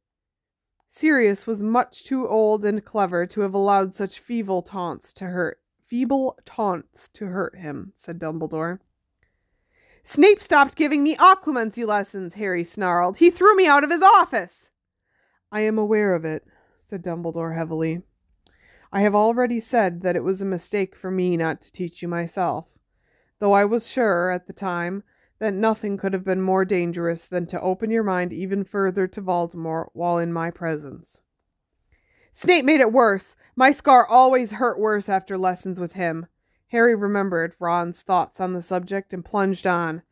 Sirius 0.92 1.48
was 1.48 1.64
much 1.64 2.04
too 2.04 2.28
old 2.28 2.66
and 2.66 2.84
clever 2.84 3.26
to 3.26 3.42
have 3.42 3.54
allowed 3.54 3.96
such 3.96 4.20
feeble 4.20 4.62
taunts 4.62 5.14
to 5.14 5.26
hurt 5.26 5.60
feeble 5.88 6.38
taunts 6.46 7.10
to 7.10 7.26
hurt 7.26 7.58
him, 7.58 7.92
said 7.98 8.18
Dumbledore. 8.18 8.80
Snape 10.04 10.42
stopped 10.42 10.76
giving 10.76 11.04
me 11.04 11.16
occlumency 11.18 11.86
lessons, 11.86 12.36
Harry 12.36 12.64
snarled. 12.64 13.18
He 13.18 13.30
threw 13.30 13.56
me 13.56 13.68
out 13.68 13.84
of 13.84 13.90
his 13.90 14.02
office. 14.02 14.70
I 15.52 15.62
am 15.62 15.78
aware 15.78 16.14
of 16.14 16.24
it, 16.24 16.46
said 16.90 17.04
Dumbledore 17.04 17.56
heavily. 17.56 18.04
I 18.92 19.02
have 19.02 19.16
already 19.16 19.60
said 19.60 20.02
that 20.02 20.16
it 20.16 20.24
was 20.24 20.42
a 20.42 20.46
mistake 20.46 20.96
for 20.96 21.12
me 21.12 21.36
not 21.36 21.62
to 21.62 21.72
teach 21.72 22.02
you 22.02 22.08
myself, 22.08 22.68
though 23.40 23.54
I 23.54 23.66
was 23.66 23.88
sure, 23.88 24.30
at 24.30 24.48
the 24.48 24.54
time, 24.54 25.04
that 25.42 25.56
nothing 25.56 25.98
could 25.98 26.14
have 26.14 26.24
been 26.24 26.40
more 26.40 26.64
dangerous 26.64 27.26
than 27.26 27.48
to 27.48 27.60
open 27.62 27.90
your 27.90 28.04
mind 28.04 28.32
even 28.32 28.64
further 28.64 29.08
to 29.08 29.20
Voldemort 29.20 29.88
while 29.94 30.20
in 30.20 30.32
my 30.32 30.52
presence. 30.52 31.24
Snape 32.32 32.64
made 32.64 32.80
it 32.80 32.94
worse. 32.94 33.34
My 33.56 33.72
scar 33.72 34.06
always 34.06 34.52
hurt 34.52 34.78
worse 34.78 35.10
after 35.10 35.40
lessons 35.40 35.80
with 35.80 35.94
him. 35.94 36.28
Harry 36.68 36.94
remembered 36.94 37.56
Ron's 37.60 38.02
thoughts 38.02 38.40
on 38.40 38.54
the 38.54 38.62
subject 38.62 39.16
and 39.16 39.26
plunged 39.26 39.66
on. 39.66 40.04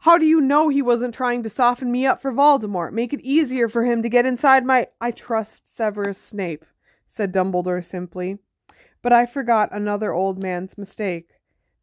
How 0.00 0.18
do 0.18 0.26
you 0.26 0.42
know 0.42 0.68
he 0.68 0.82
wasn't 0.82 1.14
trying 1.14 1.42
to 1.44 1.48
soften 1.48 1.90
me 1.90 2.04
up 2.04 2.20
for 2.20 2.30
Voldemort, 2.30 2.92
make 2.92 3.14
it 3.14 3.22
easier 3.22 3.70
for 3.70 3.86
him 3.86 4.02
to 4.02 4.10
get 4.10 4.26
inside 4.26 4.66
my. 4.66 4.88
I 5.00 5.10
trust 5.10 5.74
Severus 5.74 6.18
Snape, 6.18 6.66
said 7.08 7.32
Dumbledore 7.32 7.82
simply. 7.82 8.40
But 9.00 9.14
I 9.14 9.24
forgot 9.24 9.70
another 9.72 10.12
old 10.12 10.42
man's 10.42 10.76
mistake 10.76 11.30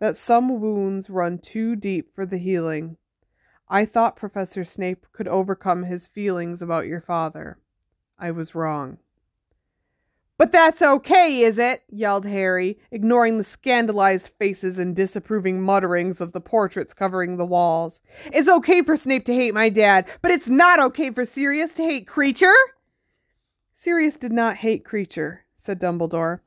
that 0.03 0.17
some 0.17 0.59
wounds 0.59 1.09
run 1.09 1.37
too 1.37 1.77
deep 1.77 2.13
for 2.13 2.25
the 2.25 2.37
healing. 2.37 2.97
I 3.69 3.85
thought 3.85 4.17
Professor 4.17 4.65
Snape 4.65 5.07
could 5.13 5.29
overcome 5.29 5.83
his 5.83 6.07
feelings 6.07 6.61
about 6.61 6.87
your 6.87 6.99
father. 6.99 7.57
I 8.19 8.31
was 8.31 8.53
wrong. 8.53 8.97
But 10.37 10.51
that's 10.51 10.81
okay, 10.81 11.43
is 11.43 11.57
it? 11.57 11.83
yelled 11.87 12.25
Harry, 12.25 12.79
ignoring 12.91 13.37
the 13.37 13.45
scandalized 13.45 14.31
faces 14.37 14.77
and 14.77 14.93
disapproving 14.93 15.61
mutterings 15.61 16.19
of 16.19 16.33
the 16.33 16.41
portraits 16.41 16.93
covering 16.93 17.37
the 17.37 17.45
walls. 17.45 18.01
It's 18.25 18.49
okay 18.49 18.81
for 18.81 18.97
Snape 18.97 19.25
to 19.27 19.33
hate 19.33 19.53
my 19.53 19.69
dad, 19.69 20.05
but 20.21 20.31
it's 20.31 20.49
not 20.49 20.81
okay 20.81 21.11
for 21.11 21.23
Sirius 21.23 21.71
to 21.75 21.81
hate 21.81 22.09
Kreacher. 22.09 22.53
Sirius 23.73 24.17
did 24.17 24.33
not 24.33 24.57
hate 24.57 24.83
Kreacher, 24.83 25.37
said 25.57 25.79
Dumbledore. 25.79 26.41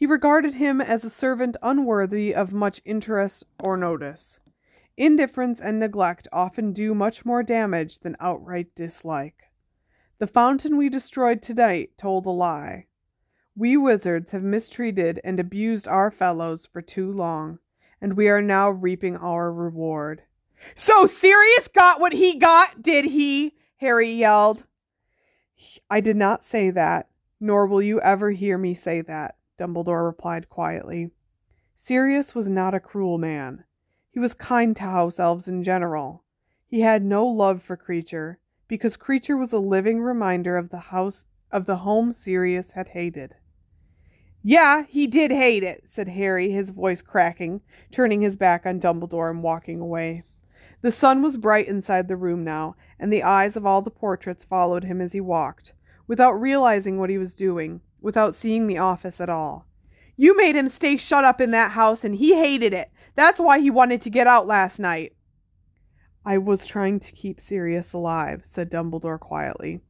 He 0.00 0.06
regarded 0.06 0.54
him 0.54 0.80
as 0.80 1.04
a 1.04 1.10
servant 1.10 1.58
unworthy 1.60 2.34
of 2.34 2.54
much 2.54 2.80
interest 2.86 3.44
or 3.62 3.76
notice. 3.76 4.40
Indifference 4.96 5.60
and 5.60 5.78
neglect 5.78 6.26
often 6.32 6.72
do 6.72 6.94
much 6.94 7.26
more 7.26 7.42
damage 7.42 7.98
than 7.98 8.16
outright 8.18 8.74
dislike. 8.74 9.42
The 10.18 10.26
fountain 10.26 10.78
we 10.78 10.88
destroyed 10.88 11.42
tonight 11.42 11.98
told 11.98 12.24
a 12.24 12.30
lie. 12.30 12.86
We 13.54 13.76
wizards 13.76 14.32
have 14.32 14.42
mistreated 14.42 15.20
and 15.22 15.38
abused 15.38 15.86
our 15.86 16.10
fellows 16.10 16.64
for 16.64 16.80
too 16.80 17.12
long, 17.12 17.58
and 18.00 18.16
we 18.16 18.30
are 18.30 18.40
now 18.40 18.70
reaping 18.70 19.18
our 19.18 19.52
reward. 19.52 20.22
So 20.76 21.06
Sirius 21.06 21.68
got 21.68 22.00
what 22.00 22.14
he 22.14 22.38
got, 22.38 22.82
did 22.82 23.04
he? 23.04 23.54
Harry 23.76 24.10
yelled. 24.10 24.64
I 25.90 26.00
did 26.00 26.16
not 26.16 26.42
say 26.42 26.70
that, 26.70 27.10
nor 27.38 27.66
will 27.66 27.82
you 27.82 28.00
ever 28.00 28.30
hear 28.30 28.56
me 28.56 28.74
say 28.74 29.02
that. 29.02 29.34
Dumbledore 29.60 30.06
replied 30.06 30.48
quietly. 30.48 31.10
Sirius 31.76 32.34
was 32.34 32.48
not 32.48 32.72
a 32.72 32.80
cruel 32.80 33.18
man. 33.18 33.64
He 34.10 34.18
was 34.18 34.32
kind 34.32 34.74
to 34.76 34.84
house 34.84 35.20
elves 35.20 35.46
in 35.46 35.62
general. 35.62 36.24
He 36.66 36.80
had 36.80 37.04
no 37.04 37.26
love 37.26 37.62
for 37.62 37.76
Kreacher, 37.76 38.36
because 38.68 38.96
Kreacher 38.96 39.38
was 39.38 39.52
a 39.52 39.58
living 39.58 40.00
reminder 40.00 40.56
of 40.56 40.70
the 40.70 40.78
house 40.78 41.26
of 41.52 41.66
the 41.66 41.76
home 41.76 42.14
Sirius 42.14 42.70
had 42.70 42.88
hated. 42.88 43.34
Yeah, 44.42 44.84
he 44.88 45.06
did 45.06 45.30
hate 45.30 45.62
it, 45.62 45.84
said 45.88 46.08
Harry, 46.08 46.50
his 46.50 46.70
voice 46.70 47.02
cracking, 47.02 47.60
turning 47.92 48.22
his 48.22 48.38
back 48.38 48.64
on 48.64 48.80
Dumbledore 48.80 49.28
and 49.28 49.42
walking 49.42 49.78
away. 49.78 50.22
The 50.80 50.90
sun 50.90 51.20
was 51.20 51.36
bright 51.36 51.68
inside 51.68 52.08
the 52.08 52.16
room 52.16 52.44
now, 52.44 52.76
and 52.98 53.12
the 53.12 53.24
eyes 53.24 53.56
of 53.56 53.66
all 53.66 53.82
the 53.82 53.90
portraits 53.90 54.42
followed 54.42 54.84
him 54.84 55.02
as 55.02 55.12
he 55.12 55.20
walked, 55.20 55.74
without 56.06 56.40
realizing 56.40 56.98
what 56.98 57.10
he 57.10 57.18
was 57.18 57.34
doing 57.34 57.82
without 58.00 58.34
seeing 58.34 58.66
the 58.66 58.78
office 58.78 59.20
at 59.20 59.28
all. 59.28 59.66
You 60.16 60.36
made 60.36 60.54
him 60.54 60.68
stay 60.68 60.96
shut 60.96 61.24
up 61.24 61.40
in 61.40 61.50
that 61.52 61.70
house 61.70 62.04
and 62.04 62.14
he 62.14 62.34
hated 62.34 62.72
it. 62.72 62.90
That's 63.14 63.40
why 63.40 63.58
he 63.58 63.70
wanted 63.70 64.02
to 64.02 64.10
get 64.10 64.26
out 64.26 64.46
last 64.46 64.78
night. 64.78 65.14
I 66.24 66.38
was 66.38 66.66
trying 66.66 67.00
to 67.00 67.12
keep 67.12 67.40
Sirius 67.40 67.92
alive, 67.92 68.44
said 68.44 68.70
Dumbledore 68.70 69.18
quietly. 69.18 69.80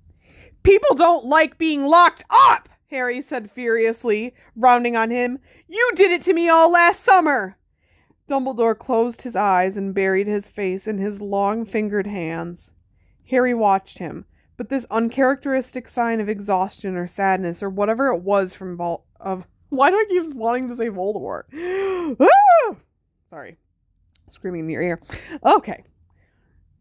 People 0.63 0.95
don't 0.95 1.25
like 1.25 1.59
being 1.59 1.83
locked 1.83 2.23
up, 2.31 2.69
Harry 2.91 3.21
said 3.21 3.51
furiously, 3.51 4.35
rounding 4.55 4.97
on 4.97 5.11
him. 5.11 5.39
You 5.67 5.91
did 5.97 6.13
it 6.13 6.23
to 6.23 6.33
me 6.33 6.49
all 6.49 6.71
last 6.71 7.05
summer. 7.05 7.57
Dumbledore 8.29 8.79
closed 8.79 9.23
his 9.23 9.35
eyes 9.35 9.77
and 9.77 9.93
buried 9.93 10.29
his 10.29 10.47
face 10.47 10.87
in 10.87 10.99
his 10.99 11.21
long 11.21 11.65
fingered 11.65 12.07
hands. 12.07 12.73
Harry 13.29 13.55
watched 13.55 13.99
him, 13.99 14.25
but 14.61 14.69
this 14.69 14.85
uncharacteristic 14.91 15.89
sign 15.89 16.21
of 16.21 16.29
exhaustion 16.29 16.95
or 16.95 17.07
sadness 17.07 17.63
or 17.63 17.71
whatever 17.71 18.09
it 18.09 18.19
was 18.19 18.55
from 18.55 18.77
Vol 18.77 19.07
of 19.19 19.47
why 19.71 19.89
do 19.89 19.97
I 19.97 20.05
keep 20.07 20.35
wanting 20.35 20.69
to 20.69 20.77
say 20.77 20.91
Voldemort? 20.91 21.45
ah! 22.21 22.77
Sorry, 23.31 23.57
screaming 24.29 24.65
in 24.65 24.69
your 24.69 24.83
ear. 24.83 25.01
Okay, 25.43 25.83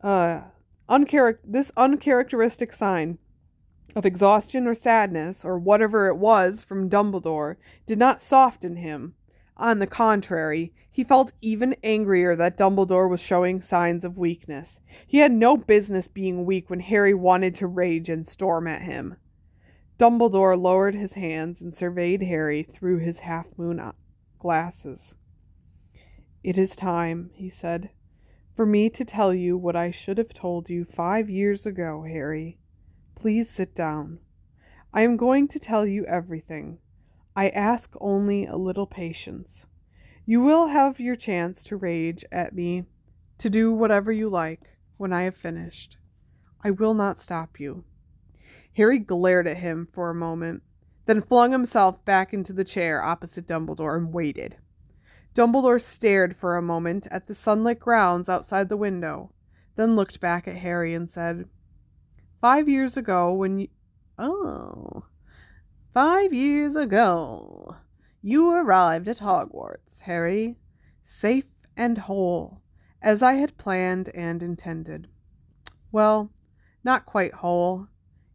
uh, 0.04 0.42
uncharac- 0.90 1.38
this 1.46 1.72
uncharacteristic 1.78 2.74
sign 2.74 3.18
of 3.96 4.06
exhaustion 4.06 4.68
or 4.68 4.76
sadness 4.76 5.46
or 5.46 5.58
whatever 5.58 6.10
it 6.10 6.18
was 6.18 6.62
from 6.62 6.90
Dumbledore 6.90 7.56
did 7.86 7.98
not 7.98 8.22
soften 8.22 8.76
him. 8.76 9.14
On 9.60 9.80
the 9.80 9.88
contrary, 9.88 10.74
he 10.90 11.04
felt 11.04 11.34
even 11.42 11.76
angrier 11.84 12.34
that 12.34 12.58
Dumbledore 12.58 13.10
was 13.10 13.20
showing 13.20 13.60
signs 13.60 14.06
of 14.06 14.18
weakness. 14.18 14.80
He 15.06 15.18
had 15.18 15.34
no 15.34 15.58
business 15.58 16.08
being 16.08 16.46
weak 16.46 16.70
when 16.70 16.80
Harry 16.80 17.14
wanted 17.14 17.56
to 17.56 17.68
rage 17.68 18.10
and 18.10 18.26
storm 18.26 18.68
at 18.68 18.84
him. 18.84 19.18
Dumbledore 19.98 20.58
lowered 20.58 20.96
his 20.96 21.12
hands 21.12 21.60
and 21.60 21.76
surveyed 21.76 22.24
Harry 22.24 22.64
through 22.64 23.00
his 23.00 23.20
half 23.20 23.48
moon 23.58 23.82
glasses. 24.40 25.18
It 26.42 26.58
is 26.58 26.74
time, 26.74 27.30
he 27.34 27.50
said, 27.50 27.90
for 28.56 28.66
me 28.66 28.90
to 28.92 29.04
tell 29.04 29.34
you 29.34 29.58
what 29.58 29.76
I 29.76 29.92
should 29.92 30.18
have 30.18 30.34
told 30.34 30.70
you 30.70 30.86
five 30.86 31.30
years 31.30 31.66
ago, 31.66 32.04
Harry. 32.04 32.58
Please 33.14 33.50
sit 33.50 33.76
down. 33.76 34.20
I 34.94 35.02
am 35.02 35.18
going 35.18 35.50
to 35.50 35.60
tell 35.60 35.86
you 35.86 36.06
everything. 36.06 36.80
I 37.40 37.48
ask 37.52 37.96
only 38.02 38.46
a 38.46 38.58
little 38.58 38.86
patience. 38.86 39.66
You 40.26 40.42
will 40.42 40.68
have 40.68 41.00
your 41.00 41.16
chance 41.16 41.64
to 41.64 41.78
rage 41.78 42.26
at 42.34 42.54
me, 42.54 42.84
to 43.38 43.50
do 43.50 43.72
whatever 43.72 44.12
you 44.12 44.28
like, 44.28 44.78
when 44.98 45.14
I 45.14 45.22
have 45.22 45.38
finished. 45.38 45.96
I 46.66 46.72
will 46.72 46.94
not 46.94 47.18
stop 47.18 47.58
you. 47.58 47.86
Harry 48.76 49.00
glared 49.00 49.48
at 49.48 49.56
him 49.56 49.88
for 49.94 50.10
a 50.10 50.14
moment, 50.14 50.64
then 51.06 51.22
flung 51.22 51.54
himself 51.54 52.04
back 52.04 52.34
into 52.34 52.52
the 52.52 52.66
chair 52.66 53.02
opposite 53.02 53.48
Dumbledore 53.48 53.96
and 53.96 54.12
waited. 54.12 54.58
Dumbledore 55.34 55.82
stared 55.82 56.36
for 56.36 56.58
a 56.58 56.62
moment 56.62 57.08
at 57.10 57.28
the 57.28 57.36
sunlit 57.36 57.80
grounds 57.80 58.28
outside 58.28 58.68
the 58.68 58.76
window, 58.76 59.32
then 59.78 59.96
looked 59.96 60.20
back 60.20 60.46
at 60.46 60.58
Harry 60.58 60.94
and 60.94 61.10
said, 61.10 61.46
Five 62.42 62.68
years 62.68 62.98
ago, 62.98 63.32
when 63.32 63.60
you. 63.60 63.70
Oh. 64.18 65.06
Five 65.94 66.34
years 66.34 66.76
ago, 66.76 67.76
you 68.22 68.52
arrived 68.52 69.08
at 69.08 69.18
Hogwarts, 69.18 70.02
Harry, 70.02 70.56
safe 71.04 71.48
and 71.76 71.98
whole, 71.98 72.62
as 73.02 73.24
I 73.24 73.34
had 73.34 73.58
planned 73.58 74.10
and 74.10 74.44
intended. 74.44 75.08
Well, 75.92 76.32
not 76.84 77.08
quite 77.08 77.34
whole. 77.34 77.88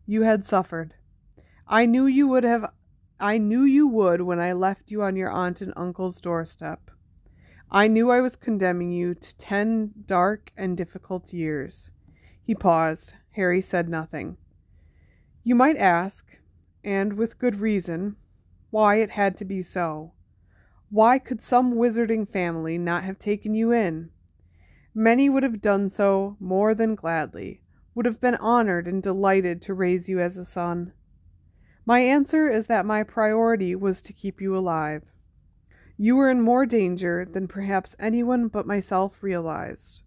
You 0.05 0.23
had 0.23 0.49
suffered. 0.49 0.95
I 1.69 1.87
knew 1.87 2.07
you 2.07 2.27
would 2.27 2.43
have 2.43 2.73
I 3.21 3.39
knew 3.39 3.63
you 3.63 3.87
would 3.87 4.23
when 4.23 4.41
I 4.41 4.53
left 4.53 4.91
you 4.91 5.03
on 5.05 5.15
your 5.15 5.31
aunt 5.31 5.61
and 5.61 5.73
uncle's 5.77 6.21
doorstep. 6.21 6.91
I 7.71 7.87
knew 7.87 8.11
I 8.11 8.21
was 8.21 8.35
condemning 8.35 8.91
you 8.91 9.15
to 9.15 9.37
ten 9.37 9.93
dark 10.07 10.51
and 10.57 10.77
difficult 10.77 11.33
years. 11.33 11.93
He 12.43 12.57
paused. 12.57 13.15
Harry 13.31 13.61
said 13.63 13.89
nothing. 13.89 14.39
You 15.45 15.55
might 15.55 15.77
ask, 15.77 16.39
and 16.85 17.15
with 17.15 17.39
good 17.39 17.61
reason, 17.61 18.17
why 18.71 18.97
it 18.97 19.11
had 19.11 19.37
to 19.39 19.45
be 19.45 19.63
so. 19.63 20.13
Why 20.91 21.19
could 21.19 21.43
some 21.43 21.75
wizarding 21.75 22.29
family 22.29 22.79
not 22.79 23.05
have 23.05 23.19
taken 23.19 23.55
you 23.55 23.73
in? 23.73 24.11
Many 24.95 25.29
would 25.29 25.43
have 25.43 25.61
done 25.61 25.91
so 25.91 26.37
more 26.39 26.75
than 26.75 26.95
gladly, 26.95 27.63
would 27.95 28.07
have 28.07 28.21
been 28.21 28.37
honored 28.37 28.87
and 28.87 29.03
delighted 29.03 29.63
to 29.63 29.75
raise 29.75 30.09
you 30.09 30.21
as 30.21 30.37
a 30.37 30.45
son. 30.45 30.93
My 31.87 32.01
answer 32.01 32.49
is 32.49 32.67
that 32.67 32.87
my 32.87 33.03
priority 33.03 33.75
was 33.75 34.01
to 34.03 34.13
keep 34.13 34.41
you 34.41 34.57
alive. 34.57 35.03
You 35.97 36.17
were 36.17 36.31
in 36.31 36.41
more 36.41 36.67
danger 36.67 37.25
than 37.25 37.47
perhaps 37.47 37.95
anyone 37.99 38.49
but 38.49 38.67
myself 38.67 39.23
realized. 39.23 40.03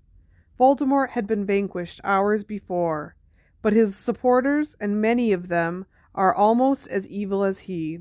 Voldemort 0.59 1.11
had 1.11 1.27
been 1.27 1.45
vanquished 1.45 2.01
hours 2.03 2.43
before, 2.43 3.15
but 3.61 3.73
his 3.73 3.95
supporters, 3.95 4.75
and 4.79 5.01
many 5.01 5.31
of 5.31 5.49
them 5.49 5.85
are 6.17 6.35
almost 6.35 6.87
as 6.87 7.07
evil 7.07 7.43
as 7.43 7.59
he, 7.59 7.99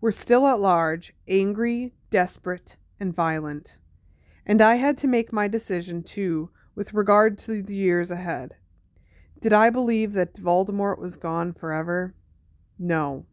were 0.00 0.12
still 0.12 0.46
at 0.46 0.60
large, 0.60 1.14
angry, 1.26 1.94
desperate, 2.10 2.76
and 3.00 3.16
violent. 3.16 3.78
And 4.44 4.60
I 4.60 4.74
had 4.74 4.98
to 4.98 5.06
make 5.06 5.32
my 5.32 5.48
decision, 5.48 6.02
too, 6.02 6.50
with 6.74 6.92
regard 6.92 7.38
to 7.38 7.62
the 7.62 7.74
years 7.74 8.10
ahead. 8.10 8.54
Did 9.40 9.54
I 9.54 9.70
believe 9.70 10.12
that 10.12 10.34
Voldemort 10.34 10.98
was 10.98 11.16
gone 11.16 11.54
forever? 11.54 12.14
No. 12.78 13.24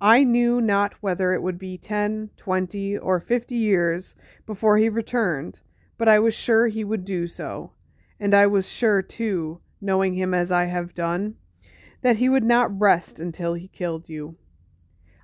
I 0.00 0.24
knew 0.24 0.60
not 0.60 0.94
whether 1.00 1.32
it 1.32 1.42
would 1.42 1.58
be 1.58 1.78
ten, 1.78 2.28
twenty, 2.36 2.98
or 2.98 3.18
fifty 3.18 3.56
years 3.56 4.14
before 4.44 4.76
he 4.76 4.90
returned, 4.90 5.60
but 5.96 6.08
I 6.08 6.18
was 6.18 6.34
sure 6.34 6.68
he 6.68 6.84
would 6.84 7.06
do 7.06 7.26
so, 7.26 7.72
and 8.20 8.34
I 8.34 8.46
was 8.46 8.68
sure, 8.68 9.00
too, 9.00 9.60
knowing 9.80 10.14
him 10.14 10.34
as 10.34 10.52
I 10.52 10.64
have 10.64 10.94
done, 10.94 11.36
that 12.04 12.18
he 12.18 12.28
would 12.28 12.44
not 12.44 12.78
rest 12.78 13.18
until 13.18 13.54
he 13.54 13.66
killed 13.66 14.10
you. 14.10 14.36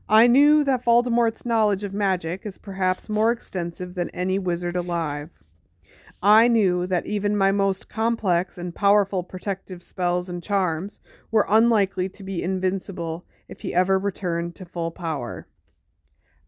I 0.08 0.26
knew 0.26 0.64
that 0.64 0.82
Voldemort's 0.82 1.44
knowledge 1.44 1.84
of 1.84 1.92
magic 1.92 2.46
is 2.46 2.56
perhaps 2.56 3.06
more 3.06 3.30
extensive 3.30 3.94
than 3.94 4.08
any 4.10 4.38
wizard 4.38 4.76
alive. 4.76 5.28
I 6.22 6.48
knew 6.48 6.86
that 6.86 7.04
even 7.04 7.36
my 7.36 7.52
most 7.52 7.90
complex 7.90 8.56
and 8.56 8.74
powerful 8.74 9.22
protective 9.22 9.82
spells 9.82 10.30
and 10.30 10.42
charms 10.42 11.00
were 11.30 11.44
unlikely 11.50 12.08
to 12.08 12.24
be 12.24 12.42
invincible 12.42 13.26
if 13.46 13.60
he 13.60 13.74
ever 13.74 13.98
returned 13.98 14.54
to 14.54 14.64
full 14.64 14.90
power. 14.90 15.46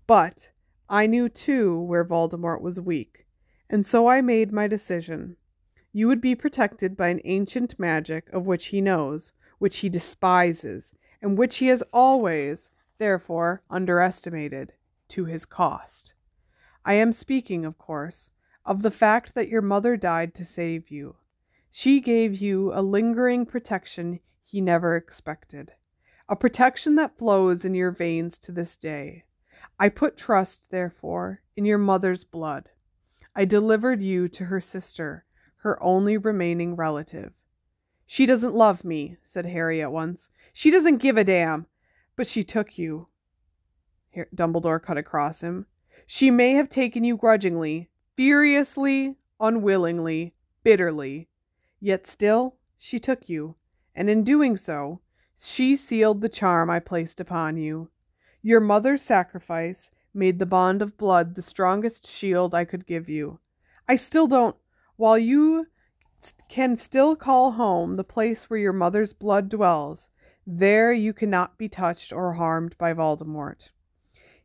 But 0.07 0.51
I 0.89 1.07
knew 1.07 1.28
too 1.28 1.78
where 1.78 2.07
Voldemort 2.07 2.62
was 2.62 2.80
weak, 2.80 3.26
and 3.68 3.87
so 3.87 4.07
I 4.07 4.22
made 4.22 4.51
my 4.51 4.66
decision. 4.66 5.37
You 5.93 6.09
would 6.09 6.22
be 6.22 6.35
protected 6.35 6.97
by 6.97 7.09
an 7.09 7.20
ancient 7.24 7.78
magic 7.78 8.30
of 8.33 8.47
which 8.47 8.68
he 8.68 8.80
knows, 8.80 9.33
which 9.63 9.79
he 9.79 9.89
despises, 9.89 10.93
and 11.23 11.39
which 11.39 11.59
he 11.59 11.69
has 11.69 11.85
always, 11.93 12.73
therefore, 12.99 13.63
underestimated, 13.71 14.73
to 15.07 15.25
his 15.25 15.45
cost. 15.45 16.15
I 16.85 16.95
am 16.95 17.13
speaking, 17.13 17.65
of 17.65 17.79
course, 17.79 18.31
of 18.67 18.83
the 18.83 18.91
fact 18.91 19.37
that 19.37 19.49
your 19.49 19.63
mother 19.63 19.97
died 19.97 20.35
to 20.35 20.45
save 20.45 20.91
you. 20.91 21.15
She 21.71 22.01
gave 22.01 22.35
you 22.35 22.73
a 22.75 22.83
lingering 22.83 23.47
protection 23.47 24.19
he 24.43 24.61
never 24.61 24.97
expected, 24.97 25.75
a 26.29 26.35
protection 26.35 26.97
that 26.97 27.17
flows 27.17 27.65
in 27.65 27.73
your 27.73 27.93
veins 27.93 28.39
to 28.39 28.51
this 28.51 28.77
day. 28.77 29.27
I 29.79 29.91
put 29.91 30.17
trust, 30.17 30.71
therefore, 30.71 31.41
in 31.57 31.65
your 31.65 31.79
mother's 31.79 32.25
blood. 32.25 32.69
I 33.37 33.45
delivered 33.45 34.03
you 34.03 34.27
to 34.27 34.47
her 34.47 34.61
sister, 34.61 35.25
her 35.59 35.81
only 35.81 36.17
remaining 36.17 36.75
relative. 36.75 37.33
She 38.07 38.26
doesn't 38.26 38.55
love 38.55 38.84
me, 38.84 39.16
said 39.24 39.46
Harry 39.46 39.80
at 39.80 39.92
once. 39.92 40.30
She 40.53 40.70
doesn't 40.70 40.98
give 40.98 41.16
a 41.16 41.24
damn. 41.24 41.66
But 42.16 42.26
she 42.26 42.44
took 42.44 42.78
you. 42.78 43.09
Dumbledore 44.34 44.82
cut 44.82 44.98
across 44.98 45.40
him. 45.40 45.66
She 46.07 46.30
may 46.30 46.53
have 46.53 46.68
taken 46.68 47.05
you 47.05 47.16
grudgingly, 47.16 47.88
furiously, 48.16 49.16
unwillingly, 49.40 50.34
bitterly. 50.62 51.28
Yet 51.80 52.07
still 52.07 52.57
she 52.78 52.98
took 52.98 53.28
you, 53.28 53.57
and 53.94 54.11
in 54.11 54.24
doing 54.24 54.57
so, 54.57 55.00
she 55.38 55.74
sealed 55.74 56.20
the 56.20 56.28
charm 56.28 56.68
I 56.68 56.80
placed 56.80 57.18
upon 57.18 57.57
you. 57.57 57.90
Your 58.42 58.61
mother's 58.61 59.03
sacrifice 59.03 59.90
made 60.12 60.38
the 60.38 60.46
bond 60.46 60.82
of 60.82 60.98
blood 60.98 61.34
the 61.34 61.42
strongest 61.42 62.07
shield 62.07 62.55
I 62.55 62.64
could 62.64 62.86
give 62.86 63.09
you. 63.09 63.38
I 63.88 63.96
still 63.96 64.26
don't 64.26 64.57
while 64.96 65.18
you 65.18 65.66
can 66.49 66.77
still 66.77 67.16
call 67.16 67.53
home 67.53 67.97
the 67.97 68.05
place 68.05 68.49
where 68.49 68.59
your 68.59 68.73
mother's 68.73 69.12
blood 69.12 69.49
dwells, 69.49 70.09
there 70.47 70.93
you 70.93 71.12
cannot 71.12 71.57
be 71.57 71.68
touched 71.68 72.12
or 72.12 72.35
harmed 72.35 72.77
by 72.79 72.93
Voldemort. 72.93 73.70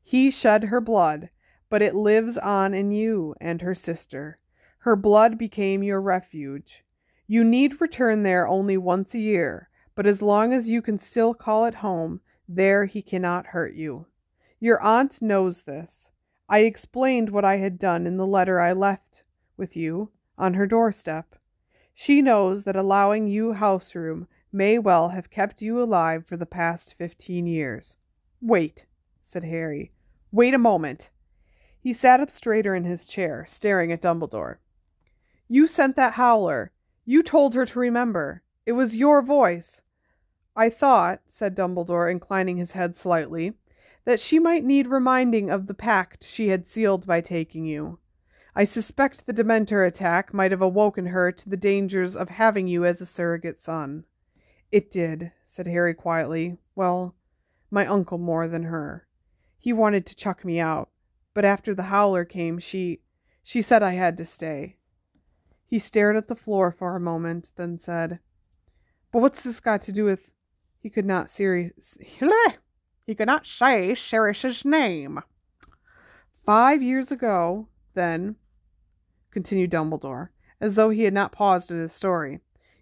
He 0.04 0.32
shed 0.32 0.66
her 0.66 0.80
blood, 0.80 1.30
but 1.70 1.82
it 1.82 1.96
lives 1.96 2.38
on 2.38 2.74
in 2.74 2.92
you 2.92 3.36
and 3.42 3.62
her 3.62 3.76
sister. 3.76 4.40
Her 4.80 4.96
blood 4.96 5.38
became 5.38 5.84
your 5.84 6.00
refuge. 6.00 6.86
You 7.28 7.44
need 7.44 7.82
return 7.82 8.24
there 8.24 8.48
only 8.48 8.78
once 8.78 9.14
a 9.14 9.20
year, 9.20 9.70
but 9.96 10.08
as 10.08 10.22
long 10.22 10.54
as 10.54 10.70
you 10.70 10.82
can 10.82 11.00
still 11.00 11.34
call 11.34 11.66
it 11.66 11.76
home, 11.76 12.22
there 12.48 12.86
he 12.86 13.02
cannot 13.02 13.48
hurt 13.48 13.74
you. 13.74 14.06
Your 14.60 14.82
aunt 14.82 15.22
knows 15.22 15.64
this. 15.64 16.12
I 16.48 16.60
explained 16.60 17.30
what 17.30 17.44
I 17.44 17.58
had 17.58 17.78
done 17.78 18.08
in 18.08 18.16
the 18.16 18.26
letter 18.26 18.62
I 18.62 18.72
left 18.72 19.24
with 19.58 19.76
you 19.76 20.12
on 20.38 20.54
her 20.54 20.66
doorstep. 20.66 21.37
She 22.00 22.22
knows 22.22 22.64
that 22.66 22.76
allowing 22.76 23.26
you 23.26 23.54
house 23.54 23.96
room 23.96 24.28
may 24.52 24.78
well 24.78 25.10
have 25.10 25.32
kept 25.32 25.64
you 25.64 25.82
alive 25.82 26.28
for 26.28 26.38
the 26.38 26.46
past 26.46 26.94
fifteen 26.96 27.48
years. 27.48 27.96
Wait, 28.40 28.86
said 29.24 29.44
Harry. 29.44 29.92
Wait 30.32 30.54
a 30.54 30.60
moment. 30.60 31.10
He 31.80 31.96
sat 31.96 32.20
up 32.20 32.30
straighter 32.30 32.76
in 32.76 32.84
his 32.84 33.04
chair, 33.04 33.48
staring 33.50 33.92
at 33.92 34.04
Dumbledore. 34.04 34.58
You 35.48 35.68
sent 35.68 35.96
that 35.96 36.14
howler. 36.14 36.72
You 37.04 37.24
told 37.24 37.56
her 37.56 37.66
to 37.66 37.80
remember. 37.80 38.44
It 38.68 38.74
was 38.74 38.96
your 38.96 39.24
voice. 39.24 39.82
I 40.56 40.70
thought, 40.70 41.22
said 41.28 41.56
Dumbledore, 41.56 42.12
inclining 42.12 42.58
his 42.58 42.74
head 42.74 42.96
slightly, 42.96 43.54
that 44.06 44.20
she 44.20 44.38
might 44.38 44.64
need 44.64 44.86
reminding 44.86 45.50
of 45.50 45.66
the 45.66 45.74
pact 45.74 46.24
she 46.24 46.50
had 46.50 46.70
sealed 46.70 47.08
by 47.08 47.22
taking 47.22 47.66
you. 47.66 47.98
I 48.60 48.66
suspect 48.66 49.28
the 49.28 49.36
Dementor 49.36 49.86
attack 49.86 50.34
might 50.34 50.50
have 50.50 50.64
awoken 50.64 51.06
her 51.06 51.32
to 51.32 51.48
the 51.48 51.56
dangers 51.56 52.16
of 52.16 52.30
having 52.30 52.68
you 52.68 52.86
as 52.86 53.00
a 53.00 53.06
surrogate 53.06 53.62
son. 53.62 54.06
It 54.72 54.90
did, 54.90 55.32
said 55.46 55.68
Harry 55.68 55.94
quietly. 55.94 56.58
Well, 56.74 57.14
my 57.70 57.86
uncle 57.86 58.18
more 58.18 58.48
than 58.48 58.64
her. 58.64 59.06
He 59.60 59.72
wanted 59.74 60.08
to 60.08 60.16
chuck 60.16 60.44
me 60.44 60.60
out, 60.60 60.90
but 61.36 61.46
after 61.46 61.76
the 61.76 61.84
howler 61.84 62.26
came, 62.26 62.58
she 62.58 63.02
she 63.44 63.62
said 63.62 63.84
I 63.84 63.92
had 63.92 64.18
to 64.18 64.26
stay. 64.26 64.78
He 65.68 65.78
stared 65.78 66.16
at 66.16 66.28
the 66.28 66.36
floor 66.36 66.72
for 66.72 66.96
a 66.96 67.00
moment, 67.00 67.52
then 67.58 67.78
said, 67.78 68.18
But 69.12 69.22
what's 69.22 69.44
this 69.44 69.60
got 69.60 69.84
to 69.84 69.92
do 69.92 70.04
with 70.04 70.32
he 70.80 70.90
could 70.90 71.06
not 71.06 71.30
serious 71.30 71.96
he 73.06 73.14
could 73.14 73.28
not 73.28 73.46
say 73.46 73.94
Sirius's 73.94 74.66
name. 74.66 75.22
Five 76.44 76.82
years 76.82 77.12
ago, 77.12 77.68
then, 77.94 78.36
continued 79.38 79.70
Dumbledore, 79.70 80.30
as 80.60 80.74
though 80.74 80.90
he 80.90 81.04
had 81.04 81.14
not 81.14 81.32
paused 81.32 81.70
in 81.70 81.78
his 81.78 81.94
story, 81.94 82.40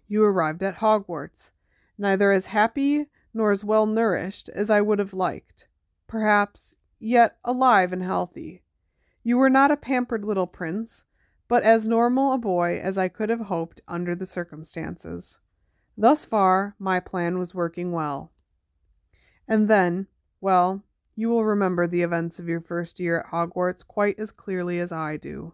you 0.08 0.24
arrived 0.24 0.62
at 0.62 0.76
Hogwarts, 0.76 1.50
neither 1.98 2.32
as 2.32 2.46
happy 2.46 3.10
nor 3.34 3.52
as 3.52 3.62
well 3.62 3.84
nourished 3.84 4.48
as 4.48 4.70
I 4.70 4.80
would 4.80 4.98
have 4.98 5.12
liked, 5.12 5.66
perhaps, 6.06 6.74
yet 6.98 7.36
alive 7.44 7.92
and 7.92 8.02
healthy. 8.02 8.62
You 9.22 9.36
were 9.36 9.50
not 9.50 9.70
a 9.70 9.76
pampered 9.76 10.24
little 10.24 10.46
prince, 10.46 11.04
but 11.46 11.62
as 11.62 11.86
normal 11.86 12.32
a 12.32 12.38
boy 12.38 12.80
as 12.82 12.96
I 12.96 13.08
could 13.08 13.28
have 13.28 13.40
hoped 13.40 13.82
under 13.86 14.14
the 14.14 14.24
circumstances. 14.24 15.36
Thus 15.94 16.24
far, 16.24 16.74
my 16.78 17.00
plan 17.00 17.38
was 17.38 17.54
working 17.54 17.92
well. 17.92 18.32
And 19.46 19.68
then, 19.68 20.06
well, 20.40 20.82
you 21.16 21.28
will 21.28 21.44
remember 21.44 21.86
the 21.86 22.00
events 22.00 22.38
of 22.38 22.48
your 22.48 22.62
first 22.62 22.98
year 22.98 23.20
at 23.20 23.26
Hogwarts 23.26 23.86
quite 23.86 24.18
as 24.18 24.32
clearly 24.32 24.78
as 24.78 24.90
I 24.90 25.18
do. 25.18 25.52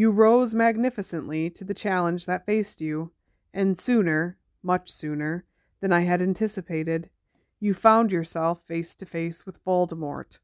You 0.00 0.10
rose 0.10 0.54
magnificently 0.54 1.50
to 1.50 1.62
the 1.62 1.74
challenge 1.74 2.24
that 2.24 2.46
faced 2.46 2.80
you, 2.80 3.12
and 3.52 3.78
sooner, 3.78 4.38
much 4.62 4.90
sooner, 4.90 5.44
than 5.82 5.92
I 5.92 6.00
had 6.00 6.22
anticipated, 6.22 7.10
you 7.58 7.74
found 7.74 8.10
yourself 8.10 8.62
face 8.66 8.94
to 8.94 9.04
face 9.04 9.44
with 9.44 9.62
Voldemort. 9.62 10.38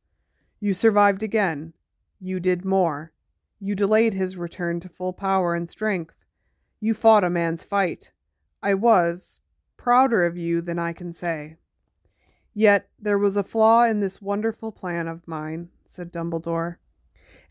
You 0.61 0.75
survived 0.75 1.23
again. 1.23 1.73
You 2.21 2.39
did 2.39 2.67
more. 2.67 3.13
You 3.59 3.75
delayed 3.75 4.13
his 4.13 4.37
return 4.37 4.79
to 4.81 4.91
full 4.91 5.15
power 5.15 5.55
and 5.55 5.71
strength. 5.71 6.17
You 6.79 6.93
fought 6.93 7.25
a 7.25 7.31
man's 7.31 7.65
fight. 7.65 8.13
I 8.63 8.75
was 8.75 9.41
prouder 9.79 10.27
of 10.27 10.37
you 10.37 10.61
than 10.61 10.79
I 10.79 10.93
can 10.93 11.15
say. 11.15 11.57
Yet 12.53 12.91
there 12.99 13.19
was 13.19 13.39
a 13.39 13.43
flaw 13.43 13.85
in 13.85 14.01
this 14.01 14.21
wonderful 14.21 14.71
plan 14.71 15.09
of 15.09 15.27
mine, 15.27 15.71
said 15.89 16.13
Dumbledore 16.13 16.77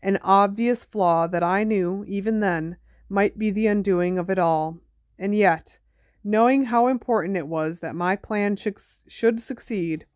an 0.06 0.20
obvious 0.22 0.84
flaw 0.84 1.26
that 1.26 1.42
I 1.42 1.64
knew, 1.64 2.04
even 2.06 2.38
then, 2.38 2.76
might 3.08 3.36
be 3.36 3.50
the 3.50 3.66
undoing 3.66 4.20
of 4.20 4.30
it 4.30 4.38
all. 4.38 4.78
And 5.18 5.34
yet, 5.34 5.80
knowing 6.22 6.66
how 6.66 6.86
important 6.86 7.36
it 7.36 7.48
was 7.48 7.80
that 7.80 7.96
my 7.96 8.14
plan 8.14 8.54
should, 8.54 9.40
succeed, 9.40 10.06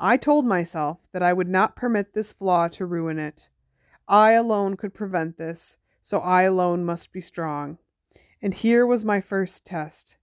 I 0.00 0.16
told 0.16 0.46
myself 0.46 1.00
that 1.12 1.22
I 1.22 1.34
would 1.34 1.50
not 1.50 1.76
permit 1.76 2.14
this 2.14 2.32
flaw 2.32 2.68
to 2.68 2.86
ruin 2.86 3.18
it. 3.18 3.50
I 4.08 4.32
alone 4.32 4.74
could 4.74 4.94
prevent 4.94 5.36
this, 5.36 5.76
so 6.02 6.20
I 6.20 6.44
alone 6.44 6.86
must 6.86 7.12
be 7.12 7.20
strong. 7.20 7.76
And 8.40 8.54
here 8.54 8.86
was 8.86 9.04
my 9.04 9.20
first 9.20 9.66
test. 9.66 10.16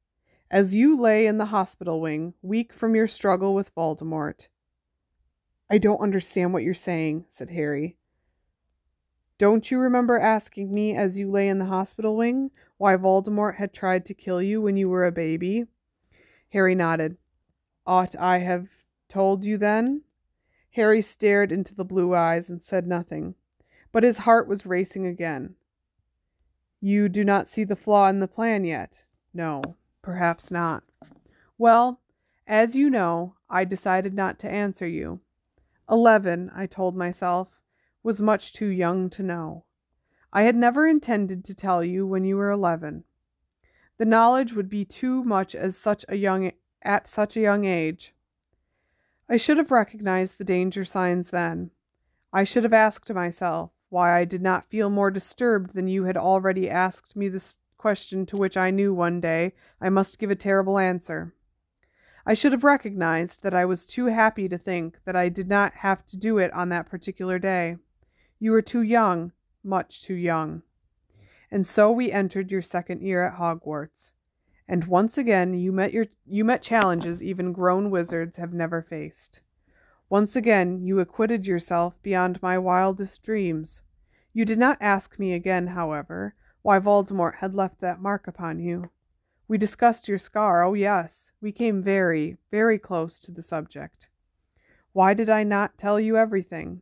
As 0.50 0.74
you 0.74 1.00
lay 1.00 1.28
in 1.28 1.38
the 1.38 1.46
hospital 1.46 2.02
wing, 2.02 2.34
weak 2.42 2.74
from 2.74 2.96
your 2.96 3.08
struggle 3.08 3.54
with 3.54 3.76
Voldemort. 3.76 4.48
I 5.70 5.78
don't 5.78 6.02
understand 6.02 6.52
what 6.52 6.64
you're 6.64 6.74
saying, 6.74 7.26
said 7.30 7.52
Harry. 7.52 7.98
Don't 9.44 9.70
you 9.70 9.78
remember 9.78 10.18
asking 10.18 10.74
me 10.74 10.96
as 10.96 11.18
you 11.18 11.30
lay 11.30 11.50
in 11.50 11.60
the 11.60 11.66
hospital 11.66 12.16
wing 12.16 12.50
why 12.78 12.96
Voldemort 12.96 13.58
had 13.58 13.74
tried 13.74 14.06
to 14.06 14.14
kill 14.14 14.42
you 14.42 14.62
when 14.62 14.78
you 14.78 14.88
were 14.88 15.06
a 15.06 15.12
baby? 15.12 15.66
Harry 16.54 16.76
nodded. 16.76 17.18
Ought 17.86 18.16
I 18.16 18.38
have 18.38 18.70
told 19.10 19.44
you 19.44 19.58
then? 19.58 20.04
Harry 20.76 21.02
stared 21.02 21.52
into 21.52 21.76
the 21.76 21.84
blue 21.84 22.16
eyes 22.16 22.50
and 22.50 22.64
said 22.64 22.88
nothing, 22.88 23.36
but 23.92 24.04
his 24.04 24.20
heart 24.20 24.48
was 24.48 24.66
racing 24.66 25.06
again. 25.06 25.56
You 26.80 27.10
do 27.10 27.26
not 27.26 27.50
see 27.50 27.66
the 27.66 27.76
flaw 27.76 28.08
in 28.08 28.22
the 28.22 28.30
plan 28.30 28.64
yet? 28.64 29.04
No, 29.34 29.62
perhaps 30.02 30.52
not. 30.52 30.86
Well, 31.58 32.00
as 32.48 32.78
you 32.78 32.90
know, 32.90 33.36
I 33.50 33.66
decided 33.66 34.14
not 34.14 34.40
to 34.40 34.50
answer 34.50 34.88
you. 34.88 35.20
Eleven, 35.90 36.50
I 36.56 36.66
told 36.66 36.96
myself, 36.96 37.50
was 38.04 38.22
much 38.22 38.54
too 38.54 38.68
young 38.68 39.10
to 39.10 39.24
know. 39.24 39.64
I 40.32 40.44
had 40.44 40.56
never 40.56 40.86
intended 40.86 41.46
to 41.46 41.56
tell 41.56 41.84
you 41.84 42.06
when 42.06 42.26
you 42.26 42.38
were 42.38 42.52
eleven. 42.52 43.06
The 43.98 44.06
knowledge 44.06 44.54
would 44.54 44.70
be 44.70 44.84
too 44.84 45.24
much 45.24 45.56
as 45.56 45.78
such 45.78 46.04
a 46.10 46.16
young 46.16 46.52
at 46.82 47.08
such 47.08 47.38
a 47.38 47.42
young 47.42 47.66
age. 47.66 48.14
I 49.30 49.38
should 49.38 49.58
have 49.58 49.72
recognized 49.72 50.38
the 50.38 50.44
danger 50.44 50.84
signs 50.84 51.30
then. 51.30 51.72
I 52.34 52.44
should 52.44 52.64
have 52.64 52.74
asked 52.74 53.14
myself 53.14 53.72
why 53.90 54.20
I 54.20 54.26
did 54.26 54.42
not 54.42 54.70
feel 54.70 54.90
more 54.90 55.12
disturbed 55.12 55.74
than 55.74 55.88
you 55.88 56.04
had 56.04 56.18
already 56.18 56.70
asked 56.70 57.16
me 57.16 57.30
this 57.30 57.58
question 57.78 58.26
to 58.26 58.38
which 58.38 58.58
I 58.58 58.72
knew 58.72 58.94
one 58.94 59.22
day 59.22 59.54
I 59.80 59.90
must 59.90 60.20
give 60.20 60.32
a 60.32 60.36
terrible 60.36 60.80
answer. 60.80 61.34
I 62.26 62.34
should 62.34 62.54
have 62.54 62.64
recognized 62.64 63.44
that 63.44 63.54
I 63.54 63.66
was 63.66 63.86
too 63.86 64.08
happy 64.08 64.50
to 64.50 64.58
think 64.58 64.98
that 65.06 65.16
I 65.16 65.30
did 65.30 65.48
not 65.48 65.74
have 65.74 66.06
to 66.08 66.18
do 66.18 66.38
it 66.38 66.52
on 66.54 66.70
that 66.70 66.90
particular 66.90 67.38
day. 67.38 67.78
You 68.44 68.52
were 68.52 68.62
too 68.62 68.82
young, 68.82 69.32
much 69.64 70.02
too 70.02 70.16
young. 70.16 70.64
And 71.50 71.66
so 71.66 71.90
we 71.90 72.12
entered 72.12 72.52
your 72.52 72.62
second 72.62 73.02
year 73.02 73.26
at 73.26 73.38
Hogwarts. 73.38 74.12
And 74.68 74.84
once 74.84 75.18
again 75.18 75.54
you 75.54 75.72
met 75.72 75.94
your 75.94 76.08
you 76.26 76.44
met 76.44 76.62
challenges 76.62 77.24
even 77.24 77.54
grown 77.54 77.90
wizards 77.90 78.36
have 78.36 78.52
never 78.52 78.82
faced. 78.82 79.40
Once 80.10 80.36
again 80.36 80.82
you 80.84 81.00
acquitted 81.00 81.46
yourself 81.46 81.94
beyond 82.04 82.42
my 82.42 82.58
wildest 82.58 83.24
dreams. 83.24 83.82
You 84.34 84.44
did 84.44 84.60
not 84.60 84.78
ask 84.82 85.18
me 85.18 85.32
again, 85.32 85.68
however, 85.68 86.36
why 86.64 86.80
Voldemort 86.80 87.36
had 87.36 87.56
left 87.56 87.80
that 87.80 88.02
mark 88.02 88.28
upon 88.28 88.60
you. 88.60 88.90
We 89.48 89.58
discussed 89.58 90.10
your 90.10 90.20
scar, 90.20 90.66
oh 90.66 90.74
yes, 90.74 91.32
we 91.40 91.54
came 91.54 91.82
very, 91.82 92.36
very 92.52 92.78
close 92.78 93.20
to 93.20 93.32
the 93.32 93.42
subject. 93.42 94.10
Why 94.92 95.14
did 95.14 95.30
I 95.30 95.46
not 95.46 95.78
tell 95.78 95.98
you 95.98 96.18
everything? 96.18 96.82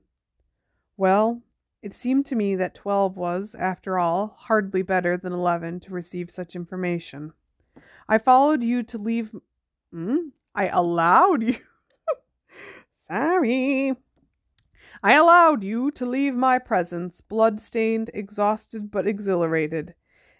Well, 0.98 1.44
it 1.82 1.94
seemed 1.94 2.26
to 2.28 2.36
me 2.36 2.56
that 2.56 2.76
twelve 2.76 3.18
was, 3.18 3.56
after 3.58 3.98
all, 3.98 4.36
hardly 4.38 4.82
better 4.82 5.18
than 5.18 5.34
eleven 5.34 5.80
to 5.82 5.94
receive 5.94 6.30
such 6.30 6.56
information. 6.56 7.34
I 8.08 8.18
followed 8.18 8.62
you 8.62 8.84
to 8.84 8.98
leave. 8.98 9.36
Hmm? 9.92 10.30
I 10.54 10.68
allowed 10.68 11.44
you. 11.44 11.58
Sorry. 13.10 13.96
I 15.04 15.14
allowed 15.14 15.64
you 15.64 15.90
to 15.92 16.06
leave 16.06 16.36
my 16.36 16.60
presence, 16.60 17.22
blood-stained, 17.22 18.12
exhausted, 18.14 18.92
but 18.92 19.08
exhilarated. 19.08 19.96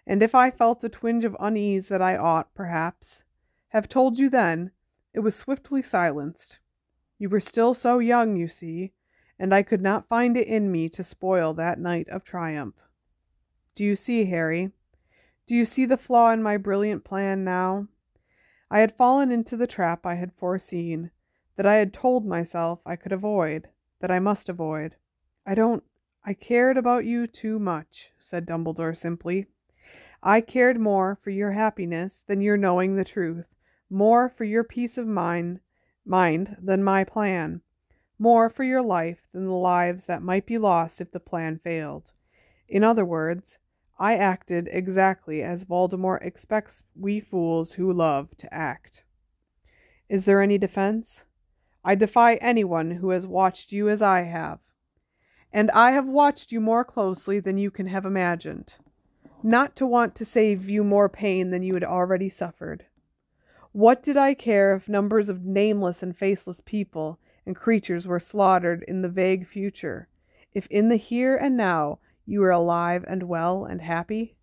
And 0.06 0.22
if 0.22 0.34
I 0.34 0.50
felt 0.50 0.84
a 0.84 0.88
twinge 0.88 1.24
of 1.24 1.36
unease 1.40 1.88
that 1.88 2.02
I 2.02 2.16
ought, 2.16 2.54
perhaps, 2.54 3.22
have 3.70 3.88
told 3.88 4.18
you 4.18 4.30
then, 4.30 4.70
it 5.12 5.20
was 5.20 5.34
swiftly 5.34 5.82
silenced. 5.82 6.60
You 7.18 7.28
were 7.28 7.40
still 7.40 7.74
so 7.74 7.98
young, 7.98 8.36
you 8.36 8.48
see, 8.48 8.92
and 9.38 9.54
I 9.54 9.62
could 9.62 9.82
not 9.82 10.08
find 10.08 10.36
it 10.36 10.46
in 10.46 10.70
me 10.70 10.88
to 10.90 11.02
spoil 11.02 11.54
that 11.54 11.80
night 11.80 12.08
of 12.08 12.24
triumph. 12.24 12.76
Do 13.74 13.84
you 13.84 13.96
see, 13.96 14.26
Harry? 14.26 14.70
Do 15.46 15.54
you 15.54 15.64
see 15.64 15.84
the 15.84 15.96
flaw 15.96 16.30
in 16.30 16.42
my 16.42 16.56
brilliant 16.56 17.04
plan 17.04 17.42
now? 17.42 17.88
I 18.70 18.80
had 18.80 18.96
fallen 18.96 19.30
into 19.30 19.56
the 19.56 19.66
trap 19.66 20.06
I 20.06 20.14
had 20.14 20.32
foreseen, 20.32 21.10
that 21.56 21.66
I 21.66 21.76
had 21.76 21.92
told 21.92 22.24
myself 22.24 22.80
I 22.86 22.96
could 22.96 23.12
avoid, 23.12 23.68
that 24.00 24.10
I 24.10 24.18
must 24.18 24.48
avoid. 24.48 24.96
I 25.44 25.54
don't. 25.54 25.82
I 26.24 26.34
cared 26.34 26.76
about 26.76 27.04
you 27.04 27.26
too 27.26 27.58
much, 27.58 28.12
said 28.18 28.46
Dumbledore 28.46 28.96
simply. 28.96 29.46
I 30.22 30.40
cared 30.40 30.78
more 30.78 31.18
for 31.22 31.30
your 31.30 31.52
happiness 31.52 32.22
than 32.26 32.40
your 32.40 32.56
knowing 32.56 32.94
the 32.94 33.04
truth, 33.04 33.46
more 33.90 34.28
for 34.28 34.44
your 34.44 34.62
peace 34.62 34.96
of 34.96 35.06
mind, 35.06 35.60
mind 36.04 36.56
than 36.60 36.84
my 36.84 37.02
plan 37.02 37.62
more 38.22 38.48
for 38.48 38.62
your 38.62 38.80
life 38.80 39.18
than 39.32 39.46
the 39.46 39.52
lives 39.52 40.04
that 40.04 40.22
might 40.22 40.46
be 40.46 40.56
lost 40.56 41.00
if 41.00 41.10
the 41.10 41.18
plan 41.18 41.58
failed. 41.58 42.12
In 42.68 42.84
other 42.84 43.04
words, 43.04 43.58
I 43.98 44.14
acted 44.14 44.68
exactly 44.70 45.42
as 45.42 45.64
Voldemort 45.64 46.24
expects 46.24 46.84
we 46.94 47.18
fools 47.18 47.72
who 47.72 47.92
love 47.92 48.36
to 48.36 48.54
act. 48.54 49.02
Is 50.08 50.24
there 50.24 50.40
any 50.40 50.56
defense? 50.56 51.24
I 51.84 51.96
defy 51.96 52.36
anyone 52.36 52.92
who 52.92 53.10
has 53.10 53.26
watched 53.26 53.72
you 53.72 53.88
as 53.88 54.00
I 54.00 54.20
have. 54.20 54.60
And 55.52 55.68
I 55.72 55.90
have 55.90 56.06
watched 56.06 56.52
you 56.52 56.60
more 56.60 56.84
closely 56.84 57.40
than 57.40 57.58
you 57.58 57.72
can 57.72 57.88
have 57.88 58.06
imagined, 58.06 58.74
not 59.42 59.74
to 59.74 59.86
want 59.86 60.14
to 60.14 60.24
save 60.24 60.70
you 60.70 60.84
more 60.84 61.08
pain 61.08 61.50
than 61.50 61.64
you 61.64 61.74
had 61.74 61.82
already 61.82 62.30
suffered. 62.30 62.86
What 63.72 64.00
did 64.00 64.16
I 64.16 64.34
care 64.34 64.76
if 64.76 64.88
numbers 64.88 65.28
of 65.28 65.44
nameless 65.44 66.04
and 66.04 66.16
faceless 66.16 66.62
people 66.64 67.18
and 67.46 67.56
creatures 67.56 68.06
were 68.06 68.20
slaughtered 68.20 68.84
in 68.88 69.02
the 69.02 69.08
vague 69.08 69.46
future, 69.46 70.08
if 70.54 70.66
in 70.66 70.88
the 70.88 70.96
here 70.96 71.36
and 71.36 71.56
now 71.56 71.98
you 72.26 72.40
were 72.40 72.50
alive 72.50 73.04
and 73.08 73.22
well 73.24 73.64
and 73.64 73.80
happy? 73.80 74.36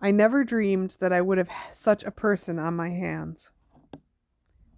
I 0.00 0.10
never 0.10 0.44
dreamed 0.44 0.96
that 1.00 1.12
I 1.12 1.20
would 1.20 1.38
have 1.38 1.50
such 1.74 2.04
a 2.04 2.10
person 2.10 2.58
on 2.58 2.74
my 2.76 2.90
hands. 2.90 3.50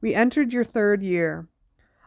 We 0.01 0.15
entered 0.15 0.53
your 0.53 0.65
third 0.65 1.03
year. 1.03 1.47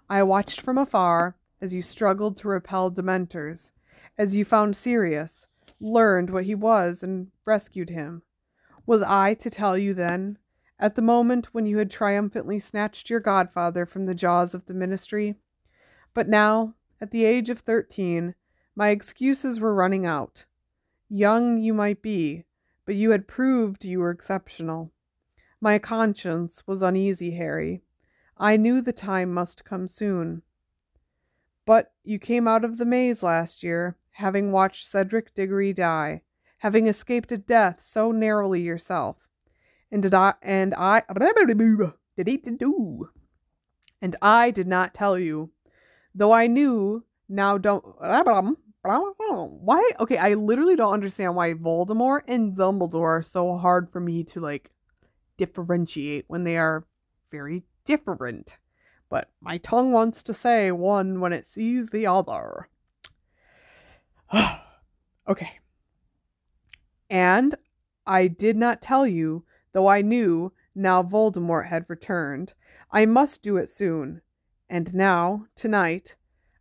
I 0.09 0.23
watched 0.23 0.61
from 0.61 0.77
afar 0.77 1.35
as 1.61 1.73
you 1.73 1.81
struggled 1.81 2.37
to 2.37 2.49
repel 2.49 2.91
Dementors, 2.91 3.71
as 4.17 4.35
you 4.35 4.45
found 4.45 4.75
Sirius, 4.75 5.47
learned 5.79 6.29
what 6.29 6.45
he 6.45 6.55
was, 6.55 7.03
and 7.03 7.31
rescued 7.45 7.89
him. 7.89 8.21
Was 8.85 9.01
I 9.01 9.33
to 9.35 9.49
tell 9.49 9.77
you 9.77 9.93
then 9.93 10.37
at 10.79 10.95
the 10.95 11.01
moment 11.01 11.53
when 11.53 11.65
you 11.65 11.77
had 11.77 11.89
triumphantly 11.89 12.59
snatched 12.59 13.09
your 13.09 13.19
godfather 13.19 13.85
from 13.85 14.05
the 14.05 14.15
jaws 14.15 14.53
of 14.53 14.65
the 14.65 14.73
ministry. 14.73 15.35
But 16.13 16.27
now, 16.27 16.73
at 16.99 17.11
the 17.11 17.25
age 17.25 17.49
of 17.49 17.59
thirteen, 17.59 18.35
my 18.75 18.89
excuses 18.89 19.59
were 19.59 19.73
running 19.73 20.05
out. 20.05 20.45
Young 21.09 21.57
you 21.59 21.73
might 21.73 22.01
be, 22.01 22.45
but 22.85 22.95
you 22.95 23.11
had 23.11 23.27
proved 23.27 23.85
you 23.85 23.99
were 23.99 24.11
exceptional. 24.11 24.91
My 25.61 25.79
conscience 25.79 26.63
was 26.67 26.81
uneasy, 26.81 27.31
Harry. 27.31 27.81
I 28.37 28.57
knew 28.57 28.81
the 28.81 28.91
time 28.91 29.33
must 29.33 29.63
come 29.63 29.87
soon. 29.87 30.41
But 31.65 31.93
you 32.03 32.19
came 32.19 32.47
out 32.47 32.65
of 32.65 32.77
the 32.77 32.85
maze 32.85 33.23
last 33.23 33.63
year, 33.63 33.95
having 34.11 34.51
watched 34.51 34.87
Cedric 34.87 35.33
Diggory 35.33 35.73
die, 35.73 36.21
having 36.57 36.87
escaped 36.87 37.31
a 37.31 37.37
death 37.37 37.79
so 37.81 38.11
narrowly 38.11 38.61
yourself 38.61 39.24
and 39.91 40.01
did 40.01 40.13
I 40.13 40.33
and 40.41 40.73
I 40.75 41.03
and 44.01 44.15
I 44.21 44.51
did 44.51 44.67
not 44.67 44.93
tell 44.93 45.17
you, 45.17 45.51
though 46.13 46.31
I 46.31 46.47
knew. 46.47 47.03
Now 47.27 47.57
don't 47.57 47.83
why? 49.63 49.89
Okay, 49.99 50.17
I 50.17 50.35
literally 50.35 50.75
don't 50.75 50.93
understand 50.93 51.35
why 51.35 51.53
Voldemort 51.53 52.21
and 52.27 52.55
Dumbledore 52.55 53.19
are 53.19 53.23
so 53.23 53.57
hard 53.57 53.89
for 53.91 53.99
me 53.99 54.23
to 54.25 54.39
like 54.39 54.69
differentiate 55.37 56.25
when 56.27 56.43
they 56.43 56.57
are 56.57 56.85
very 57.31 57.63
different. 57.85 58.53
But 59.09 59.29
my 59.41 59.57
tongue 59.57 59.91
wants 59.91 60.23
to 60.23 60.33
say 60.33 60.71
one 60.71 61.19
when 61.19 61.33
it 61.33 61.47
sees 61.51 61.89
the 61.89 62.07
other. 62.07 62.69
okay. 65.27 65.59
And 67.09 67.55
I 68.05 68.27
did 68.27 68.57
not 68.57 68.81
tell 68.81 69.07
you 69.07 69.44
though 69.75 69.87
I 69.89 70.01
knew, 70.01 70.53
now 70.73 71.03
Voldemort 71.03 71.67
had 71.67 71.83
returned, 71.89 72.53
I 72.91 73.05
must 73.05 73.43
do 73.43 73.57
it 73.57 73.69
soon. 73.69 74.21
And 74.69 74.93
now, 74.93 75.47
tonight, 75.53 76.15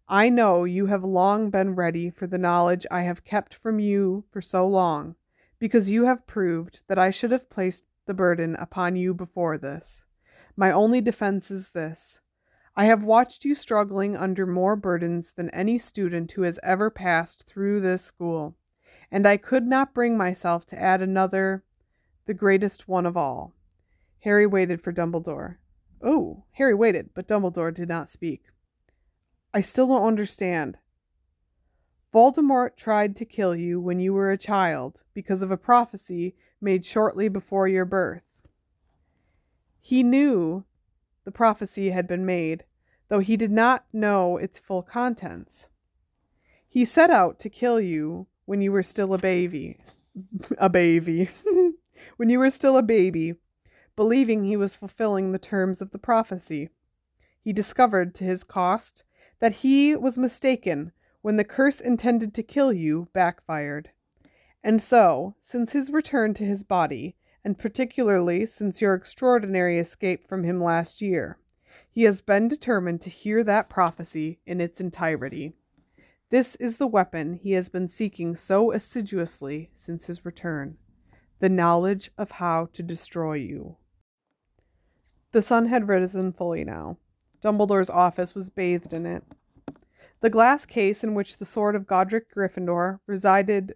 I 0.09 0.29
know 0.29 0.65
you 0.65 0.87
have 0.87 1.05
long 1.05 1.49
been 1.49 1.77
ready 1.77 2.11
for 2.11 2.27
the 2.27 2.39
knowledge 2.39 2.89
I 2.91 3.03
have 3.03 3.25
kept 3.25 3.55
from 3.55 3.79
you 3.79 4.25
for 4.33 4.43
so 4.43 4.67
long, 4.67 5.15
because 5.61 5.89
you 5.89 6.07
have 6.07 6.27
proved 6.27 6.81
that 6.89 6.99
I 6.99 7.13
should 7.13 7.31
have 7.31 7.49
placed 7.49 7.85
the 8.05 8.15
burden 8.15 8.57
upon 8.57 8.97
you 8.97 9.15
before 9.15 9.59
this. 9.59 10.05
My 10.57 10.73
only 10.73 11.01
defense 11.01 11.53
is 11.53 11.69
this. 11.69 12.19
I 12.75 12.87
have 12.87 13.05
watched 13.05 13.45
you 13.45 13.55
struggling 13.55 14.17
under 14.17 14.45
more 14.45 14.75
burdens 14.75 15.31
than 15.37 15.51
any 15.51 15.79
student 15.79 16.33
who 16.33 16.43
has 16.43 16.59
ever 16.65 16.91
passed 16.91 17.45
through 17.47 17.81
this 17.81 18.03
school, 18.03 18.57
and 19.09 19.25
I 19.25 19.37
could 19.37 19.69
not 19.69 19.95
bring 19.95 20.17
myself 20.17 20.67
to 20.67 20.83
add 20.83 21.01
another 21.01 21.63
the 22.27 22.35
greatest 22.35 22.89
one 22.89 23.07
of 23.07 23.17
all. 23.17 23.55
Harry 24.21 24.47
waited 24.47 24.81
for 24.81 24.93
Dumbledore. 24.93 25.57
Oh, 26.03 26.45
Harry 26.53 26.75
waited, 26.75 27.11
but 27.15 27.29
Dumbledore 27.29 27.75
did 27.75 27.89
not 27.89 28.11
speak. 28.11 28.45
I 29.53 29.61
still 29.61 29.87
don't 29.87 30.07
understand. 30.07 30.79
Voldemort 32.13 32.77
tried 32.77 33.17
to 33.17 33.25
kill 33.25 33.55
you 33.55 33.81
when 33.81 34.01
you 34.01 34.13
were 34.13 34.31
a 34.31 34.39
child 34.39 35.03
because 35.15 35.43
of 35.43 35.51
a 35.51 35.57
prophecy 35.57 36.37
made 36.61 36.87
shortly 36.87 37.29
before 37.29 37.69
your 37.69 37.85
birth. 37.85 38.23
He 39.81 40.03
knew 40.03 40.65
the 41.25 41.31
prophecy 41.31 41.91
had 41.91 42.07
been 42.07 42.25
made, 42.25 42.65
though 43.09 43.19
he 43.19 43.37
did 43.37 43.51
not 43.51 43.85
know 43.93 44.37
its 44.37 44.59
full 44.59 44.83
contents. 44.83 45.67
He 46.69 46.85
set 46.85 47.11
out 47.11 47.39
to 47.41 47.51
kill 47.51 47.81
you 47.81 48.27
when 48.47 48.61
you 48.61 48.73
were 48.73 48.83
still 48.83 49.13
a 49.15 49.19
baby. 49.19 49.79
a 50.59 50.69
baby. 50.69 51.29
when 52.17 52.29
you 52.29 52.39
were 52.39 52.51
still 52.51 52.77
a 52.77 52.83
baby, 52.83 53.35
believing 53.97 54.45
he 54.45 54.57
was 54.57 54.75
fulfilling 54.75 55.33
the 55.33 55.39
terms 55.39 55.81
of 55.81 55.91
the 55.91 55.99
prophecy. 55.99 56.69
He 57.43 57.53
discovered 57.53 58.15
to 58.15 58.25
his 58.25 58.45
cost 58.45 59.05
that 59.41 59.53
he 59.53 59.97
was 59.97 60.17
mistaken 60.17 60.93
when 61.23 61.37
the 61.37 61.45
curse 61.45 61.81
intended 61.81 62.35
to 62.35 62.43
kill 62.43 62.73
you 62.73 63.09
backfired. 63.13 63.91
And 64.63 64.81
so, 64.81 65.35
since 65.43 65.73
his 65.73 65.91
return 65.91 66.35
to 66.35 66.45
his 66.45 66.63
body, 66.63 67.17
and 67.45 67.59
particularly 67.59 68.47
since 68.47 68.81
your 68.81 68.95
extraordinary 68.95 69.79
escape 69.79 70.27
from 70.29 70.45
him 70.45 70.63
last 70.63 71.03
year, 71.03 71.39
he 71.91 72.05
has 72.05 72.23
been 72.23 72.49
determined 72.49 73.01
to 73.03 73.11
hear 73.11 73.45
that 73.45 73.69
prophecy 73.69 74.39
in 74.47 74.61
its 74.61 74.81
entirety. 74.81 75.53
This 76.31 76.57
is 76.57 76.79
the 76.79 76.87
weapon 76.87 77.35
he 77.35 77.53
has 77.53 77.69
been 77.69 77.89
seeking 77.89 78.35
so 78.35 78.73
assiduously 78.73 79.71
since 79.77 80.07
his 80.07 80.25
return 80.25 80.79
the 81.45 81.51
knowledge 81.51 82.11
of 82.17 82.31
how 82.31 82.71
to 82.73 82.83
destroy 82.83 83.35
you. 83.35 83.77
The 85.33 85.43
sun 85.43 85.67
had 85.67 85.89
risen 85.89 86.33
fully 86.33 86.65
now. 86.65 86.97
Dumbledore's 87.43 87.91
office 87.91 88.35
was 88.35 88.49
bathed 88.49 88.95
in 88.95 89.05
it. 89.05 89.23
The 90.23 90.31
glass 90.31 90.65
case 90.65 91.05
in 91.05 91.15
which 91.15 91.37
the 91.37 91.45
sword 91.45 91.75
of 91.75 91.87
Godric 91.87 92.35
Gryffindor 92.35 93.01
resided. 93.07 93.75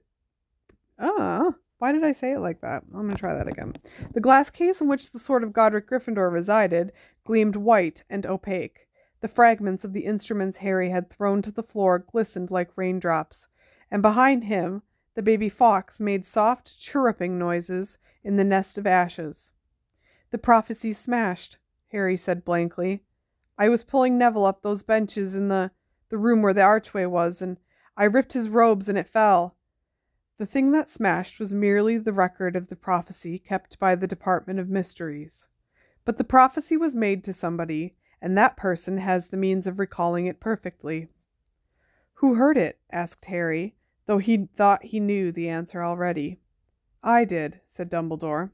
Ah, 0.98 1.56
why 1.78 1.92
did 1.92 2.04
I 2.04 2.12
say 2.12 2.32
it 2.32 2.38
like 2.38 2.62
that? 2.62 2.84
I'm 2.84 3.02
going 3.02 3.10
to 3.10 3.18
try 3.18 3.34
that 3.34 3.48
again. 3.48 3.74
The 4.14 4.20
glass 4.22 4.48
case 4.48 4.80
in 4.80 4.88
which 4.88 5.10
the 5.10 5.18
sword 5.18 5.44
of 5.44 5.52
Godric 5.52 5.90
Gryffindor 5.90 6.32
resided 6.32 6.92
gleamed 7.26 7.56
white 7.56 8.02
and 8.08 8.24
opaque. 8.24 8.88
The 9.20 9.28
fragments 9.28 9.84
of 9.84 9.92
the 9.92 10.06
instruments 10.06 10.56
Harry 10.56 10.88
had 10.88 11.10
thrown 11.10 11.42
to 11.42 11.50
the 11.50 11.62
floor 11.62 11.98
glistened 11.98 12.50
like 12.50 12.78
raindrops, 12.78 13.46
and 13.90 14.00
behind 14.00 14.44
him 14.44 14.80
the 15.18 15.22
baby 15.22 15.48
Fawkes 15.48 15.98
made 15.98 16.24
soft 16.24 16.78
chirruping 16.78 17.40
noises 17.40 17.98
in 18.22 18.36
the 18.36 18.44
nest 18.44 18.78
of 18.78 18.86
ashes. 18.86 19.50
The 20.30 20.38
prophecy 20.38 20.92
smashed, 20.92 21.58
Harry 21.90 22.16
said 22.16 22.44
blankly. 22.44 23.02
I 23.58 23.68
was 23.68 23.82
pulling 23.82 24.16
Neville 24.16 24.46
up 24.46 24.62
those 24.62 24.84
benches 24.84 25.34
in 25.34 25.48
the, 25.48 25.72
the 26.08 26.18
room 26.18 26.40
where 26.40 26.54
the 26.54 26.62
archway 26.62 27.04
was, 27.04 27.42
and 27.42 27.56
I 27.96 28.04
ripped 28.04 28.34
his 28.34 28.48
robes 28.48 28.88
and 28.88 28.96
it 28.96 29.08
fell. 29.08 29.56
The 30.38 30.46
thing 30.46 30.70
that 30.70 30.88
smashed 30.88 31.40
was 31.40 31.52
merely 31.52 31.98
the 31.98 32.12
record 32.12 32.54
of 32.54 32.68
the 32.68 32.76
prophecy 32.76 33.40
kept 33.40 33.76
by 33.80 33.96
the 33.96 34.06
Department 34.06 34.60
of 34.60 34.68
Mysteries. 34.68 35.48
But 36.04 36.18
the 36.18 36.22
prophecy 36.22 36.76
was 36.76 36.94
made 36.94 37.24
to 37.24 37.32
somebody, 37.32 37.96
and 38.22 38.38
that 38.38 38.56
person 38.56 38.98
has 38.98 39.26
the 39.26 39.36
means 39.36 39.66
of 39.66 39.80
recalling 39.80 40.26
it 40.26 40.38
perfectly. 40.38 41.08
Who 42.14 42.36
heard 42.36 42.56
it? 42.56 42.78
asked 42.92 43.24
Harry, 43.24 43.74
though 44.08 44.18
he 44.18 44.48
thought 44.56 44.82
he 44.84 44.98
knew 44.98 45.30
the 45.30 45.50
answer 45.50 45.84
already. 45.84 46.40
I 47.02 47.26
did, 47.26 47.60
said 47.68 47.90
Dumbledore. 47.90 48.50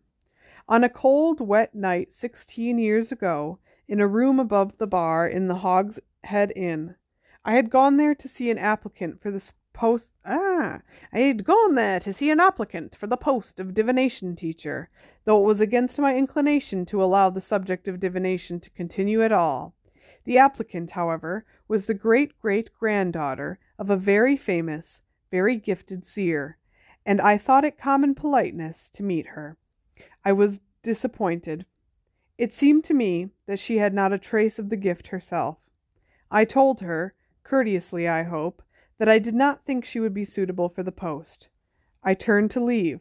On 0.69 0.83
a 0.83 0.89
cold, 0.89 1.41
wet 1.41 1.77
night 1.77 2.09
sixteen 2.13 2.77
years 2.77 3.13
ago, 3.13 3.61
in 3.87 4.01
a 4.01 4.07
room 4.09 4.41
above 4.41 4.77
the 4.79 4.87
bar 4.89 5.29
in 5.29 5.47
the 5.47 5.55
Hog's 5.57 6.01
Head 6.25 6.53
Inn, 6.57 6.97
I 7.45 7.55
had 7.55 7.71
gone 7.71 7.99
there 7.99 8.17
to 8.17 8.29
see 8.29 8.51
an 8.51 8.59
applicant 8.59 9.23
for 9.23 9.31
the 9.31 9.53
post. 9.73 10.11
Ah, 10.25 10.81
I 11.13 11.21
had 11.21 11.45
gone 11.45 11.77
there 11.77 12.01
to 12.01 12.13
see 12.13 12.31
an 12.31 12.41
applicant 12.41 12.97
for 12.97 13.07
the 13.07 13.17
post 13.17 13.61
of 13.61 13.75
divination 13.75 14.35
teacher, 14.35 14.89
though 15.25 15.41
it 15.41 15.47
was 15.47 15.61
against 15.61 16.01
my 16.01 16.17
inclination 16.17 16.85
to 16.87 17.03
allow 17.03 17.31
the 17.31 17.41
subject 17.41 17.87
of 17.87 18.01
divination 18.01 18.59
to 18.59 18.71
continue 18.71 19.23
at 19.23 19.31
all. 19.31 19.77
The 20.25 20.39
applicant, 20.39 20.93
however, 20.93 21.45
was 21.69 21.85
the 21.85 21.95
great 21.95 22.41
great 22.41 22.71
granddaughter 22.81 23.61
of 23.79 23.91
a 23.91 23.97
very 23.97 24.37
famous, 24.37 25.01
very 25.35 25.57
gifted 25.57 26.07
seer, 26.07 26.59
and 27.05 27.21
I 27.21 27.39
thought 27.39 27.65
it 27.65 27.77
common 27.77 28.15
politeness 28.15 28.89
to 28.91 29.03
meet 29.03 29.27
her. 29.35 29.57
I 30.25 30.31
was 30.31 30.61
disappointed. 30.85 31.67
It 32.39 32.55
seemed 32.55 32.85
to 32.85 32.95
me 32.95 33.31
that 33.47 33.59
she 33.59 33.79
had 33.79 33.93
not 33.93 34.13
a 34.13 34.19
trace 34.19 34.61
of 34.61 34.69
the 34.69 34.77
gift 34.77 35.09
herself. 35.09 35.59
I 36.31 36.45
told 36.45 36.83
her, 36.83 37.15
courteously 37.43 38.07
I 38.07 38.23
hope, 38.23 38.63
that 38.99 39.09
I 39.09 39.19
did 39.19 39.35
not 39.35 39.65
think 39.65 39.85
she 39.85 39.99
would 39.99 40.15
be 40.15 40.25
suitable 40.25 40.69
for 40.69 40.85
the 40.85 40.93
post. 40.93 41.49
I 42.01 42.15
turned 42.15 42.53
to 42.53 42.63
leave. 42.63 43.01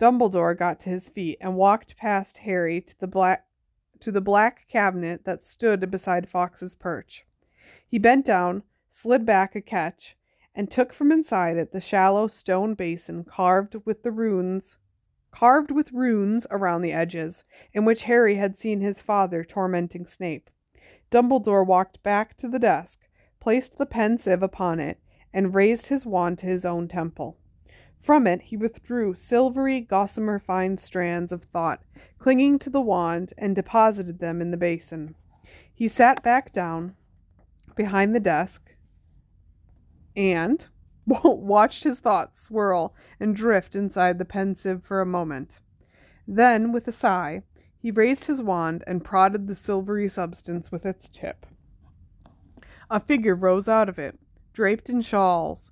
Dumbledore 0.00 0.56
got 0.56 0.80
to 0.80 0.88
his 0.88 1.10
feet 1.10 1.36
and 1.42 1.56
walked 1.56 1.98
past 1.98 2.38
Harry 2.38 2.80
to 2.80 2.98
the 2.98 3.06
black 3.06 3.46
to 4.00 4.10
the 4.10 4.22
black 4.22 4.66
cabinet 4.66 5.26
that 5.26 5.44
stood 5.44 5.90
beside 5.90 6.26
Fawkes's 6.26 6.74
perch. 6.74 7.26
He 7.86 7.98
bent 7.98 8.24
down, 8.24 8.62
slid 8.90 9.26
back 9.26 9.54
a 9.54 9.60
catch, 9.60 10.16
and 10.54 10.70
took 10.70 10.92
from 10.92 11.10
inside 11.10 11.56
it 11.56 11.72
the 11.72 11.80
shallow 11.80 12.28
stone 12.28 12.74
basin 12.74 13.24
carved 13.24 13.76
with 13.84 14.02
the 14.02 14.12
runes 14.12 14.78
carved 15.34 15.72
with 15.72 15.90
runes 15.90 16.46
around 16.52 16.80
the 16.80 16.92
edges, 16.92 17.42
in 17.72 17.84
which 17.84 18.04
Harry 18.04 18.36
had 18.36 18.56
seen 18.56 18.80
his 18.80 19.02
father 19.02 19.42
tormenting 19.42 20.06
Snape. 20.06 20.48
Dumbledore 21.10 21.66
walked 21.66 22.00
back 22.04 22.36
to 22.36 22.46
the 22.46 22.60
desk, 22.60 23.00
placed 23.40 23.76
the 23.76 23.84
Pensieve 23.84 24.44
upon 24.44 24.78
it, 24.78 25.00
and 25.32 25.52
raised 25.52 25.88
his 25.88 26.06
wand 26.06 26.38
to 26.38 26.46
his 26.46 26.64
own 26.64 26.86
temple. 26.86 27.36
From 28.00 28.28
it 28.28 28.42
he 28.42 28.56
withdrew 28.56 29.14
silvery, 29.14 29.80
gossamer 29.80 30.38
fine 30.38 30.78
strands 30.78 31.32
of 31.32 31.42
thought, 31.42 31.82
clinging 32.20 32.60
to 32.60 32.70
the 32.70 32.80
wand, 32.80 33.32
and 33.36 33.56
deposited 33.56 34.20
them 34.20 34.40
in 34.40 34.52
the 34.52 34.56
basin. 34.56 35.16
He 35.74 35.88
sat 35.88 36.22
back 36.22 36.52
down 36.52 36.94
behind 37.74 38.14
the 38.14 38.20
desk 38.20 38.73
and 40.16 40.66
watched 41.06 41.84
his 41.84 41.98
thoughts 41.98 42.42
swirl 42.42 42.94
and 43.20 43.36
drift 43.36 43.74
inside 43.74 44.18
the 44.18 44.24
Pensieve 44.24 44.82
for 44.82 45.00
a 45.00 45.06
moment. 45.06 45.60
Then, 46.26 46.72
with 46.72 46.88
a 46.88 46.92
sigh, 46.92 47.42
he 47.78 47.90
raised 47.90 48.24
his 48.24 48.40
wand 48.40 48.82
and 48.86 49.04
prodded 49.04 49.46
the 49.46 49.54
silvery 49.54 50.08
substance 50.08 50.72
with 50.72 50.86
its 50.86 51.08
tip. 51.08 51.46
A 52.90 53.00
figure 53.00 53.34
rose 53.34 53.68
out 53.68 53.88
of 53.88 53.98
it, 53.98 54.18
draped 54.52 54.88
in 54.88 55.02
shawls, 55.02 55.70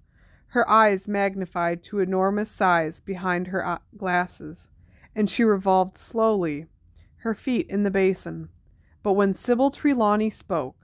her 0.49 0.69
eyes 0.69 1.09
magnified 1.09 1.83
to 1.83 2.01
enormous 2.01 2.51
size 2.51 3.01
behind 3.01 3.47
her 3.47 3.67
uh, 3.67 3.79
glasses, 3.97 4.67
and 5.15 5.31
she 5.31 5.43
revolved 5.43 5.97
slowly, 5.97 6.67
her 7.19 7.35
feet 7.35 7.67
in 7.71 7.85
the 7.85 7.91
basin. 7.91 8.51
But 9.03 9.15
when 9.15 9.35
Sybil 9.35 9.71
Trelawney 9.71 10.29
spoke, 10.29 10.77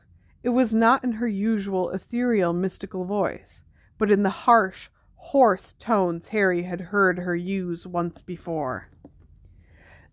it 0.43 0.51
was 0.51 0.75
not 0.75 1.05
in 1.05 1.13
her 1.13 1.29
usual 1.29 1.91
ethereal 1.91 2.53
mystical 2.53 3.05
voice, 3.05 3.63
but 3.99 4.11
in 4.11 4.23
the 4.23 4.31
harsh, 4.31 4.89
hoarse 5.17 5.75
tones 5.75 6.29
Harry 6.29 6.63
had 6.63 6.81
heard 6.81 7.19
her 7.19 7.37
use 7.37 7.87
once 7.87 8.23
before. 8.23 8.89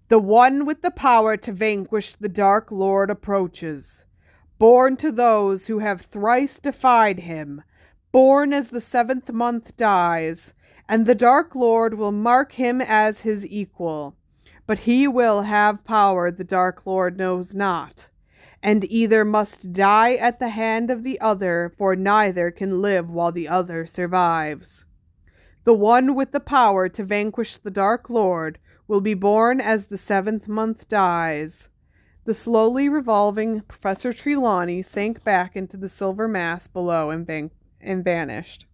The 0.07 0.19
one 0.19 0.65
with 0.65 0.81
the 0.81 0.91
power 0.91 1.37
to 1.37 1.51
vanquish 1.51 2.15
the 2.15 2.29
Dark 2.29 2.71
Lord 2.71 3.09
approaches, 3.09 4.05
born 4.57 4.97
to 4.97 5.11
those 5.11 5.67
who 5.67 5.79
have 5.79 6.01
thrice 6.01 6.59
defied 6.59 7.19
him 7.19 7.63
born 8.15 8.53
as 8.53 8.69
the 8.69 8.79
seventh 8.79 9.29
month 9.29 9.75
dies, 9.75 10.53
and 10.87 11.05
the 11.05 11.13
Dark 11.13 11.53
Lord 11.53 11.95
will 11.95 12.13
mark 12.13 12.53
him 12.53 12.79
as 12.79 13.23
his 13.23 13.45
equal. 13.45 14.15
But 14.65 14.79
he 14.79 15.05
will 15.05 15.41
have 15.41 15.83
power 15.83 16.31
the 16.31 16.45
Dark 16.45 16.85
Lord 16.85 17.17
knows 17.17 17.53
not, 17.53 18.07
and 18.65 18.83
either 18.85 19.23
must 19.23 19.73
die 19.73 20.15
at 20.15 20.39
the 20.39 20.49
hand 20.49 20.89
of 20.89 21.03
the 21.03 21.21
other, 21.21 21.71
for 21.77 21.95
neither 21.95 22.49
can 22.49 22.81
live 22.81 23.07
while 23.07 23.31
the 23.31 23.47
other 23.47 23.85
survives. 23.85 24.85
The 25.65 25.75
one 25.75 26.15
with 26.15 26.31
the 26.31 26.39
power 26.39 26.89
to 26.89 27.03
vanquish 27.03 27.57
the 27.57 27.69
Dark 27.69 28.09
Lord 28.09 28.57
will 28.87 29.01
be 29.01 29.13
born 29.13 29.61
as 29.61 29.85
the 29.85 29.99
seventh 29.99 30.47
month 30.47 30.89
dies. 30.89 31.69
The 32.23 32.33
slowly 32.33 32.89
revolving 32.89 33.61
Professor 33.61 34.11
Trelawney 34.11 34.81
sank 34.81 35.23
back 35.23 35.55
into 35.55 35.77
the 35.77 35.87
silver 35.87 36.27
mass 36.27 36.65
below 36.65 37.11
and 37.11 37.23
vanquished 37.23 37.61
and 37.79 38.03
vanished. 38.03 38.65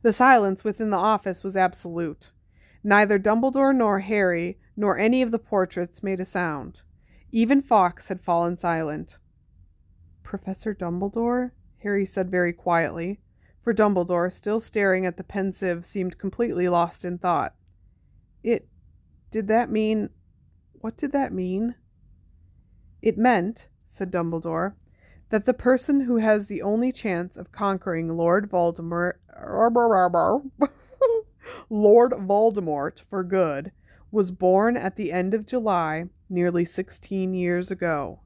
The 0.00 0.14
silence 0.14 0.64
within 0.64 0.88
the 0.88 0.96
office 0.96 1.44
was 1.44 1.54
absolute. 1.54 2.30
Neither 2.82 3.18
Dumbledore 3.18 3.76
nor 3.76 4.00
Harry 4.00 4.58
nor 4.74 4.96
any 4.96 5.20
of 5.20 5.32
the 5.32 5.38
portraits 5.38 6.02
made 6.02 6.18
a 6.18 6.24
sound. 6.24 6.80
Even 7.34 7.60
Fawkes 7.62 8.06
had 8.06 8.20
fallen 8.20 8.56
silent. 8.56 9.18
Professor 10.22 10.72
Dumbledore? 10.72 11.50
Harry 11.78 12.06
said 12.06 12.30
very 12.30 12.52
quietly, 12.52 13.18
for 13.60 13.74
Dumbledore, 13.74 14.32
still 14.32 14.60
staring 14.60 15.04
at 15.04 15.16
the 15.16 15.24
Pensieve, 15.24 15.84
seemed 15.84 16.16
completely 16.16 16.68
lost 16.68 17.04
in 17.04 17.18
thought. 17.18 17.56
It 18.44 18.68
did 19.32 19.48
that 19.48 19.68
mean. 19.68 20.10
What 20.74 20.96
did 20.96 21.10
that 21.10 21.32
mean? 21.32 21.74
It 23.02 23.18
meant, 23.18 23.66
said 23.88 24.12
Dumbledore, 24.12 24.74
that 25.30 25.44
the 25.44 25.52
person 25.52 26.02
who 26.02 26.18
has 26.18 26.46
the 26.46 26.62
only 26.62 26.92
chance 26.92 27.36
of 27.36 27.50
conquering 27.50 28.10
Lord 28.10 28.48
Voldemort. 28.48 29.14
Lord 31.68 32.12
Voldemort 32.12 33.00
for 33.10 33.24
good 33.24 33.72
was 34.12 34.30
born 34.30 34.76
at 34.76 34.94
the 34.94 35.10
end 35.10 35.34
of 35.34 35.44
July, 35.44 36.10
nearly 36.34 36.64
sixteen 36.64 37.32
years 37.32 37.70
ago. 37.70 38.20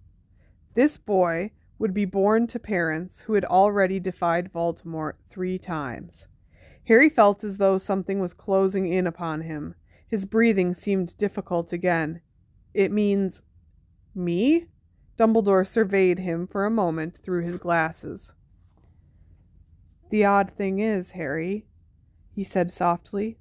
This 0.74 0.96
boy 0.96 1.52
would 1.78 1.94
be 1.94 2.04
born 2.04 2.46
to 2.48 2.58
parents 2.58 3.20
who 3.20 3.34
had 3.34 3.44
already 3.44 4.00
defied 4.00 4.52
Voldemort 4.52 5.14
three 5.30 5.58
times. 5.58 6.26
Harry 6.88 7.08
felt 7.08 7.44
as 7.44 7.58
though 7.58 7.78
something 7.78 8.18
was 8.18 8.32
closing 8.32 8.90
in 8.90 9.06
upon 9.06 9.42
him. 9.42 9.74
His 10.08 10.24
breathing 10.24 10.74
seemed 10.74 11.16
difficult 11.18 11.72
again. 11.72 12.22
It 12.72 12.90
means 12.90 13.42
me? 14.14 14.66
Dumbledore 15.18 15.66
surveyed 15.66 16.20
him 16.20 16.46
for 16.46 16.64
a 16.64 16.70
moment 16.70 17.18
through 17.22 17.44
his 17.44 17.58
glasses. 17.58 18.32
The 20.10 20.24
odd 20.24 20.52
thing 20.56 20.78
is, 20.78 21.10
Harry, 21.10 21.66
he 22.34 22.42
said 22.42 22.70
softly, 22.70 23.38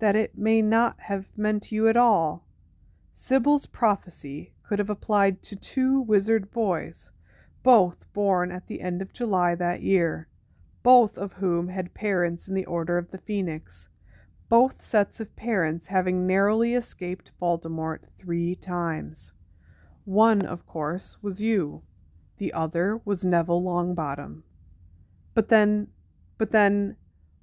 that 0.00 0.14
it 0.14 0.36
may 0.36 0.60
not 0.60 0.96
have 0.98 1.26
meant 1.36 1.72
you 1.72 1.88
at 1.88 1.96
all. 1.96 2.43
Sybill's 3.16 3.66
prophecy 3.66 4.52
could 4.62 4.78
have 4.78 4.90
applied 4.90 5.42
to 5.44 5.56
two 5.56 6.00
wizard 6.00 6.50
boys, 6.50 7.10
both 7.62 8.04
born 8.12 8.50
at 8.50 8.66
the 8.66 8.80
end 8.80 9.00
of 9.00 9.12
July 9.12 9.54
that 9.54 9.82
year, 9.82 10.28
both 10.82 11.16
of 11.16 11.34
whom 11.34 11.68
had 11.68 11.94
parents 11.94 12.48
in 12.48 12.54
the 12.54 12.66
Order 12.66 12.98
of 12.98 13.10
the 13.10 13.18
Phoenix, 13.18 13.88
both 14.48 14.84
sets 14.84 15.20
of 15.20 15.34
parents 15.36 15.86
having 15.86 16.26
narrowly 16.26 16.74
escaped 16.74 17.30
Voldemort 17.40 18.00
three 18.18 18.54
times. 18.54 19.32
One, 20.04 20.42
of 20.42 20.66
course, 20.66 21.16
was 21.22 21.40
you. 21.40 21.82
The 22.38 22.52
other 22.52 23.00
was 23.04 23.24
Neville 23.24 23.62
Longbottom. 23.62 24.42
But 25.32 25.48
then, 25.48 25.88
but 26.36 26.50
then, 26.50 26.96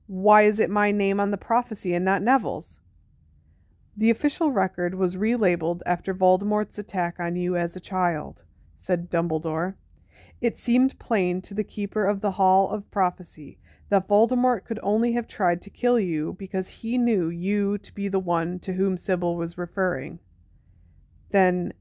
why 0.08 0.44
is 0.44 0.60
it 0.60 0.70
my 0.70 0.92
name 0.92 1.20
on 1.20 1.32
the 1.32 1.38
prophecy 1.38 1.94
and 1.94 2.06
not 2.06 2.22
Neville's? 2.22 2.81
The 3.98 4.10
official 4.10 4.52
record 4.52 4.96
was 4.96 5.18
relabeled 5.18 5.82
after 5.86 6.14
Voldemort's 6.14 6.78
attack 6.78 7.20
on 7.20 7.36
you 7.36 7.58
as 7.58 7.76
a 7.76 7.82
child, 7.82 8.44
said 8.78 9.10
Dumbledore. 9.10 9.76
It 10.39 10.58
seemed 10.58 10.98
plain 10.98 11.42
to 11.42 11.54
the 11.54 11.64
keeper 11.64 12.06
of 12.06 12.22
the 12.22 12.32
Hall 12.32 12.70
of 12.70 12.89
Prophecy 12.89 13.60
that 13.89 14.08
Voldemort 14.08 14.64
could 14.64 14.80
only 14.82 15.12
have 15.12 15.28
tried 15.28 15.62
to 15.62 15.70
kill 15.70 16.00
you 16.00 16.34
because 16.39 16.70
he 16.70 16.98
knew 16.98 17.28
you 17.28 17.78
to 17.80 17.94
be 17.94 18.08
the 18.08 18.20
one 18.20 18.58
to 18.60 18.74
whom 18.74 18.96
Sybill 18.96 19.36
was 19.36 19.58
referring. 19.58 20.20
Then 21.32 21.74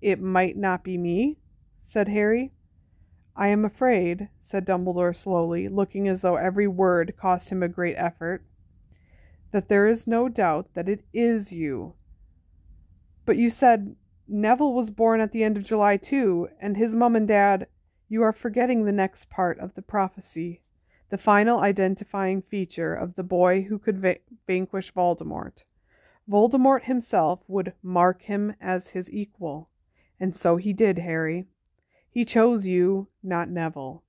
it 0.00 0.20
might 0.20 0.56
not 0.56 0.82
be 0.82 0.96
me? 0.96 1.36
said 1.84 2.08
Harry. 2.08 2.54
I 3.36 3.48
am 3.48 3.64
afraid, 3.64 4.30
said 4.42 4.66
Dumbledore 4.66 5.14
slowly, 5.14 5.68
looking 5.68 6.08
as 6.08 6.22
though 6.22 6.36
every 6.36 6.66
word 6.66 7.14
cost 7.16 7.50
him 7.50 7.62
a 7.62 7.68
great 7.68 7.96
effort, 7.96 8.42
that 9.52 9.68
there 9.68 9.86
is 9.86 10.06
no 10.06 10.28
doubt 10.28 10.68
that 10.74 10.88
it 10.88 11.04
is 11.12 11.52
you. 11.52 11.94
But 13.24 13.36
you 13.36 13.50
said 13.50 13.94
Neville 14.26 14.74
was 14.74 14.90
born 14.90 15.20
at 15.20 15.30
the 15.32 15.44
end 15.44 15.56
of 15.56 15.64
July, 15.64 15.96
too, 15.96 16.48
and 16.60 16.76
his 16.76 16.94
mum 16.94 17.14
and 17.14 17.28
dad. 17.28 17.68
You 18.08 18.22
are 18.22 18.32
forgetting 18.32 18.84
the 18.84 18.92
next 18.92 19.30
part 19.30 19.58
of 19.58 19.74
the 19.74 19.82
prophecy, 19.82 20.62
the 21.10 21.18
final 21.18 21.60
identifying 21.60 22.42
feature 22.42 22.94
of 22.94 23.14
the 23.14 23.22
boy 23.22 23.62
who 23.62 23.78
could 23.78 23.98
va- 23.98 24.16
vanquish 24.46 24.92
Voldemort. 24.92 25.64
Voldemort 26.28 26.84
himself 26.84 27.40
would 27.48 27.74
mark 27.82 28.22
him 28.22 28.54
as 28.60 28.90
his 28.90 29.10
equal. 29.10 29.68
And 30.18 30.34
so 30.34 30.56
he 30.56 30.72
did, 30.72 30.98
Harry. 30.98 31.46
He 32.10 32.24
chose 32.24 32.66
you, 32.66 33.08
not 33.22 33.48
Neville. 33.48 34.02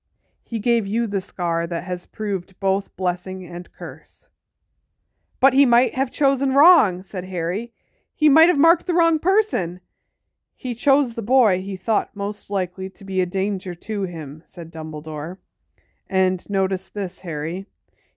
He 0.44 0.60
gave 0.60 0.86
you 0.86 1.08
the 1.08 1.22
scar 1.22 1.66
that 1.68 1.86
has 1.86 2.06
proved 2.06 2.60
both 2.60 2.96
blessing 2.96 3.46
and 3.46 3.72
curse. 3.74 4.28
But 5.44 5.52
he 5.52 5.66
might 5.66 5.94
have 5.96 6.10
chosen 6.10 6.54
wrong, 6.54 7.04
said 7.04 7.26
Harry. 7.26 7.74
He 8.16 8.30
might 8.30 8.48
have 8.48 8.58
marked 8.58 8.88
the 8.88 8.94
wrong 8.94 9.20
person. 9.20 9.82
He 10.56 10.74
chose 10.74 11.16
the 11.16 11.22
boy 11.22 11.62
he 11.62 11.76
thought 11.76 12.16
most 12.16 12.50
likely 12.50 12.90
to 12.92 13.04
be 13.04 13.20
a 13.20 13.26
danger 13.26 13.76
to 13.76 14.04
him, 14.04 14.44
said 14.48 14.72
Dumbledore. 14.72 15.40
And 16.10 16.50
notice 16.50 16.88
this, 16.88 17.20
Harry. 17.20 17.66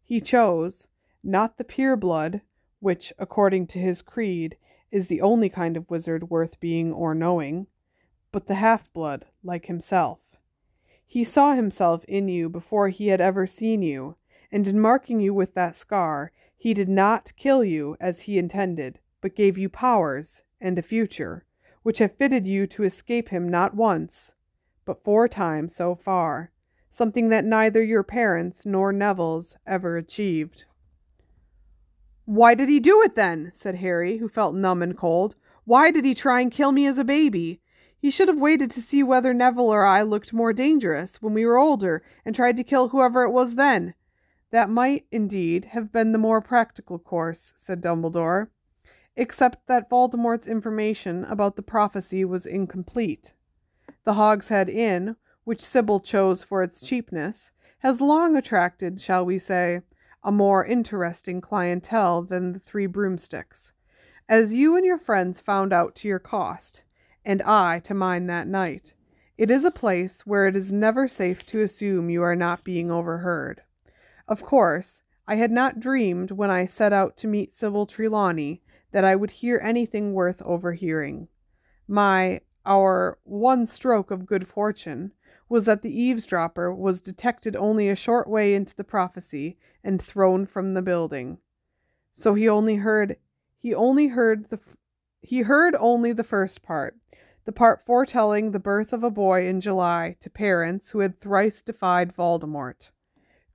He 0.05 0.21
chose, 0.21 0.87
not 1.25 1.59
the 1.59 1.65
pure 1.65 1.97
blood, 1.97 2.43
which, 2.79 3.13
according 3.19 3.67
to 3.69 3.81
his 3.81 4.03
creed, 4.03 4.57
is 4.93 5.09
the 5.09 5.21
only 5.21 5.49
kind 5.49 5.77
of 5.77 5.91
wizard 5.91 6.31
worth 6.31 6.61
being 6.61 6.93
or 6.93 7.13
knowing, 7.13 7.67
but 8.31 8.47
the 8.47 8.55
half 8.55 8.93
blood, 8.93 9.27
like 9.43 9.67
himself. 9.67 10.21
He 11.05 11.25
saw 11.25 11.57
himself 11.57 12.05
in 12.05 12.29
you 12.29 12.49
before 12.49 12.89
he 12.91 13.09
had 13.09 13.21
ever 13.21 13.49
seen 13.49 13.83
you, 13.83 14.15
and 14.53 14.69
in 14.69 14.79
marking 14.79 15.19
you 15.19 15.35
with 15.35 15.55
that 15.55 15.75
scar, 15.75 16.31
he 16.67 16.75
did 16.75 16.89
not 16.89 17.33
kill 17.37 17.63
you 17.63 17.97
as 18.01 18.23
he 18.23 18.39
intended, 18.39 18.99
but 19.21 19.37
gave 19.37 19.57
you 19.57 19.69
powers 19.69 20.43
and 20.61 20.77
a 20.77 20.83
future, 20.83 21.45
which 21.85 21.99
have 21.99 22.17
fitted 22.17 22.45
you 22.45 22.67
to 22.67 22.83
escape 22.83 23.29
him 23.29 23.49
not 23.49 23.77
once, 23.77 24.35
but 24.85 25.05
four 25.05 25.29
times 25.29 25.73
so 25.73 25.95
far, 25.95 26.51
something 26.91 27.29
that 27.29 27.45
neither 27.45 27.81
your 27.81 28.03
parents 28.03 28.67
nor 28.67 28.93
Neville's 28.93 29.57
ever 29.65 29.97
achieved. 29.97 30.65
Why 32.25 32.57
did 32.57 32.69
he 32.69 32.81
do 32.81 33.01
it 33.01 33.15
then? 33.15 33.53
said 33.55 33.77
Harry, 33.77 34.17
who 34.17 34.29
felt 34.29 34.57
numb 34.57 34.83
and 34.83 34.99
cold. 34.99 35.37
Why 35.67 35.93
did 35.93 36.05
he 36.05 36.17
try 36.17 36.41
and 36.41 36.51
kill 36.51 36.73
me 36.73 36.85
as 36.89 36.99
a 36.99 37.05
baby? 37.05 37.61
He 37.97 38.11
should 38.11 38.27
have 38.27 38.41
waited 38.41 38.73
to 38.73 38.83
see 38.83 39.05
whether 39.05 39.33
Neville 39.33 39.73
or 39.73 39.87
I 39.87 40.03
looked 40.03 40.33
more 40.33 40.53
dangerous 40.53 41.23
when 41.23 41.33
we 41.33 41.47
were 41.47 41.59
older 41.59 42.03
and 42.25 42.35
tried 42.35 42.57
to 42.57 42.65
kill 42.65 42.89
whoever 42.89 43.23
it 43.23 43.31
was 43.31 43.55
then. 43.55 43.95
That 44.51 44.71
might, 44.71 45.07
indeed, 45.11 45.67
have 45.67 45.93
been 45.93 46.13
the 46.13 46.19
more 46.19 46.41
practical 46.41 46.99
course, 46.99 47.53
said 47.57 47.81
Dumbledore, 47.81 48.49
except 49.17 49.67
that 49.67 49.91
Voldemort's 49.91 50.47
information 50.47 51.25
about 51.25 51.57
the 51.57 51.63
prophecy 51.63 52.25
was 52.25 52.47
incomplete. 52.47 53.33
The 54.05 54.15
Hog's 54.15 54.49
Head 54.49 54.69
Inn, 54.69 55.17
which 55.45 55.63
Sybill 55.63 56.01
chose 56.01 56.45
for 56.45 56.63
its 56.63 56.81
cheapness, 56.81 57.51
has 57.79 58.01
long 58.01 58.37
attracted, 58.37 59.01
shall 59.01 59.25
we 59.25 59.39
say, 59.39 59.83
a 60.23 60.33
more 60.33 60.65
interesting 60.65 61.41
clientele 61.41 62.23
than 62.23 62.53
the 62.53 62.59
Three 62.59 62.87
Broomsticks, 62.87 63.73
as 64.29 64.55
you 64.55 64.77
and 64.77 64.85
your 64.85 64.99
friends 64.99 65.41
found 65.41 65.73
out 65.73 65.95
to 65.97 66.09
your 66.09 66.19
cost 66.19 66.83
and 67.25 67.43
I 67.43 67.81
to 67.81 67.95
mine 67.95 68.27
that 68.29 68.47
night. 68.47 68.95
It 69.37 69.51
is 69.51 69.65
a 69.65 69.71
place 69.71 70.25
where 70.25 70.47
it 70.47 70.57
is 70.57 70.73
never 70.73 71.09
safe 71.09 71.45
to 71.47 71.61
assume 71.61 72.09
you 72.09 72.23
are 72.23 72.37
not 72.37 72.65
being 72.65 72.91
overheard. 72.91 73.63
Of 74.29 74.43
course, 74.43 75.03
I 75.29 75.37
had 75.37 75.53
not 75.53 75.81
dreamed 75.81 76.33
when 76.33 76.51
I 76.51 76.67
set 76.67 76.93
out 76.93 77.17
to 77.19 77.29
meet 77.29 77.57
Sybill 77.57 77.87
Trelawney 77.87 78.63
that 78.91 79.05
I 79.05 79.15
would 79.15 79.31
hear 79.31 79.61
anything 79.63 80.15
worth 80.15 80.43
overhearing. 80.43 81.29
My, 81.87 82.41
our 82.65 83.19
one 83.25 83.67
stroke 83.67 84.11
of 84.11 84.27
good 84.27 84.49
fortune 84.49 85.13
was 85.49 85.65
that 85.65 85.83
the 85.83 85.97
eavesdropper 85.97 86.75
was 86.75 87.01
detected 87.01 87.55
only 87.55 87.89
a 87.89 87.95
short 87.95 88.29
way 88.29 88.55
into 88.55 88.75
the 88.75 88.85
prophecy 88.85 89.59
and 89.85 90.03
thrown 90.03 90.45
from 90.47 90.75
the 90.75 90.83
building. 90.83 91.39
So 92.15 92.35
he 92.35 92.49
only 92.49 92.77
heard 92.77 93.19
he 93.59 93.75
only 93.75 94.09
heard 94.09 94.51
the 94.51 94.59
he 95.21 95.43
heard 95.43 95.77
only 95.77 96.13
the 96.13 96.25
first 96.25 96.63
part, 96.63 96.97
the 97.45 97.53
part 97.53 97.81
foretelling 97.81 98.51
the 98.51 98.59
birth 98.59 98.93
of 98.93 99.05
a 99.05 99.11
boy 99.11 99.47
in 99.47 99.61
July 99.61 100.17
to 100.21 100.31
parents 100.31 100.91
who 100.91 101.01
had 101.01 101.21
thrice 101.21 101.63
defied 101.63 102.15
Voldemort. 102.15 102.91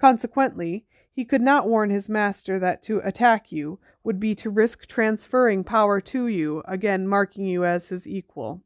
Consequently, 0.01 0.83
he 1.13 1.23
could 1.23 1.43
not 1.43 1.67
warn 1.67 1.91
his 1.91 2.09
master 2.09 2.57
that 2.57 2.81
to 2.81 3.01
attack 3.03 3.51
you 3.51 3.77
would 4.03 4.19
be 4.19 4.33
to 4.33 4.49
risk 4.49 4.87
transferring 4.87 5.63
power 5.63 6.01
to 6.01 6.25
you, 6.25 6.63
again 6.65 7.07
marking 7.07 7.45
you 7.45 7.63
as 7.63 7.89
his 7.89 8.07
equal. 8.07 8.63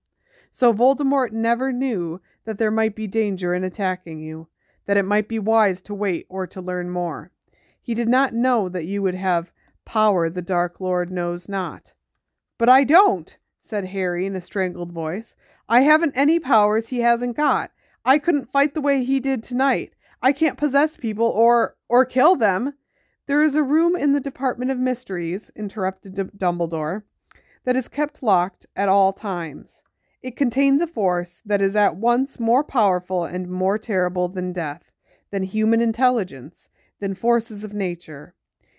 So 0.53 0.73
Voldemort 0.73 1.33
never 1.33 1.73
knew 1.73 2.21
that 2.45 2.57
there 2.57 2.71
might 2.71 2.95
be 2.95 3.05
danger 3.05 3.53
in 3.53 3.65
attacking 3.65 4.21
you, 4.21 4.47
that 4.85 4.95
it 4.95 5.03
might 5.03 5.27
be 5.27 5.37
wise 5.37 5.81
to 5.81 5.93
wait 5.93 6.25
or 6.29 6.47
to 6.47 6.61
learn 6.61 6.89
more. 6.89 7.31
He 7.81 7.93
did 7.93 8.07
not 8.07 8.33
know 8.33 8.69
that 8.69 8.85
you 8.85 9.01
would 9.01 9.15
have 9.15 9.51
power 9.83 10.29
the 10.29 10.41
Dark 10.41 10.79
Lord 10.79 11.11
knows 11.11 11.49
not. 11.49 11.91
But 12.57 12.69
I 12.69 12.85
don't, 12.85 13.35
said 13.61 13.87
Harry 13.87 14.25
in 14.25 14.37
a 14.37 14.41
strangled 14.41 14.93
voice. 14.93 15.35
I 15.67 15.81
haven't 15.81 16.13
any 16.15 16.39
powers 16.39 16.87
he 16.87 16.99
hasn't 16.99 17.35
got. 17.35 17.71
I 18.05 18.19
couldn't 18.19 18.53
fight 18.53 18.73
the 18.73 18.79
way 18.79 19.03
he 19.03 19.19
did 19.19 19.43
tonight. 19.43 19.91
I 20.25 20.33
can't 20.33 20.57
possess 20.57 20.97
people 20.97 21.27
or 21.27 21.75
or 21.87 22.03
kill 22.03 22.35
them. 22.35 22.73
There 23.27 23.43
is 23.43 23.53
a 23.53 23.61
room 23.61 23.95
in 23.95 24.13
the 24.13 24.19
Department 24.19 24.71
of 24.71 24.79
Mysteries, 24.79 25.51
interrupted 25.55 26.15
D- 26.15 26.23
Dumbledore, 26.35 27.03
that 27.63 27.75
is 27.75 27.87
kept 27.87 28.23
locked 28.23 28.65
at 28.75 28.89
all 28.89 29.13
times. 29.13 29.83
It 30.23 30.35
contains 30.35 30.81
a 30.81 30.87
force 30.87 31.41
that 31.45 31.61
is 31.61 31.75
at 31.75 31.97
once 31.97 32.39
more 32.39 32.63
powerful 32.63 33.23
and 33.23 33.47
more 33.47 33.77
terrible 33.77 34.27
than 34.27 34.51
death, 34.51 34.91
than 35.29 35.43
human 35.43 35.79
intelligence, 35.79 36.69
than 36.99 37.13
forces 37.13 37.63
of 37.63 37.75
nature. 37.75 38.33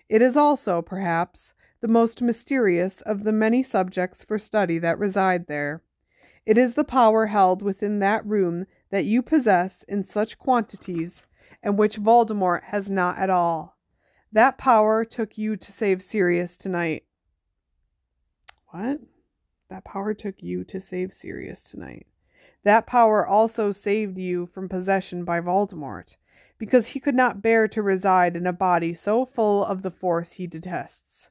It 0.09 0.23
is 0.23 0.37
also, 0.37 0.83
perhaps, 0.83 1.55
the 1.81 1.87
most 1.87 2.21
mysterious 2.21 3.03
of 3.03 3.23
the 3.23 3.31
many 3.31 3.63
subjects 3.63 4.25
for 4.25 4.41
study 4.41 4.81
that 4.81 4.99
reside 4.99 5.47
there. 5.47 5.85
It 6.45 6.59
is 6.59 6.75
the 6.75 6.83
power 6.83 7.27
held 7.27 7.63
within 7.63 8.01
that 8.01 8.27
room 8.27 8.67
that 8.91 9.05
you 9.05 9.23
possess 9.23 9.85
in 9.85 10.05
such 10.05 10.41
quantities, 10.41 11.25
and 11.63 11.79
which 11.79 12.01
Voldemort 12.01 12.65
has 12.65 12.89
not 12.89 13.19
at 13.19 13.31
all. 13.31 13.77
That 14.33 14.59
power 14.59 15.05
took 15.05 15.39
you 15.39 15.57
to 15.57 15.73
save 15.73 16.03
Sirius 16.03 16.57
tonight. 16.57 17.05
What? 18.69 19.01
That 19.69 19.85
power 19.85 20.15
took 20.15 20.43
you 20.43 20.65
to 20.65 20.81
save 20.81 21.13
Sirius 21.13 21.63
tonight. 21.63 22.07
That 22.63 22.87
power 22.87 23.27
also 23.27 23.73
saved 23.73 24.19
you 24.19 24.47
from 24.47 24.69
possession 24.69 25.25
by 25.25 25.41
Voldemort, 25.41 26.17
because 26.59 26.89
he 26.89 27.01
could 27.01 27.15
not 27.15 27.43
bear 27.43 27.69
to 27.69 27.83
reside 27.83 28.37
in 28.37 28.47
a 28.47 28.53
body 28.53 28.95
so 28.95 29.25
full 29.25 29.65
of 29.65 29.83
the 29.83 29.91
force 29.91 30.33
he 30.33 30.47
detests. 30.47 31.31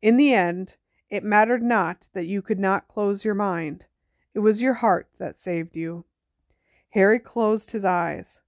In 0.00 0.16
the 0.16 0.34
end, 0.34 0.74
it 1.08 1.24
mattered 1.24 1.62
not 1.62 2.08
that 2.12 2.26
you 2.26 2.42
could 2.42 2.58
not 2.58 2.88
close 2.88 3.24
your 3.24 3.34
mind. 3.34 3.86
It 4.34 4.40
was 4.40 4.62
your 4.62 4.74
heart 4.74 5.08
that 5.18 5.42
saved 5.42 5.76
you. 5.76 6.04
Harry 6.90 7.18
closed 7.18 7.70
his 7.70 7.84
eyes. 7.84 8.40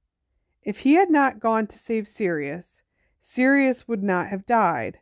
If 0.65 0.79
he 0.79 0.95
had 0.95 1.11
not 1.11 1.41
gone 1.41 1.67
to 1.67 1.79
save 1.79 2.09
Sirius, 2.09 2.83
Sirius 3.21 3.87
would 3.87 4.03
not 4.03 4.29
have 4.29 4.47
died. 4.47 4.99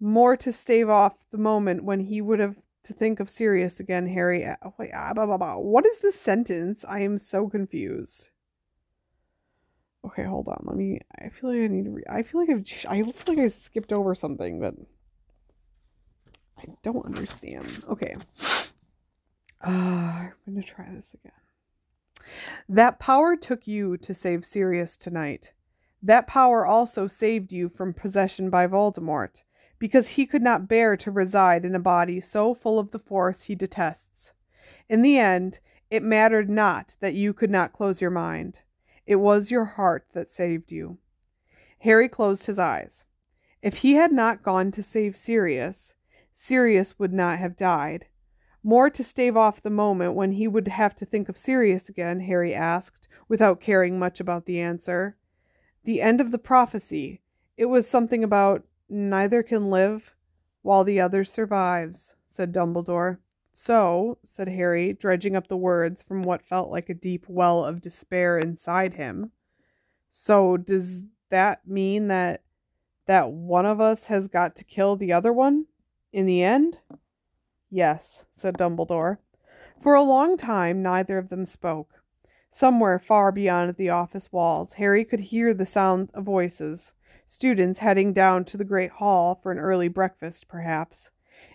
More 0.00 0.36
to 0.38 0.52
stave 0.52 0.88
off 0.88 1.14
the 1.30 1.38
moment 1.38 1.84
when 1.84 2.00
he 2.00 2.20
would 2.20 2.40
have 2.40 2.56
to 2.84 2.94
think 2.94 3.20
of 3.20 3.28
Sirius 3.28 3.78
again, 3.78 4.08
Harry. 4.08 4.44
Uh, 4.46 4.56
wait, 4.78 4.90
ah, 4.94 5.12
blah, 5.14 5.26
blah, 5.26 5.36
blah. 5.36 5.56
What 5.56 5.86
is 5.86 5.98
this 5.98 6.18
sentence? 6.18 6.84
I 6.88 7.00
am 7.00 7.18
so 7.18 7.48
confused. 7.48 8.30
Okay, 10.04 10.22
hold 10.22 10.48
on. 10.48 10.62
Let 10.62 10.76
me. 10.76 11.00
I 11.18 11.28
feel 11.30 11.50
like 11.50 11.60
I 11.60 11.66
need 11.66 11.84
to. 11.84 11.90
Re- 11.90 12.04
I 12.08 12.22
feel 12.22 12.40
like 12.40 12.50
I've. 12.50 12.64
I 12.88 13.02
feel 13.02 13.34
like 13.34 13.38
I 13.38 13.48
skipped 13.48 13.92
over 13.92 14.14
something, 14.14 14.60
but 14.60 14.74
I 16.56 16.66
don't 16.82 17.04
understand. 17.04 17.84
Okay. 17.88 18.16
Uh, 19.60 19.68
I'm 19.68 20.32
gonna 20.46 20.62
try 20.62 20.86
this 20.94 21.14
again. 21.14 21.32
That 22.68 22.98
power 22.98 23.36
took 23.36 23.66
you 23.66 23.96
to 23.98 24.14
save 24.14 24.44
Sirius 24.44 24.96
tonight. 24.96 25.52
That 26.02 26.26
power 26.26 26.66
also 26.66 27.06
saved 27.06 27.52
you 27.52 27.68
from 27.68 27.94
possession 27.94 28.50
by 28.50 28.66
Voldemort, 28.66 29.42
because 29.78 30.08
he 30.08 30.26
could 30.26 30.42
not 30.42 30.68
bear 30.68 30.96
to 30.96 31.10
reside 31.10 31.64
in 31.64 31.74
a 31.74 31.80
body 31.80 32.20
so 32.20 32.54
full 32.54 32.78
of 32.78 32.90
the 32.90 32.98
force 32.98 33.42
he 33.42 33.54
detests. 33.54 34.32
In 34.88 35.02
the 35.02 35.18
end, 35.18 35.58
it 35.90 36.02
mattered 36.02 36.50
not 36.50 36.96
that 37.00 37.14
you 37.14 37.32
could 37.32 37.50
not 37.50 37.72
close 37.72 38.00
your 38.00 38.10
mind. 38.10 38.60
It 39.06 39.16
was 39.16 39.50
your 39.50 39.64
heart 39.64 40.06
that 40.12 40.32
saved 40.32 40.72
you. 40.72 40.98
Harry 41.80 42.08
closed 42.08 42.46
his 42.46 42.58
eyes. 42.58 43.04
If 43.62 43.78
he 43.78 43.94
had 43.94 44.12
not 44.12 44.42
gone 44.42 44.70
to 44.72 44.82
save 44.82 45.16
Sirius, 45.16 45.94
Sirius 46.34 46.98
would 46.98 47.12
not 47.12 47.38
have 47.38 47.56
died. 47.56 48.06
More 48.66 48.90
to 48.90 49.04
stave 49.04 49.36
off 49.36 49.62
the 49.62 49.70
moment 49.70 50.14
when 50.14 50.32
he 50.32 50.48
would 50.48 50.66
have 50.66 50.96
to 50.96 51.06
think 51.06 51.28
of 51.28 51.38
Sirius 51.38 51.88
again, 51.88 52.18
Harry 52.18 52.52
asked, 52.52 53.06
without 53.28 53.60
caring 53.60 53.96
much 53.96 54.18
about 54.18 54.44
the 54.44 54.58
answer. 54.58 55.16
The 55.84 56.02
end 56.02 56.20
of 56.20 56.32
the 56.32 56.38
prophecy. 56.38 57.20
It 57.56 57.66
was 57.66 57.88
something 57.88 58.24
about 58.24 58.66
neither 58.88 59.44
can 59.44 59.70
live 59.70 60.16
while 60.62 60.82
the 60.82 61.00
other 61.00 61.24
survives, 61.24 62.16
said 62.28 62.52
Dumbledore. 62.52 63.18
So, 63.54 64.18
said 64.24 64.48
Harry, 64.48 64.92
dredging 64.92 65.36
up 65.36 65.46
the 65.46 65.56
words 65.56 66.02
from 66.02 66.22
what 66.22 66.42
felt 66.42 66.68
like 66.68 66.88
a 66.88 66.94
deep 66.94 67.24
well 67.28 67.64
of 67.64 67.80
despair 67.80 68.36
inside 68.36 68.94
him. 68.94 69.30
So, 70.10 70.56
does 70.56 71.02
that 71.28 71.68
mean 71.68 72.08
that 72.08 72.42
that 73.06 73.30
one 73.30 73.64
of 73.64 73.80
us 73.80 74.06
has 74.06 74.26
got 74.26 74.56
to 74.56 74.64
kill 74.64 74.96
the 74.96 75.12
other 75.12 75.32
one 75.32 75.66
in 76.12 76.26
the 76.26 76.42
end? 76.42 76.78
Yes, 77.70 78.24
said 78.36 78.56
Dumbledore. 78.56 79.18
For 79.82 79.94
a 79.94 80.02
long 80.02 80.36
time 80.36 80.82
neither 80.82 81.18
of 81.18 81.28
them 81.28 81.44
spoke. 81.44 82.02
Somewhere 82.50 82.98
far 82.98 83.32
beyond 83.32 83.74
the 83.76 83.90
office 83.90 84.32
walls, 84.32 84.74
Harry 84.74 85.04
could 85.04 85.20
hear 85.20 85.52
the 85.52 85.66
sound 85.66 86.10
of 86.14 86.24
voices. 86.24 86.94
Students 87.26 87.80
heading 87.80 88.12
down 88.12 88.44
to 88.46 88.56
the 88.56 88.64
great 88.64 88.92
hall 88.92 89.34
for 89.34 89.50
an 89.50 89.58
early 89.58 89.88
breakfast, 89.88 90.46
perhaps. 90.48 91.10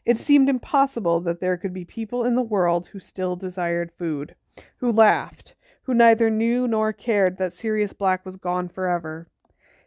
It 0.06 0.18
seemed 0.18 0.50
impossible 0.50 1.22
that 1.22 1.40
there 1.40 1.58
could 1.58 1.74
be 1.74 1.86
people 1.86 2.26
in 2.26 2.36
the 2.36 2.42
world 2.42 2.88
who 2.88 3.00
still 3.00 3.36
desired 3.36 3.92
food, 3.98 4.36
who 4.78 4.92
laughed, 4.92 5.56
who 5.84 5.94
neither 5.94 6.30
knew 6.30 6.68
nor 6.68 6.94
cared 6.94 7.38
that 7.38 7.54
Sirius 7.54 7.94
Black 7.94 8.26
was 8.26 8.36
gone 8.36 8.68
forever. 8.68 9.28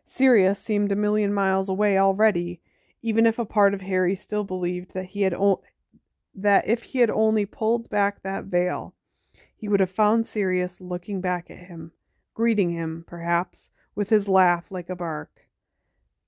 Sirius 0.07 0.59
seemed 0.59 0.91
a 0.91 0.97
million 0.97 1.33
miles 1.33 1.68
away 1.68 1.99
already, 1.99 2.61
even 3.03 3.27
if 3.27 3.39
a 3.39 3.45
part 3.45 3.75
of 3.75 3.83
Harry 3.83 4.16
still 4.16 4.43
believed 4.43 4.95
that 4.95 5.07
he 5.07 5.22
had 5.22 5.35
o- 5.35 5.62
that 6.35 6.66
if 6.66 6.82
he 6.82 6.99
had 6.99 7.11
only 7.11 7.47
pulled 7.47 7.89
back 7.89 8.22
that 8.22 8.45
veil, 8.45 8.95
he 9.57 9.68
would 9.68 9.80
have 9.80 9.91
found 9.91 10.26
Sirius 10.26 10.80
looking 10.80 11.20
back 11.20 11.51
at 11.51 11.66
him, 11.66 11.93
greeting 12.35 12.70
him, 12.70 13.05
perhaps, 13.07 13.70
with 13.95 14.11
his 14.11 14.28
laugh 14.28 14.70
like 14.70 14.91
a 14.91 14.97
bark. 14.97 15.49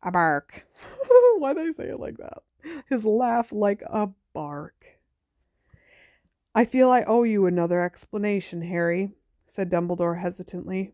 A 0.03 0.11
bark. 0.11 0.67
Why 1.39 1.53
did 1.53 1.69
I 1.69 1.73
say 1.73 1.89
it 1.91 2.01
like 2.01 2.17
that? 2.19 2.43
His 2.89 3.05
laugh 3.05 3.53
like 3.53 3.83
a 3.83 4.11
bark. 4.33 4.87
I 6.55 6.65
feel 6.65 6.91
I 6.91 7.03
owe 7.03 7.25
you 7.25 7.47
another 7.47 7.83
explanation, 7.83 8.63
Harry, 8.63 9.13
said 9.49 9.71
Dumbledore 9.71 10.21
hesitantly. 10.21 10.93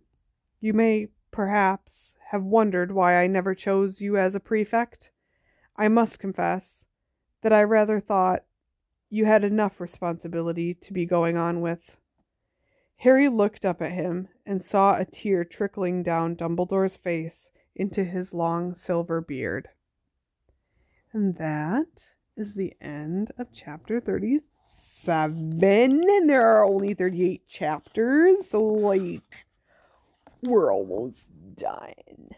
You 0.61 0.73
may, 0.73 1.09
perhaps, 1.31 2.15
have 2.31 2.43
wondered 2.43 2.91
why 2.91 3.23
I 3.23 3.27
never 3.27 3.55
chose 3.55 4.01
you 4.01 4.17
as 4.17 4.35
a 4.35 4.41
prefect. 4.41 5.11
I 5.77 5.89
must 5.89 6.19
confess 6.19 6.85
that 7.43 7.53
I 7.53 7.63
rather 7.63 8.01
thought 8.01 8.45
you 9.13 9.27
had 9.27 9.45
enough 9.45 9.79
responsibility 9.79 10.73
to 10.73 10.91
be 10.91 11.05
going 11.05 11.37
on 11.37 11.61
with. 11.61 11.99
Harry 12.97 13.29
looked 13.29 13.63
up 13.67 13.83
at 13.83 13.93
him 13.93 14.27
and 14.47 14.65
saw 14.65 14.97
a 14.97 15.05
tear 15.05 15.45
trickling 15.45 16.03
down 16.03 16.35
Dumbledore's 16.35 16.97
face 16.97 17.51
into 17.77 18.05
his 18.05 18.33
long 18.33 18.75
silver 18.75 19.21
beard. 19.21 19.69
And 21.13 21.37
that 21.37 22.07
is 22.39 22.55
the 22.55 22.73
end 22.81 23.31
of 23.37 23.53
chapter 23.53 24.01
37. 24.01 25.63
And 25.63 26.31
there 26.31 26.47
are 26.47 26.65
only 26.65 26.95
38 26.95 27.47
chapters, 27.47 28.37
so 28.51 28.63
like 28.63 29.45
we're 30.41 30.73
almost 30.73 31.27
done. 31.55 32.31